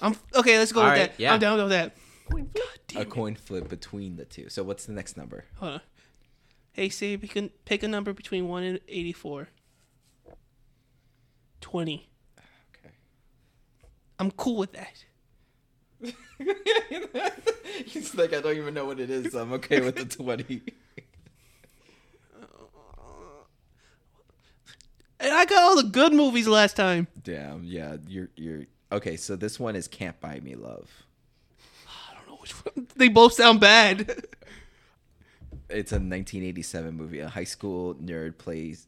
[0.00, 0.58] I'm okay.
[0.58, 1.20] Let's go All with right, that.
[1.20, 1.32] yeah.
[1.34, 1.94] I'm down with that.
[2.30, 2.46] God
[2.88, 3.10] damn A it.
[3.10, 4.48] coin flip between the two.
[4.48, 5.44] So what's the next number?
[5.56, 5.80] Hold on.
[6.72, 9.48] Hey Siri, pick a, pick a number between one and eighty-four.
[11.60, 12.08] Twenty.
[12.76, 12.94] Okay.
[14.18, 15.04] I'm cool with that.
[17.86, 19.32] He's like, I don't even know what it is.
[19.32, 20.62] So I'm okay with the twenty.
[25.20, 27.06] And I got all the good movies last time.
[27.22, 27.64] Damn.
[27.64, 27.96] Yeah.
[28.06, 29.16] You're you're okay.
[29.16, 30.90] So this one is Can't Buy Me Love.
[31.86, 32.33] I don't know which one.
[32.96, 34.00] They both sound bad.
[35.70, 37.20] It's a 1987 movie.
[37.20, 38.86] A high school nerd plays.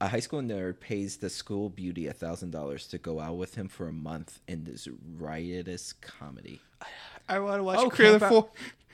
[0.00, 3.54] A high school nerd pays the school beauty a thousand dollars to go out with
[3.54, 6.60] him for a month in this riotous comedy.
[7.28, 8.50] I want to watch Oh, Trailer Camp Four.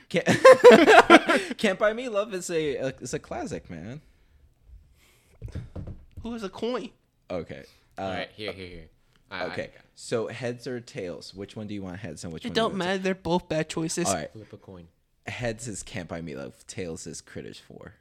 [0.09, 4.01] Can't, Can't Buy Me Love is a, a it's a classic, man.
[6.23, 6.91] Who has a coin?
[7.31, 7.65] Okay.
[7.99, 8.89] Uh, All right, here, here, here.
[9.31, 9.71] I- I Okay.
[9.95, 11.35] Got- So heads or tails?
[11.35, 12.55] Which one do you want heads and which It one?
[12.55, 12.99] do you don't want matter.
[12.99, 14.07] They're both bad choices.
[14.09, 14.33] All right.
[14.33, 14.89] Flip a coin.
[15.27, 16.67] Heads is Can't Buy Me Love.
[16.67, 17.95] Tails is Critters Four.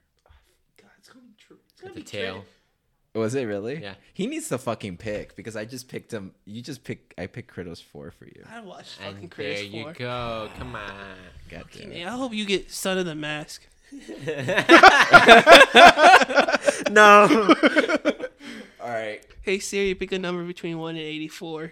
[0.82, 1.58] God, it's gonna be true.
[1.74, 2.46] It's With the tail.
[3.14, 3.82] Was it really?
[3.82, 3.96] Yeah.
[4.14, 6.34] He needs to fucking pick because I just picked him.
[6.46, 7.14] You just pick.
[7.18, 8.44] I picked Critters Four for you.
[8.50, 10.50] I watched fucking And there Critters you go.
[10.58, 11.18] Come on.
[11.50, 12.08] God damn it.
[12.08, 13.62] I hope you get Son of the Mask.
[16.90, 17.28] No.
[18.82, 19.22] All right.
[19.44, 21.72] Hey Siri, pick a number between one and eighty-four.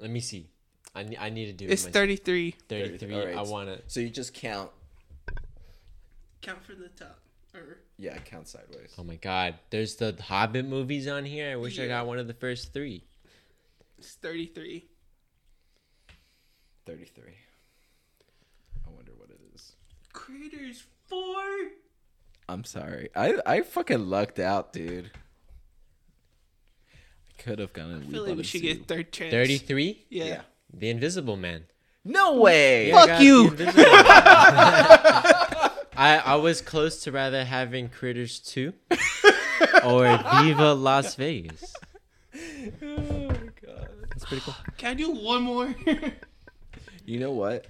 [0.00, 0.48] Let me see.
[0.94, 1.70] I, ne- I need to do it.
[1.70, 2.56] It's my thirty-three.
[2.68, 3.14] 33.
[3.14, 3.36] All right.
[3.36, 3.80] I want to.
[3.86, 4.70] So you just count.
[6.42, 7.18] Count from the top.
[7.54, 8.94] Or Yeah, count sideways.
[8.98, 9.54] Oh my god.
[9.70, 11.52] There's the Hobbit movies on here.
[11.52, 13.04] I wish I got one of the first three.
[13.98, 14.86] it's thirty-three.
[16.86, 17.34] Thirty-three.
[18.86, 19.72] I wonder what it is.
[20.12, 21.44] Critters Four.
[22.48, 23.10] I'm sorry.
[23.14, 25.10] I I fucking lucked out, dude.
[27.40, 28.04] I could have gone.
[28.06, 29.32] I feel like we should get third chance.
[29.32, 30.04] 33?
[30.10, 30.24] Yeah.
[30.24, 30.40] Yeah.
[30.72, 31.64] The Invisible Man.
[32.04, 32.90] No way.
[32.92, 33.50] Fuck you.
[33.50, 34.04] The Invisible Man.
[35.96, 38.72] I, I was close to rather having Critters 2
[39.84, 41.74] or Viva Las Vegas.
[42.82, 43.34] Oh my
[43.66, 43.88] god.
[44.10, 44.54] Let's pretty cool.
[44.76, 45.74] Can I do one more?
[47.06, 47.66] You know what?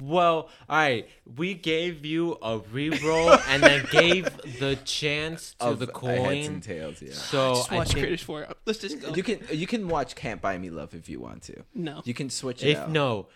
[0.00, 1.08] Well, all right.
[1.36, 4.24] We gave you a reroll and then gave
[4.58, 6.10] the chance to Of the coin.
[6.16, 6.54] Heads coin.
[6.54, 7.12] and Tails, yeah.
[7.12, 8.46] So just I watch think Critters 4.
[8.66, 9.14] Let's just go.
[9.14, 11.62] You can you can watch Can't Buy Me Love if you want to.
[11.74, 12.02] no.
[12.04, 12.90] You can switch it if out.
[12.90, 13.26] no,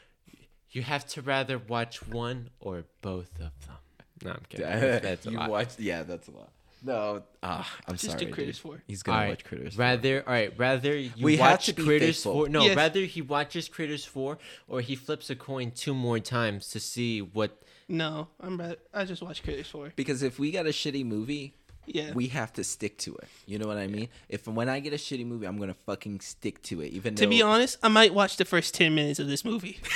[0.70, 3.50] you have to rather watch one or both of them.
[4.22, 4.66] No, I'm kidding.
[4.66, 5.48] That's, that's a you lot.
[5.50, 6.50] watched yeah, that's a lot.
[6.82, 8.24] No, ah, I'm Just sorry.
[8.26, 8.62] do Critters dude.
[8.62, 8.82] 4.
[8.86, 9.74] He's gonna right, watch Critters.
[9.74, 9.80] 4.
[9.84, 10.52] Rather, all right.
[10.58, 12.32] Rather you We have watch to be Critters faithful.
[12.32, 12.48] four.
[12.48, 12.76] No, Yes.
[12.76, 14.38] rather he watches Critters four,
[14.68, 17.62] or he flips a coin two more times to see what.
[17.88, 18.78] No, I'm right.
[18.94, 19.92] I just watch Critters 4.
[19.96, 21.54] because if we got a shitty movie,
[21.92, 22.12] Yeah.
[22.12, 23.28] we have to stick to it.
[23.46, 24.08] You know what I mean?
[24.28, 27.24] If when I get a shitty movie, I'm gonna fucking stick to it, even to
[27.24, 27.30] though.
[27.30, 29.80] be honest, I might watch the first 10 minutes of this movie.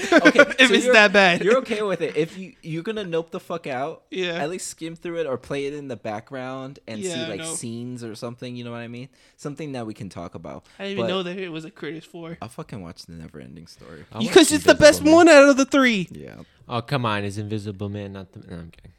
[0.12, 1.44] okay, if so it's that bad.
[1.44, 4.04] You're okay with it if you you're gonna nope the fuck out.
[4.10, 4.32] Yeah.
[4.34, 7.28] At least skim through it or play it in the background and see Yeah, I
[7.28, 7.54] like know.
[7.54, 8.56] scenes or something.
[8.56, 9.08] You know what I mean?
[9.36, 10.66] Something that we can talk about.
[10.78, 12.38] I didn't even know that it was a Critters 4.
[12.40, 14.04] I'll fucking watch the never ending story.
[14.18, 15.14] Because it's the best Man.
[15.14, 16.08] one out of the three.
[16.10, 16.36] Yeah.
[16.68, 17.24] Oh come on!
[17.24, 18.40] Is Invisible Man not the?
[18.40, 18.92] No, I'm kidding.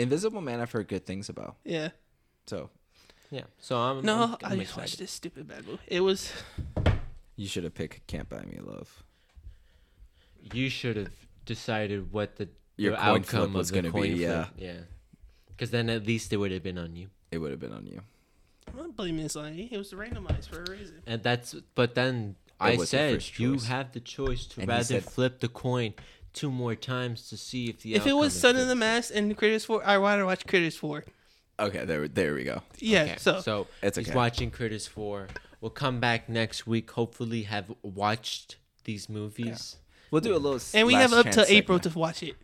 [0.00, 1.56] Invisible Man I've heard good things about.
[1.64, 1.90] Yeah.
[2.46, 2.70] So
[3.30, 3.44] Yeah.
[3.58, 4.02] So I'm.
[4.02, 5.78] No, I'm, I I'm just watched this stupid bad movie.
[5.86, 6.32] It was.
[7.36, 9.02] you should have picked Can't Buy Me Love.
[10.52, 11.12] You should have
[11.44, 14.46] decided what the, Your the coin outcome flip was gonna be, coin yeah.
[14.56, 14.72] Yeah.
[15.48, 17.08] Because then at least it would have been on you.
[17.30, 18.00] It would have been on you.
[18.68, 19.68] I'm not blaming this on you.
[19.70, 21.02] It was randomized for a reason.
[21.06, 21.54] And that's.
[21.74, 25.48] But then I said first you have the choice to And rather said- flip the
[25.48, 25.94] coin
[26.32, 27.94] two more times to see if the.
[27.94, 30.76] If it was Son of the Mask and Critters 4, I want to watch Critters
[30.76, 31.04] 4.
[31.58, 32.62] Okay, there there we go.
[32.78, 34.06] Yeah, Okay, so, so It's okay.
[34.06, 35.28] he's watching Critters Four.
[35.60, 36.90] We'll come back next week.
[36.92, 39.76] Hopefully, have watched these movies.
[40.10, 40.58] We'll do a little.
[40.72, 41.92] and we have up chance to April segment.
[41.92, 42.36] to watch it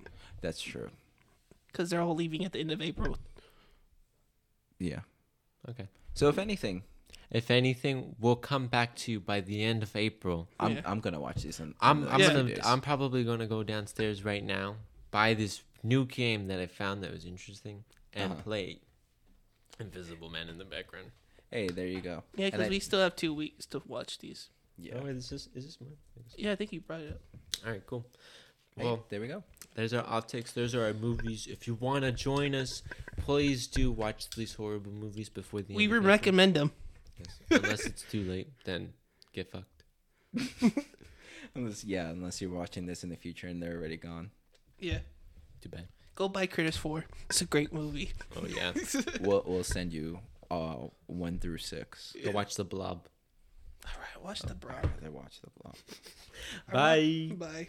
[0.42, 0.90] That's true.
[1.72, 3.16] because they're all leaving at the end of April.
[4.78, 5.00] Yeah.
[5.68, 5.88] Okay.
[6.14, 6.82] So if anything,
[7.30, 10.48] If anything, we'll come back to you by the end of April.
[10.60, 10.82] I'm Yeah.
[10.84, 11.58] I'm gonna watch these.
[11.60, 12.32] In, in I'm I'm Yeah.
[12.32, 12.54] gonna.
[12.64, 14.76] I'm probably gonna go downstairs right now,
[15.10, 18.42] buy this new game that I found that was interesting, and Uh-huh.
[18.42, 18.80] play
[19.78, 21.10] Invisible Man in the background.
[21.50, 22.22] Hey, there you go.
[22.34, 24.48] Yeah, And because I- we still have two weeks to watch these.
[24.78, 24.98] Yeah.
[25.00, 25.96] Oh, wait, is this is this mine?
[26.36, 27.20] Yeah, I think you brought it up.
[27.64, 28.06] All right, cool.
[28.76, 29.42] Hey, Well, there we go.
[29.74, 30.52] there's our outtakes.
[30.52, 31.46] Those are our movies.
[31.46, 32.82] If you want to join us,
[33.16, 35.92] please do watch these horrible movies before the We end.
[35.92, 36.72] would of recommend them.
[37.18, 37.38] Yes.
[37.62, 38.93] Unless it's too late, then
[39.32, 39.84] get fucked.
[41.55, 44.30] Unless yeah, unless you're watching this in the future and they're already gone.
[44.78, 44.98] Yeah.
[45.62, 45.88] Too bad.
[46.14, 47.05] Go buy Critters 4.
[47.30, 48.12] It's a great movie.
[48.36, 48.72] Oh yeah.
[49.20, 50.18] we'll we'll send you
[50.51, 52.14] uh one through six.
[52.24, 53.09] Go watch the Blob.
[53.86, 54.86] All right, watch the Blob.
[55.02, 55.76] I'd watch the Blob.
[56.70, 57.30] Bye.
[57.36, 57.66] Bye.